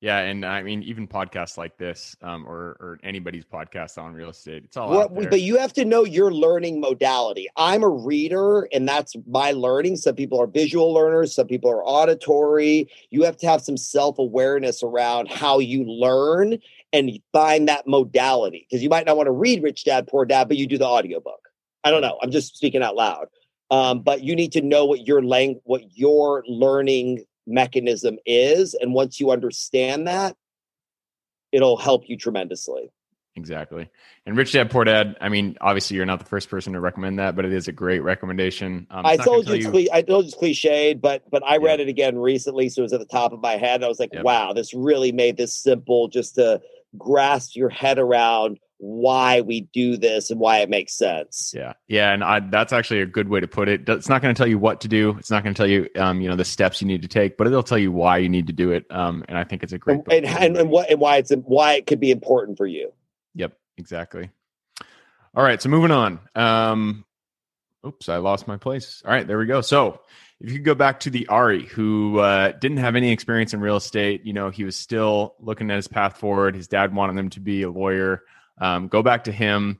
yeah, 0.00 0.18
and 0.18 0.44
I 0.44 0.62
mean, 0.62 0.82
even 0.82 1.08
podcasts 1.08 1.56
like 1.56 1.78
this, 1.78 2.16
um, 2.20 2.46
or 2.46 2.76
or 2.80 2.98
anybody's 3.02 3.46
podcast 3.46 3.96
on 3.96 4.12
real 4.12 4.28
estate, 4.28 4.64
it's 4.64 4.76
all 4.76 4.90
well, 4.90 5.08
But 5.08 5.40
you 5.40 5.56
have 5.56 5.72
to 5.72 5.86
know 5.86 6.04
your 6.04 6.30
learning 6.32 6.80
modality. 6.80 7.48
I'm 7.56 7.82
a 7.82 7.88
reader, 7.88 8.68
and 8.74 8.86
that's 8.86 9.16
my 9.26 9.52
learning. 9.52 9.96
Some 9.96 10.14
people 10.14 10.38
are 10.38 10.46
visual 10.46 10.92
learners, 10.92 11.34
some 11.34 11.46
people 11.46 11.70
are 11.70 11.82
auditory. 11.82 12.90
You 13.10 13.22
have 13.22 13.38
to 13.38 13.46
have 13.46 13.62
some 13.62 13.78
self 13.78 14.18
awareness 14.18 14.82
around 14.82 15.30
how 15.30 15.60
you 15.60 15.84
learn 15.84 16.58
and 16.92 17.18
find 17.32 17.66
that 17.68 17.86
modality 17.86 18.66
because 18.68 18.82
you 18.82 18.90
might 18.90 19.06
not 19.06 19.16
want 19.16 19.28
to 19.28 19.32
read 19.32 19.62
Rich 19.62 19.84
Dad 19.84 20.06
Poor 20.08 20.26
Dad, 20.26 20.46
but 20.46 20.58
you 20.58 20.66
do 20.66 20.76
the 20.76 20.86
audiobook. 20.86 21.40
I 21.84 21.90
don't 21.90 22.02
know. 22.02 22.18
I'm 22.22 22.30
just 22.30 22.54
speaking 22.54 22.82
out 22.82 22.96
loud. 22.96 23.28
Um, 23.70 24.02
but 24.02 24.22
you 24.22 24.36
need 24.36 24.52
to 24.52 24.60
know 24.60 24.84
what 24.84 25.06
your 25.06 25.22
lang- 25.22 25.60
what 25.64 25.96
your 25.96 26.44
learning 26.46 27.24
mechanism 27.46 28.18
is. 28.26 28.74
And 28.74 28.94
once 28.94 29.20
you 29.20 29.30
understand 29.30 30.06
that, 30.06 30.36
it'll 31.52 31.76
help 31.76 32.08
you 32.08 32.16
tremendously. 32.16 32.90
Exactly. 33.36 33.88
And 34.24 34.36
Rich 34.36 34.52
Dad 34.52 34.70
Poor 34.70 34.84
Dad, 34.84 35.16
I 35.20 35.28
mean, 35.28 35.58
obviously 35.60 35.96
you're 35.96 36.06
not 36.06 36.18
the 36.18 36.24
first 36.24 36.48
person 36.48 36.72
to 36.72 36.80
recommend 36.80 37.18
that, 37.18 37.36
but 37.36 37.44
it 37.44 37.52
is 37.52 37.68
a 37.68 37.72
great 37.72 38.00
recommendation. 38.00 38.86
Um, 38.90 39.04
I 39.04 39.18
told 39.18 39.46
you, 39.46 39.54
it's 39.54 39.66
cli- 39.66 39.92
I 39.92 40.00
told 40.00 40.24
you 40.24 40.28
it's 40.28 40.36
cliched, 40.36 41.02
but 41.02 41.30
but 41.30 41.44
I 41.44 41.58
read 41.58 41.80
it 41.80 41.88
again 41.88 42.16
recently, 42.18 42.70
so 42.70 42.80
it 42.80 42.84
was 42.84 42.92
at 42.94 43.00
the 43.00 43.06
top 43.06 43.32
of 43.32 43.40
my 43.40 43.56
head. 43.58 43.84
I 43.84 43.88
was 43.88 44.00
like, 44.00 44.14
yep. 44.14 44.24
wow, 44.24 44.54
this 44.54 44.72
really 44.72 45.12
made 45.12 45.36
this 45.36 45.54
simple 45.54 46.08
just 46.08 46.36
to 46.36 46.62
grasp 46.96 47.56
your 47.56 47.68
head 47.68 47.98
around 47.98 48.58
why 48.78 49.40
we 49.40 49.62
do 49.72 49.96
this 49.96 50.30
and 50.30 50.38
why 50.38 50.58
it 50.58 50.68
makes 50.68 50.96
sense. 50.96 51.52
Yeah, 51.54 51.74
yeah, 51.88 52.12
and 52.12 52.22
I, 52.22 52.40
that's 52.40 52.72
actually 52.72 53.00
a 53.00 53.06
good 53.06 53.28
way 53.28 53.40
to 53.40 53.48
put 53.48 53.68
it. 53.68 53.88
It's 53.88 54.08
not 54.08 54.22
going 54.22 54.34
to 54.34 54.38
tell 54.38 54.46
you 54.46 54.58
what 54.58 54.82
to 54.82 54.88
do. 54.88 55.16
It's 55.18 55.30
not 55.30 55.42
going 55.42 55.54
to 55.54 55.58
tell 55.58 55.68
you, 55.68 55.88
um, 55.96 56.20
you 56.20 56.28
know, 56.28 56.36
the 56.36 56.44
steps 56.44 56.80
you 56.80 56.86
need 56.86 57.02
to 57.02 57.08
take, 57.08 57.36
but 57.36 57.46
it'll 57.46 57.62
tell 57.62 57.78
you 57.78 57.92
why 57.92 58.18
you 58.18 58.28
need 58.28 58.48
to 58.48 58.52
do 58.52 58.72
it. 58.72 58.84
Um, 58.90 59.24
and 59.28 59.38
I 59.38 59.44
think 59.44 59.62
it's 59.62 59.72
a 59.72 59.78
great 59.78 60.00
and, 60.10 60.26
and, 60.26 60.56
and, 60.56 60.70
what 60.70 60.90
and 60.90 61.00
why 61.00 61.16
it's 61.16 61.32
why 61.44 61.74
it 61.74 61.86
could 61.86 62.00
be 62.00 62.10
important 62.10 62.58
for 62.58 62.66
you. 62.66 62.92
Yep, 63.34 63.52
exactly. 63.76 64.30
All 65.34 65.44
right, 65.44 65.60
so 65.60 65.68
moving 65.68 65.90
on. 65.90 66.20
Um, 66.34 67.04
oops, 67.86 68.08
I 68.08 68.16
lost 68.16 68.48
my 68.48 68.56
place. 68.56 69.02
All 69.04 69.12
right, 69.12 69.26
there 69.26 69.38
we 69.38 69.46
go. 69.46 69.60
So 69.60 70.00
if 70.40 70.50
you 70.50 70.56
could 70.56 70.64
go 70.64 70.74
back 70.74 71.00
to 71.00 71.10
the 71.10 71.28
Ari 71.28 71.66
who 71.66 72.18
uh, 72.18 72.52
didn't 72.52 72.78
have 72.78 72.96
any 72.96 73.10
experience 73.10 73.54
in 73.54 73.60
real 73.60 73.76
estate, 73.76 74.24
you 74.24 74.32
know, 74.32 74.50
he 74.50 74.64
was 74.64 74.76
still 74.76 75.34
looking 75.40 75.70
at 75.70 75.76
his 75.76 75.88
path 75.88 76.18
forward. 76.18 76.54
His 76.54 76.68
dad 76.68 76.94
wanted 76.94 77.18
him 77.18 77.30
to 77.30 77.40
be 77.40 77.62
a 77.62 77.70
lawyer. 77.70 78.22
Um, 78.58 78.88
go 78.88 79.02
back 79.02 79.24
to 79.24 79.32
him. 79.32 79.78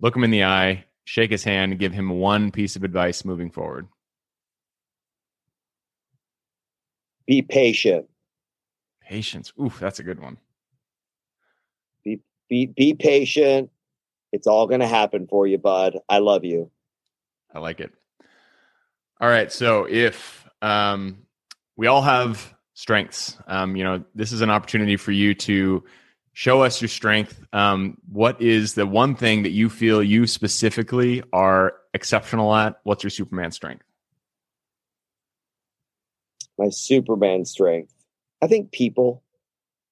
look 0.00 0.16
him 0.16 0.24
in 0.24 0.30
the 0.30 0.44
eye, 0.44 0.84
shake 1.04 1.30
his 1.30 1.44
hand, 1.44 1.72
and 1.72 1.80
give 1.80 1.92
him 1.92 2.08
one 2.10 2.50
piece 2.50 2.76
of 2.76 2.84
advice 2.84 3.24
moving 3.24 3.50
forward? 3.50 3.88
Be 7.26 7.42
patient. 7.42 8.06
Patience. 9.00 9.52
Oof, 9.60 9.78
that's 9.78 9.98
a 9.98 10.02
good 10.02 10.20
one. 10.20 10.38
Be 12.04 12.20
be 12.48 12.66
be 12.66 12.94
patient. 12.94 13.70
It's 14.32 14.46
all 14.46 14.66
going 14.66 14.80
to 14.80 14.86
happen 14.86 15.26
for 15.26 15.46
you, 15.46 15.58
bud. 15.58 15.98
I 16.08 16.18
love 16.18 16.44
you. 16.44 16.70
I 17.54 17.58
like 17.58 17.80
it. 17.80 17.92
All 19.20 19.28
right. 19.28 19.52
So 19.52 19.84
if 19.84 20.48
um, 20.62 21.18
we 21.76 21.86
all 21.86 22.02
have 22.02 22.54
strengths, 22.74 23.36
um, 23.46 23.76
you 23.76 23.84
know, 23.84 24.02
this 24.14 24.32
is 24.32 24.40
an 24.40 24.50
opportunity 24.50 24.96
for 24.96 25.12
you 25.12 25.34
to 25.34 25.84
show 26.32 26.62
us 26.62 26.80
your 26.80 26.88
strength. 26.88 27.44
Um, 27.52 27.98
what 28.10 28.40
is 28.40 28.74
the 28.74 28.86
one 28.86 29.14
thing 29.14 29.42
that 29.42 29.50
you 29.50 29.68
feel 29.68 30.02
you 30.02 30.26
specifically 30.26 31.22
are 31.32 31.74
exceptional 31.94 32.54
at? 32.54 32.80
What's 32.84 33.02
your 33.04 33.10
Superman 33.10 33.52
strength? 33.52 33.84
My 36.58 36.68
Superman 36.68 37.44
strength. 37.44 37.92
I 38.40 38.46
think 38.46 38.72
people, 38.72 39.22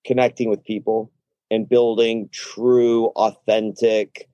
connecting 0.05 0.51
with 0.51 0.64
people 0.64 1.11
and 1.51 1.68
building 1.68 2.28
true, 2.32 3.07
authentic 3.16 4.28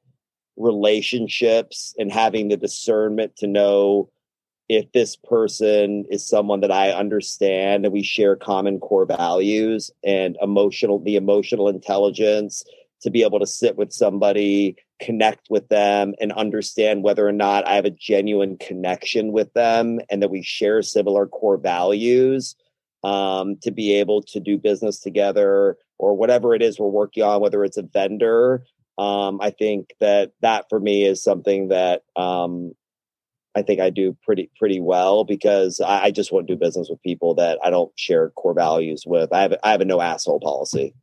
relationships 0.56 1.94
and 1.98 2.10
having 2.10 2.48
the 2.48 2.56
discernment 2.56 3.36
to 3.36 3.46
know 3.46 4.10
if 4.68 4.90
this 4.92 5.16
person 5.16 6.04
is 6.10 6.26
someone 6.26 6.60
that 6.60 6.72
I 6.72 6.90
understand 6.90 7.84
and 7.84 7.92
we 7.92 8.02
share 8.02 8.36
common 8.36 8.80
core 8.80 9.06
values 9.06 9.90
and 10.04 10.36
emotional, 10.42 10.98
the 10.98 11.16
emotional 11.16 11.68
intelligence 11.68 12.64
to 13.02 13.10
be 13.10 13.22
able 13.22 13.38
to 13.38 13.46
sit 13.46 13.76
with 13.76 13.92
somebody, 13.92 14.76
connect 15.00 15.48
with 15.50 15.68
them, 15.68 16.14
and 16.20 16.32
understand 16.32 17.04
whether 17.04 17.26
or 17.26 17.32
not 17.32 17.66
I 17.66 17.74
have 17.74 17.84
a 17.84 17.90
genuine 17.90 18.56
connection 18.56 19.32
with 19.32 19.52
them 19.52 20.00
and 20.10 20.22
that 20.22 20.30
we 20.30 20.42
share 20.42 20.82
similar 20.82 21.26
core 21.26 21.58
values 21.58 22.56
um, 23.04 23.56
to 23.62 23.70
be 23.70 23.94
able 23.94 24.22
to 24.22 24.40
do 24.40 24.58
business 24.58 24.98
together 24.98 25.76
or 25.98 26.16
whatever 26.16 26.54
it 26.54 26.62
is 26.62 26.78
we're 26.78 26.88
working 26.88 27.22
on, 27.22 27.40
whether 27.40 27.64
it's 27.64 27.76
a 27.76 27.82
vendor. 27.82 28.64
Um, 28.98 29.38
I 29.40 29.50
think 29.50 29.94
that 30.00 30.32
that 30.40 30.68
for 30.68 30.80
me 30.80 31.04
is 31.04 31.22
something 31.22 31.68
that 31.68 32.02
um, 32.16 32.72
I 33.56 33.62
think 33.62 33.80
I 33.80 33.88
do 33.88 34.14
pretty 34.22 34.50
pretty 34.58 34.80
well 34.80 35.24
because 35.24 35.80
I, 35.80 36.04
I, 36.04 36.10
just 36.10 36.30
won't 36.30 36.46
do 36.46 36.56
business 36.56 36.88
with 36.90 37.02
people 37.02 37.34
that 37.36 37.58
I 37.64 37.70
don't 37.70 37.90
share 37.96 38.28
core 38.30 38.52
values 38.52 39.04
with. 39.06 39.32
I 39.32 39.40
have 39.40 39.54
I 39.64 39.70
have 39.70 39.80
a 39.80 39.86
no 39.86 40.02
asshole 40.02 40.40
policy. 40.40 40.94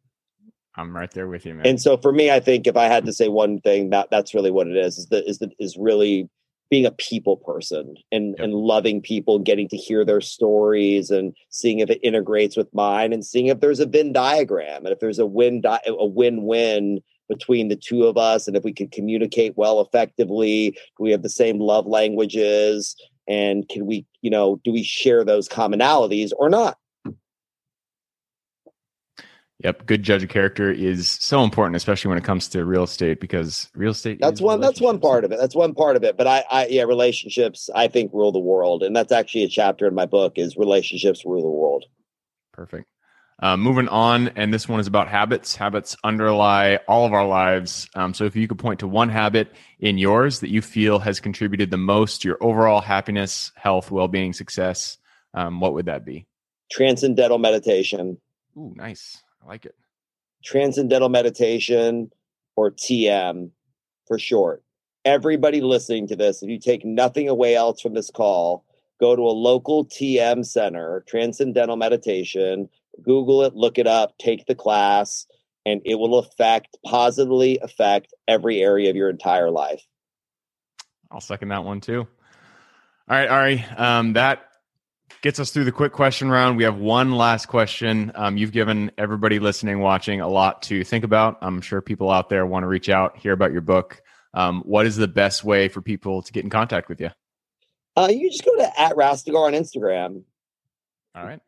I'm 0.76 0.96
right 0.96 1.10
there 1.12 1.28
with 1.28 1.46
you, 1.48 1.56
man. 1.56 1.66
And 1.66 1.82
so 1.82 1.98
for 1.98 2.12
me, 2.12 2.30
I 2.32 2.40
think 2.40 2.68
if 2.68 2.78
I 2.78 2.86
had 2.86 3.06
to 3.06 3.14
say 3.14 3.28
one 3.28 3.60
thing, 3.60 3.90
that 3.90 4.10
that's 4.12 4.36
really 4.36 4.52
what 4.52 4.68
it 4.68 4.78
is. 4.78 5.00
Is 5.00 5.08
that 5.08 5.28
is 5.28 5.40
that 5.40 5.52
is 5.60 5.78
really 5.78 6.30
being 6.70 6.86
a 6.86 6.92
people 6.92 7.38
person 7.38 7.96
and 8.12 8.36
yep. 8.38 8.44
and 8.44 8.54
loving 8.54 9.02
people, 9.02 9.40
getting 9.40 9.68
to 9.70 9.78
hear 9.78 10.06
their 10.06 10.22
stories 10.22 11.10
and 11.10 11.36
seeing 11.50 11.80
if 11.80 11.90
it 11.90 12.00
integrates 12.04 12.56
with 12.56 12.72
mine, 12.72 13.14
and 13.14 13.26
seeing 13.26 13.48
if 13.48 13.62
there's 13.62 13.80
a 13.80 13.88
Venn 13.88 14.14
diagram 14.14 14.86
and 14.86 14.94
if 14.94 15.00
there's 15.00 15.20
a 15.20 15.26
win 15.26 15.62
di- 15.62 15.82
a 15.88 16.06
win 16.06 16.44
win 16.44 17.02
between 17.34 17.68
the 17.68 17.76
two 17.76 18.06
of 18.06 18.18
us 18.18 18.48
and 18.48 18.56
if 18.56 18.64
we 18.64 18.74
can 18.74 18.88
communicate 18.88 19.54
well 19.58 19.82
effectively 19.82 20.72
do 20.72 21.04
we 21.04 21.12
have 21.12 21.24
the 21.24 21.30
same 21.30 21.60
love 21.60 21.86
languages 21.86 22.96
and 23.28 23.68
can 23.70 23.86
we 23.86 24.06
you 24.22 24.30
know 24.30 24.60
do 24.64 24.72
we 24.72 24.84
share 24.84 25.24
those 25.24 25.48
commonalities 25.48 26.32
or 26.38 26.50
not 26.50 26.78
Yep, 29.64 29.86
good 29.86 30.04
judge 30.04 30.24
of 30.24 30.30
character 30.30 30.70
is 30.70 31.10
so 31.10 31.42
important, 31.42 31.78
especially 31.78 32.10
when 32.10 32.18
it 32.18 32.24
comes 32.26 32.50
to 32.50 32.66
real 32.66 32.84
estate, 32.84 33.22
because 33.22 33.72
real 33.74 33.92
estate. 33.92 34.20
That's 34.20 34.42
one. 34.42 34.60
That's 34.60 34.82
one 34.82 35.00
part 35.00 35.24
of 35.24 35.32
it. 35.32 35.40
That's 35.40 35.56
one 35.56 35.74
part 35.74 35.96
of 35.96 36.04
it. 36.04 36.18
But 36.18 36.28
I, 36.28 36.44
I, 36.52 36.68
yeah, 36.68 36.84
relationships. 36.84 37.70
I 37.74 37.88
think 37.88 38.12
rule 38.14 38.34
the 38.34 38.40
world, 38.40 38.84
and 38.84 38.94
that's 38.94 39.14
actually 39.14 39.44
a 39.44 39.48
chapter 39.48 39.88
in 39.88 39.96
my 39.96 40.06
book. 40.06 40.34
Is 40.36 40.58
relationships 40.58 41.24
rule 41.26 41.44
the 41.44 41.48
world. 41.48 41.86
Perfect. 42.52 42.88
Uh, 43.44 43.58
moving 43.58 43.90
on, 43.90 44.30
and 44.38 44.54
this 44.54 44.70
one 44.70 44.80
is 44.80 44.88
about 44.88 45.10
habits. 45.10 45.54
Habits 45.54 45.98
underlie 46.06 46.78
all 46.88 47.06
of 47.06 47.12
our 47.12 47.28
lives. 47.28 47.90
Um, 47.94 48.14
so, 48.14 48.24
if 48.24 48.38
you 48.38 48.48
could 48.48 48.58
point 48.58 48.80
to 48.80 48.88
one 48.88 49.10
habit 49.10 49.50
in 49.82 49.98
yours 49.98 50.40
that 50.40 50.50
you 50.50 50.62
feel 50.62 50.98
has 51.00 51.20
contributed 51.20 51.70
the 51.70 51.76
most 51.76 52.22
to 52.22 52.30
your 52.30 52.38
overall 52.40 52.80
happiness, 52.80 53.52
health, 53.56 53.92
well 53.92 54.08
being, 54.08 54.32
success, 54.32 54.98
um, 55.34 55.60
what 55.60 55.74
would 55.74 55.88
that 55.88 56.06
be? 56.06 56.26
Transcendental 56.72 57.38
meditation. 57.38 58.18
Ooh, 58.56 58.72
nice. 58.78 59.22
I 59.44 59.48
like 59.50 59.66
it. 59.66 59.76
Transcendental 60.46 61.10
meditation, 61.10 62.12
or 62.56 62.72
TM 62.72 63.50
for 64.08 64.18
short. 64.18 64.64
Everybody 65.04 65.60
listening 65.60 66.08
to 66.08 66.16
this, 66.16 66.44
if 66.44 66.50
you 66.50 66.60
take 66.60 66.86
nothing 66.86 67.28
away 67.28 67.56
else 67.56 67.82
from 67.82 67.94
this 67.94 68.10
call, 68.10 68.64
go 69.02 69.18
to 69.18 69.22
a 69.22 69.36
local 69.36 69.84
TM 69.84 70.46
center, 70.46 71.04
Transcendental 71.10 71.76
Meditation, 71.76 72.70
Google 73.02 73.44
it, 73.44 73.56
look 73.56 73.78
it 73.78 73.88
up, 73.88 74.18
take 74.18 74.46
the 74.46 74.56
class, 74.56 75.26
and 75.66 75.82
it 75.86 75.96
will 75.96 76.20
affect 76.20 76.78
positively 76.86 77.60
affect 77.62 78.14
every 78.28 78.62
area 78.62 78.90
of 78.90 78.96
your 78.96 79.10
entire 79.10 79.50
life. 79.50 79.84
I'll 81.12 81.22
second 81.22 81.50
that 81.50 81.64
one 81.64 81.82
too. 81.82 82.08
All 83.10 83.18
right, 83.18 83.30
Ari, 83.30 83.66
um, 83.78 84.14
that 84.14 84.46
gets 85.22 85.40
us 85.40 85.52
through 85.52 85.66
the 85.66 85.72
quick 85.72 85.94
question 85.94 86.30
round. 86.30 86.58
We 86.58 86.64
have 86.64 86.78
one 86.78 87.12
last 87.12 87.48
question. 87.48 88.12
Um, 88.16 88.38
you've 88.38 88.52
given 88.52 88.92
everybody 88.98 89.40
listening, 89.40 89.80
watching 89.80 90.22
a 90.22 90.28
lot 90.28 90.64
to 90.64 90.84
think 90.84 91.04
about. 91.04 91.38
I'm 91.42 91.62
sure 91.62 91.82
people 91.82 92.10
out 92.10 92.30
there 92.30 92.46
want 92.46 92.64
to 92.64 92.68
reach 92.68 92.90
out, 92.90 93.18
hear 93.18 93.34
about 93.34 93.52
your 93.52 93.62
book. 93.62 94.02
Um, 94.34 94.62
what 94.66 94.86
is 94.86 94.96
the 94.96 95.08
best 95.08 95.44
way 95.44 95.68
for 95.68 95.82
people 95.82 96.22
to 96.24 96.32
get 96.32 96.44
in 96.44 96.50
contact 96.50 96.90
with 96.90 97.00
you? 97.00 97.12
Uh, 97.96 98.10
you 98.12 98.30
just 98.32 98.44
go 98.44 98.56
to 98.56 98.80
at 98.80 98.96
Rastegar 98.96 99.48
on 99.48 99.54
Instagram. 99.54 100.24
All 101.16 101.24
right. 101.24 101.40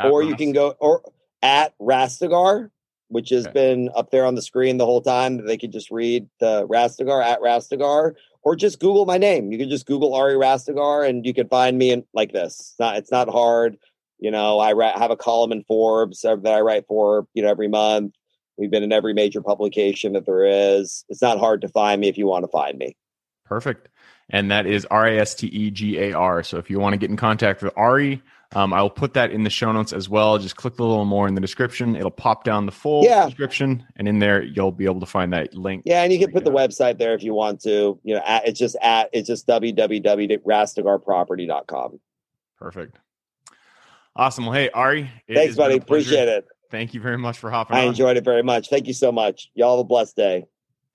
At 0.00 0.10
or 0.10 0.22
you 0.22 0.36
can 0.36 0.52
go 0.52 0.74
or 0.80 1.02
at 1.42 1.74
Rastegar, 1.78 2.70
which 3.08 3.30
has 3.30 3.46
okay. 3.46 3.52
been 3.52 3.90
up 3.94 4.10
there 4.10 4.24
on 4.24 4.34
the 4.34 4.42
screen 4.42 4.78
the 4.78 4.86
whole 4.86 5.02
time. 5.02 5.44
They 5.44 5.58
could 5.58 5.72
just 5.72 5.90
read 5.90 6.28
the 6.40 6.66
Rastegar 6.66 7.24
at 7.24 7.40
Rastegar, 7.40 8.14
or 8.42 8.56
just 8.56 8.80
Google 8.80 9.06
my 9.06 9.18
name. 9.18 9.52
You 9.52 9.58
can 9.58 9.68
just 9.68 9.86
Google 9.86 10.14
Ari 10.14 10.34
Rastegar, 10.34 11.08
and 11.08 11.24
you 11.26 11.34
can 11.34 11.48
find 11.48 11.78
me 11.78 11.90
in 11.90 12.04
like 12.14 12.32
this. 12.32 12.58
It's 12.58 12.78
not 12.78 12.96
it's 12.96 13.10
not 13.10 13.28
hard. 13.28 13.76
You 14.18 14.30
know, 14.30 14.58
I 14.58 14.72
ra- 14.72 14.98
have 14.98 15.10
a 15.10 15.16
column 15.16 15.52
in 15.52 15.64
Forbes 15.64 16.20
that 16.22 16.46
I 16.46 16.60
write 16.60 16.86
for. 16.86 17.26
You 17.34 17.42
know, 17.42 17.50
every 17.50 17.68
month. 17.68 18.14
We've 18.58 18.70
been 18.70 18.82
in 18.82 18.92
every 18.92 19.14
major 19.14 19.40
publication 19.40 20.12
that 20.12 20.26
there 20.26 20.44
is. 20.44 21.02
It's 21.08 21.22
not 21.22 21.38
hard 21.38 21.62
to 21.62 21.68
find 21.68 21.98
me 21.98 22.08
if 22.08 22.18
you 22.18 22.26
want 22.26 22.44
to 22.44 22.48
find 22.48 22.76
me. 22.76 22.94
Perfect. 23.46 23.88
And 24.28 24.50
that 24.50 24.66
is 24.66 24.86
R 24.90 25.06
A 25.06 25.18
S 25.18 25.34
T 25.34 25.46
E 25.48 25.70
G 25.70 25.98
A 25.98 26.12
R. 26.12 26.42
So 26.42 26.58
if 26.58 26.70
you 26.70 26.78
want 26.78 26.92
to 26.92 26.98
get 26.98 27.10
in 27.10 27.16
contact 27.16 27.62
with 27.62 27.72
Ari, 27.76 28.22
um, 28.52 28.72
I'll 28.72 28.90
put 28.90 29.14
that 29.14 29.30
in 29.30 29.44
the 29.44 29.50
show 29.50 29.70
notes 29.70 29.92
as 29.92 30.08
well. 30.08 30.36
Just 30.38 30.56
click 30.56 30.80
a 30.80 30.82
little 30.82 31.04
more 31.04 31.28
in 31.28 31.34
the 31.34 31.40
description. 31.40 31.94
It'll 31.94 32.10
pop 32.10 32.42
down 32.42 32.66
the 32.66 32.72
full 32.72 33.04
yeah. 33.04 33.26
description, 33.26 33.86
and 33.96 34.08
in 34.08 34.18
there 34.18 34.42
you'll 34.42 34.72
be 34.72 34.86
able 34.86 34.98
to 35.00 35.06
find 35.06 35.32
that 35.32 35.54
link. 35.54 35.84
Yeah, 35.86 36.02
and 36.02 36.12
you 36.12 36.18
can 36.18 36.32
put 36.32 36.42
the 36.44 36.50
website 36.50 36.98
there 36.98 37.14
if 37.14 37.22
you 37.22 37.32
want 37.32 37.60
to. 37.62 38.00
You 38.02 38.16
know, 38.16 38.22
at, 38.26 38.48
it's 38.48 38.58
just 38.58 38.74
at 38.82 39.08
it's 39.12 39.28
just 39.28 39.46
www.rastegarproperty.com. 39.46 42.00
Perfect. 42.58 42.98
Awesome. 44.16 44.46
Well, 44.46 44.54
hey 44.54 44.68
Ari, 44.70 45.08
thanks, 45.32 45.54
buddy. 45.54 45.76
Appreciate 45.76 46.28
it. 46.28 46.44
Thank 46.72 46.92
you 46.94 47.00
very 47.00 47.18
much 47.18 47.38
for 47.38 47.50
hopping. 47.50 47.76
I 47.76 47.82
on. 47.82 47.88
enjoyed 47.88 48.16
it 48.16 48.24
very 48.24 48.42
much. 48.42 48.68
Thank 48.68 48.88
you 48.88 48.94
so 48.94 49.12
much. 49.12 49.48
Y'all 49.54 49.76
have 49.76 49.84
a 49.84 49.86
blessed 49.88 50.16
day. 50.16 50.46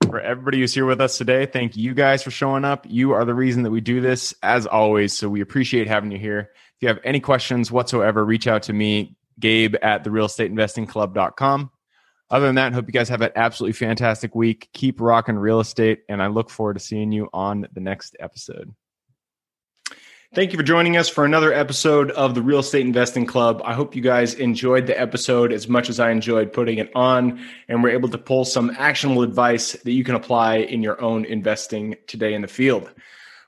For 0.06 0.20
everybody 0.20 0.60
who's 0.60 0.74
here 0.74 0.86
with 0.86 1.02
us 1.02 1.18
today, 1.18 1.46
thank 1.46 1.76
you 1.76 1.94
guys 1.94 2.22
for 2.22 2.32
showing 2.32 2.66
up. 2.66 2.86
You 2.88 3.14
are 3.14 3.26
the 3.26 3.34
reason 3.34 3.64
that 3.64 3.72
we 3.72 3.82
do 3.82 4.02
this, 4.02 4.36
as 4.44 4.68
always. 4.68 5.14
So 5.14 5.30
we 5.30 5.42
appreciate 5.42 5.88
having 5.88 6.12
you 6.12 6.20
here. 6.20 6.52
If 6.78 6.82
you 6.82 6.88
have 6.90 7.00
any 7.04 7.20
questions 7.20 7.72
whatsoever, 7.72 8.26
reach 8.26 8.48
out 8.48 8.64
to 8.64 8.74
me, 8.74 9.16
Gabe 9.40 9.76
at 9.82 10.04
the 10.04 10.86
club.com. 10.88 11.72
Other 12.30 12.46
than 12.48 12.56
that, 12.56 12.74
hope 12.74 12.88
you 12.88 12.92
guys 12.92 13.10
have 13.10 13.22
an 13.22 13.32
absolutely 13.36 13.74
fantastic 13.74 14.34
week. 14.34 14.70
Keep 14.74 15.00
rocking 15.00 15.38
real 15.38 15.60
estate, 15.60 16.00
and 16.10 16.24
I 16.24 16.28
look 16.28 16.50
forward 16.50 16.74
to 16.74 16.80
seeing 16.80 17.12
you 17.12 17.30
on 17.34 17.68
the 17.74 17.80
next 17.80 18.18
episode. 18.20 18.74
Thank 20.34 20.52
you 20.52 20.58
for 20.58 20.64
joining 20.64 20.98
us 20.98 21.08
for 21.08 21.24
another 21.24 21.54
episode 21.54 22.12
of 22.12 22.36
the 22.36 22.42
Real 22.42 22.60
Estate 22.60 22.86
Investing 22.86 23.26
Club. 23.26 23.62
I 23.64 23.74
hope 23.74 23.96
you 23.96 24.02
guys 24.02 24.34
enjoyed 24.34 24.86
the 24.86 25.00
episode 25.00 25.54
as 25.54 25.70
much 25.70 25.88
as 25.88 26.00
I 26.00 26.10
enjoyed 26.10 26.52
putting 26.52 26.80
it 26.80 26.92
on, 26.94 27.40
and 27.70 27.82
we're 27.82 27.92
able 27.92 28.10
to 28.10 28.18
pull 28.18 28.44
some 28.44 28.72
actionable 28.78 29.22
advice 29.22 29.74
that 29.74 29.92
you 29.94 30.04
can 30.04 30.16
apply 30.16 30.58
in 30.58 30.82
your 30.82 31.00
own 31.02 31.24
investing 31.26 31.96
today 32.08 32.34
in 32.34 32.42
the 32.42 32.50
field. 32.50 32.92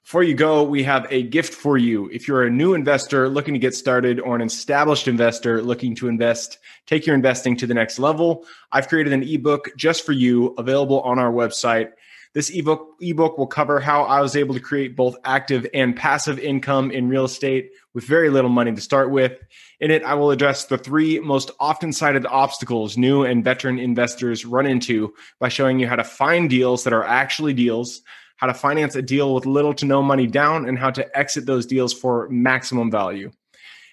Before 0.07 0.23
you 0.23 0.35
go, 0.35 0.63
we 0.63 0.83
have 0.83 1.05
a 1.09 1.21
gift 1.21 1.53
for 1.53 1.77
you. 1.77 2.09
If 2.13 2.29
you're 2.29 2.45
a 2.45 2.49
new 2.49 2.75
investor 2.75 3.27
looking 3.27 3.53
to 3.55 3.59
get 3.59 3.75
started 3.75 4.21
or 4.21 4.37
an 4.37 4.41
established 4.41 5.09
investor 5.09 5.61
looking 5.61 5.95
to 5.95 6.07
invest, 6.07 6.59
take 6.85 7.05
your 7.05 7.13
investing 7.13 7.57
to 7.57 7.67
the 7.67 7.73
next 7.73 7.99
level, 7.99 8.45
I've 8.71 8.87
created 8.87 9.11
an 9.11 9.23
ebook 9.23 9.67
just 9.75 10.05
for 10.05 10.13
you 10.13 10.55
available 10.57 11.01
on 11.01 11.19
our 11.19 11.29
website. 11.29 11.89
This 12.33 12.49
ebook 12.49 12.95
ebook 13.01 13.37
will 13.37 13.47
cover 13.47 13.81
how 13.81 14.03
I 14.03 14.21
was 14.21 14.37
able 14.37 14.53
to 14.53 14.61
create 14.61 14.95
both 14.95 15.17
active 15.25 15.67
and 15.73 15.93
passive 15.93 16.39
income 16.39 16.89
in 16.89 17.09
real 17.09 17.25
estate 17.25 17.71
with 17.93 18.05
very 18.05 18.29
little 18.29 18.49
money 18.49 18.73
to 18.73 18.79
start 18.79 19.11
with. 19.11 19.37
In 19.81 19.91
it, 19.91 20.03
I 20.03 20.13
will 20.13 20.31
address 20.31 20.67
the 20.67 20.77
three 20.77 21.19
most 21.19 21.51
often 21.59 21.91
cited 21.91 22.25
obstacles 22.25 22.97
new 22.97 23.25
and 23.25 23.43
veteran 23.43 23.77
investors 23.77 24.45
run 24.45 24.67
into 24.67 25.13
by 25.37 25.49
showing 25.49 25.79
you 25.79 25.87
how 25.89 25.97
to 25.97 26.05
find 26.05 26.49
deals 26.49 26.85
that 26.85 26.93
are 26.93 27.03
actually 27.03 27.53
deals, 27.53 28.03
how 28.37 28.47
to 28.47 28.53
finance 28.53 28.95
a 28.95 29.01
deal 29.01 29.35
with 29.35 29.45
little 29.45 29.73
to 29.73 29.85
no 29.85 30.01
money 30.01 30.27
down, 30.27 30.67
and 30.67 30.79
how 30.79 30.89
to 30.91 31.17
exit 31.17 31.45
those 31.45 31.65
deals 31.65 31.93
for 31.93 32.27
maximum 32.29 32.89
value. 32.89 33.31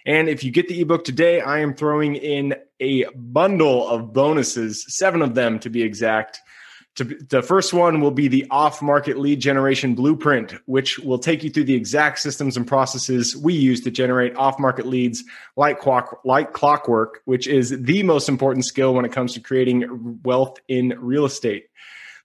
And 0.07 0.29
if 0.29 0.45
you 0.45 0.51
get 0.51 0.69
the 0.69 0.81
ebook 0.83 1.05
today, 1.05 1.41
I 1.41 1.61
am 1.61 1.75
throwing 1.75 2.17
in 2.17 2.55
a 2.79 3.07
bundle 3.15 3.89
of 3.89 4.13
bonuses, 4.13 4.85
seven 4.95 5.23
of 5.23 5.35
them 5.35 5.59
to 5.61 5.71
be 5.71 5.83
exact. 5.83 6.41
The 6.97 7.43
first 7.43 7.73
one 7.73 8.01
will 8.01 8.13
be 8.13 8.29
the 8.29 8.47
off 8.51 8.81
market 8.81 9.19
lead 9.19 9.41
generation 9.41 9.97
blueprint, 9.97 10.55
which 10.67 10.99
will 11.01 11.19
take 11.19 11.43
you 11.43 11.51
through 11.51 11.65
the 11.65 11.75
exact 11.75 12.21
systems 12.21 12.57
and 12.57 12.65
processes 12.67 13.37
we 13.37 13.53
use 13.53 13.81
to 13.81 13.91
generate 13.91 14.37
off 14.37 14.61
market 14.61 14.87
leads 14.87 15.25
like, 15.57 15.81
clock, 15.81 16.21
like 16.25 16.53
clockwork, 16.53 17.23
which 17.25 17.49
is 17.49 17.71
the 17.71 18.05
most 18.05 18.29
important 18.29 18.65
skill 18.65 18.95
when 18.95 19.05
it 19.05 19.11
comes 19.11 19.33
to 19.33 19.41
creating 19.41 20.21
wealth 20.23 20.59
in 20.69 20.95
real 21.01 21.25
estate. 21.25 21.67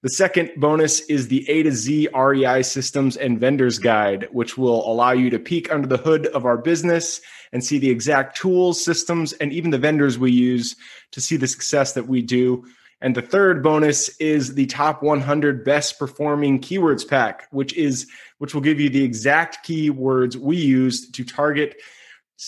The 0.02 0.10
second 0.10 0.52
bonus 0.56 1.02
is 1.02 1.28
the 1.28 1.48
A 1.50 1.64
to 1.64 1.74
Z 1.74 2.08
REI 2.16 2.64
systems 2.64 3.18
and 3.18 3.38
vendors 3.38 3.80
guide, 3.80 4.30
which 4.32 4.58
will 4.58 4.90
allow 4.90 5.12
you 5.12 5.30
to 5.30 5.40
peek 5.40 5.74
under 5.74 5.90
the 5.90 5.98
hood 5.98 6.28
of 6.28 6.46
our 6.46 6.58
business 6.58 7.20
and 7.52 7.62
see 7.62 7.80
the 7.80 7.90
exact 7.90 8.38
tools, 8.38 8.82
systems, 8.82 9.34
and 9.34 9.52
even 9.52 9.72
the 9.72 9.78
vendors 9.78 10.18
we 10.18 10.32
use 10.32 10.78
to 11.12 11.20
see 11.20 11.36
the 11.36 11.48
success 11.48 11.92
that 11.94 12.08
we 12.08 12.22
do. 12.22 12.64
And 13.02 13.14
the 13.14 13.22
third 13.22 13.62
bonus 13.62 14.08
is 14.20 14.56
the 14.56 14.68
top 14.68 15.04
100 15.04 15.66
best 15.66 16.00
performing 16.00 16.62
keywords 16.62 17.06
pack, 17.06 17.48
which 17.52 17.74
is 17.74 18.08
which 18.38 18.54
will 18.54 18.62
give 18.62 18.80
you 18.80 18.90
the 18.90 19.04
exact 19.04 19.68
keywords 19.68 20.38
we 20.38 20.56
use 20.56 21.10
to 21.12 21.26
target 21.26 21.76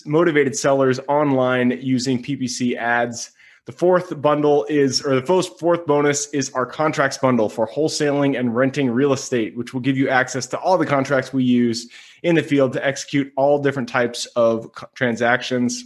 motivated 0.06 0.56
sellers 0.56 1.02
online 1.10 1.78
using 1.82 2.24
PPC 2.24 2.78
ads. 2.78 3.32
The 3.68 3.72
fourth 3.72 4.20
bundle 4.20 4.66
is, 4.70 5.04
or 5.06 5.14
the 5.14 5.26
first 5.26 5.60
fourth 5.60 5.86
bonus 5.86 6.28
is 6.30 6.50
our 6.52 6.66
contracts 6.66 7.20
bundle 7.20 7.48
for 7.48 7.68
wholesaling 7.68 8.40
and 8.40 8.56
renting 8.56 8.90
real 8.90 9.14
estate, 9.14 9.56
which 9.56 9.72
will 9.72 9.82
give 9.82 9.98
you 9.98 10.10
access 10.10 10.48
to 10.48 10.60
all 10.60 10.80
the 10.80 10.86
contracts 10.86 11.32
we 11.32 11.44
use 11.44 11.88
in 12.24 12.34
the 12.34 12.42
field 12.42 12.74
to 12.74 12.86
execute 12.86 13.32
all 13.38 13.62
different 13.62 13.88
types 13.88 14.26
of 14.36 14.72
transactions. 14.96 15.84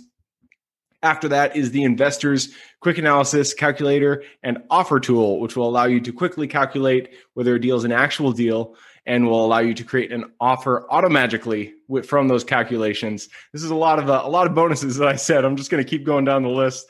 After 1.03 1.27
that 1.27 1.57
is 1.57 1.71
the 1.71 1.83
investor's 1.83 2.55
quick 2.79 2.97
analysis 2.97 3.53
calculator 3.53 4.23
and 4.41 4.59
offer 4.69 5.01
tool, 5.01 5.41
which 5.41 5.57
will 5.57 5.67
allow 5.67 5.85
you 5.85 5.99
to 5.99 6.13
quickly 6.13 6.47
calculate 6.47 7.09
whether 7.33 7.55
a 7.55 7.61
deal 7.61 7.75
is 7.75 7.83
an 7.83 7.91
actual 7.91 8.31
deal 8.31 8.75
and 9.05 9.27
will 9.27 9.45
allow 9.45 9.59
you 9.59 9.73
to 9.73 9.83
create 9.83 10.13
an 10.13 10.31
offer 10.39 10.87
automatically 10.89 11.73
from 12.05 12.29
those 12.29 12.43
calculations. 12.45 13.27
This 13.51 13.63
is 13.63 13.69
a 13.69 13.75
lot 13.75 13.99
of 13.99 14.09
uh, 14.09 14.21
a 14.23 14.29
lot 14.29 14.47
of 14.47 14.55
bonuses 14.55 14.95
that 14.95 15.09
I 15.09 15.17
said. 15.17 15.43
I'm 15.43 15.57
just 15.57 15.69
going 15.69 15.83
to 15.83 15.89
keep 15.89 16.05
going 16.05 16.25
down 16.25 16.41
the 16.41 16.49
list. 16.49 16.87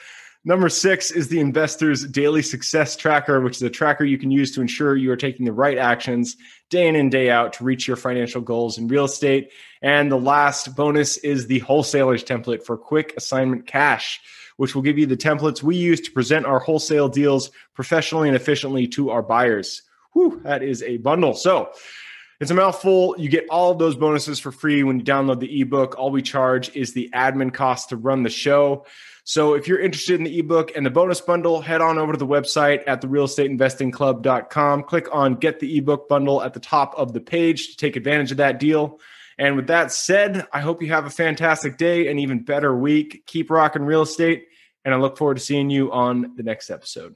Number 0.47 0.69
six 0.69 1.09
is 1.09 1.27
the 1.27 1.39
investor's 1.39 2.05
daily 2.05 2.43
success 2.43 2.95
tracker, 2.95 3.41
which 3.41 3.55
is 3.55 3.63
a 3.63 3.69
tracker 3.69 4.03
you 4.05 4.19
can 4.19 4.29
use 4.29 4.53
to 4.53 4.61
ensure 4.61 4.95
you 4.95 5.11
are 5.11 5.17
taking 5.17 5.43
the 5.43 5.51
right 5.51 5.79
actions 5.79 6.37
day 6.69 6.87
in 6.87 6.95
and 6.95 7.09
day 7.09 7.31
out 7.31 7.53
to 7.53 7.63
reach 7.63 7.87
your 7.87 7.97
financial 7.97 8.41
goals 8.41 8.77
in 8.77 8.87
real 8.87 9.05
estate. 9.05 9.49
And 9.81 10.11
the 10.11 10.19
last 10.19 10.75
bonus 10.75 11.17
is 11.17 11.47
the 11.47 11.59
wholesaler's 11.59 12.23
template 12.23 12.63
for 12.63 12.77
quick 12.77 13.15
assignment 13.17 13.65
cash, 13.65 14.21
which 14.57 14.75
will 14.75 14.83
give 14.83 14.99
you 14.99 15.07
the 15.07 15.17
templates 15.17 15.63
we 15.63 15.77
use 15.77 15.99
to 16.01 16.11
present 16.11 16.45
our 16.45 16.59
wholesale 16.59 17.09
deals 17.09 17.49
professionally 17.73 18.29
and 18.29 18.35
efficiently 18.35 18.87
to 18.89 19.09
our 19.09 19.23
buyers. 19.23 19.81
Whew, 20.13 20.41
that 20.43 20.61
is 20.61 20.83
a 20.83 20.97
bundle. 20.97 21.33
So, 21.33 21.71
it's 22.39 22.51
a 22.51 22.53
mouthful. 22.53 23.15
You 23.17 23.29
get 23.29 23.47
all 23.49 23.71
of 23.71 23.79
those 23.79 23.95
bonuses 23.95 24.39
for 24.39 24.51
free 24.51 24.83
when 24.83 24.99
you 24.99 25.05
download 25.05 25.39
the 25.39 25.61
ebook. 25.61 25.97
All 25.97 26.11
we 26.11 26.21
charge 26.21 26.75
is 26.75 26.91
the 26.91 27.09
admin 27.13 27.53
cost 27.53 27.89
to 27.89 27.95
run 27.95 28.23
the 28.23 28.29
show. 28.29 28.85
So 29.27 29.55
if 29.55 29.67
you're 29.67 29.79
interested 29.79 30.19
in 30.19 30.23
the 30.23 30.37
ebook 30.37 30.71
and 30.75 30.85
the 30.85 30.91
bonus 30.91 31.19
bundle, 31.19 31.59
head 31.59 31.81
on 31.81 31.97
over 31.97 32.13
to 32.13 32.17
the 32.17 32.27
website 32.27 32.83
at 32.85 33.01
therealestateinvestingclub.com. 33.01 34.83
Click 34.83 35.07
on 35.11 35.33
get 35.33 35.59
the 35.59 35.77
ebook 35.77 36.07
bundle 36.07 36.43
at 36.43 36.53
the 36.53 36.59
top 36.59 36.93
of 36.95 37.11
the 37.11 37.19
page 37.19 37.69
to 37.69 37.77
take 37.77 37.95
advantage 37.95 38.29
of 38.29 38.37
that 38.37 38.59
deal. 38.59 38.99
And 39.39 39.55
with 39.55 39.65
that 39.67 39.91
said, 39.91 40.45
I 40.53 40.61
hope 40.61 40.83
you 40.83 40.89
have 40.89 41.05
a 41.05 41.09
fantastic 41.09 41.77
day 41.77 42.07
and 42.07 42.19
even 42.19 42.43
better 42.43 42.75
week. 42.75 43.23
Keep 43.25 43.49
rocking 43.49 43.81
real 43.81 44.03
estate, 44.03 44.45
and 44.85 44.93
I 44.93 44.97
look 44.97 45.17
forward 45.17 45.37
to 45.37 45.43
seeing 45.43 45.71
you 45.71 45.91
on 45.91 46.35
the 46.35 46.43
next 46.43 46.69
episode. 46.69 47.15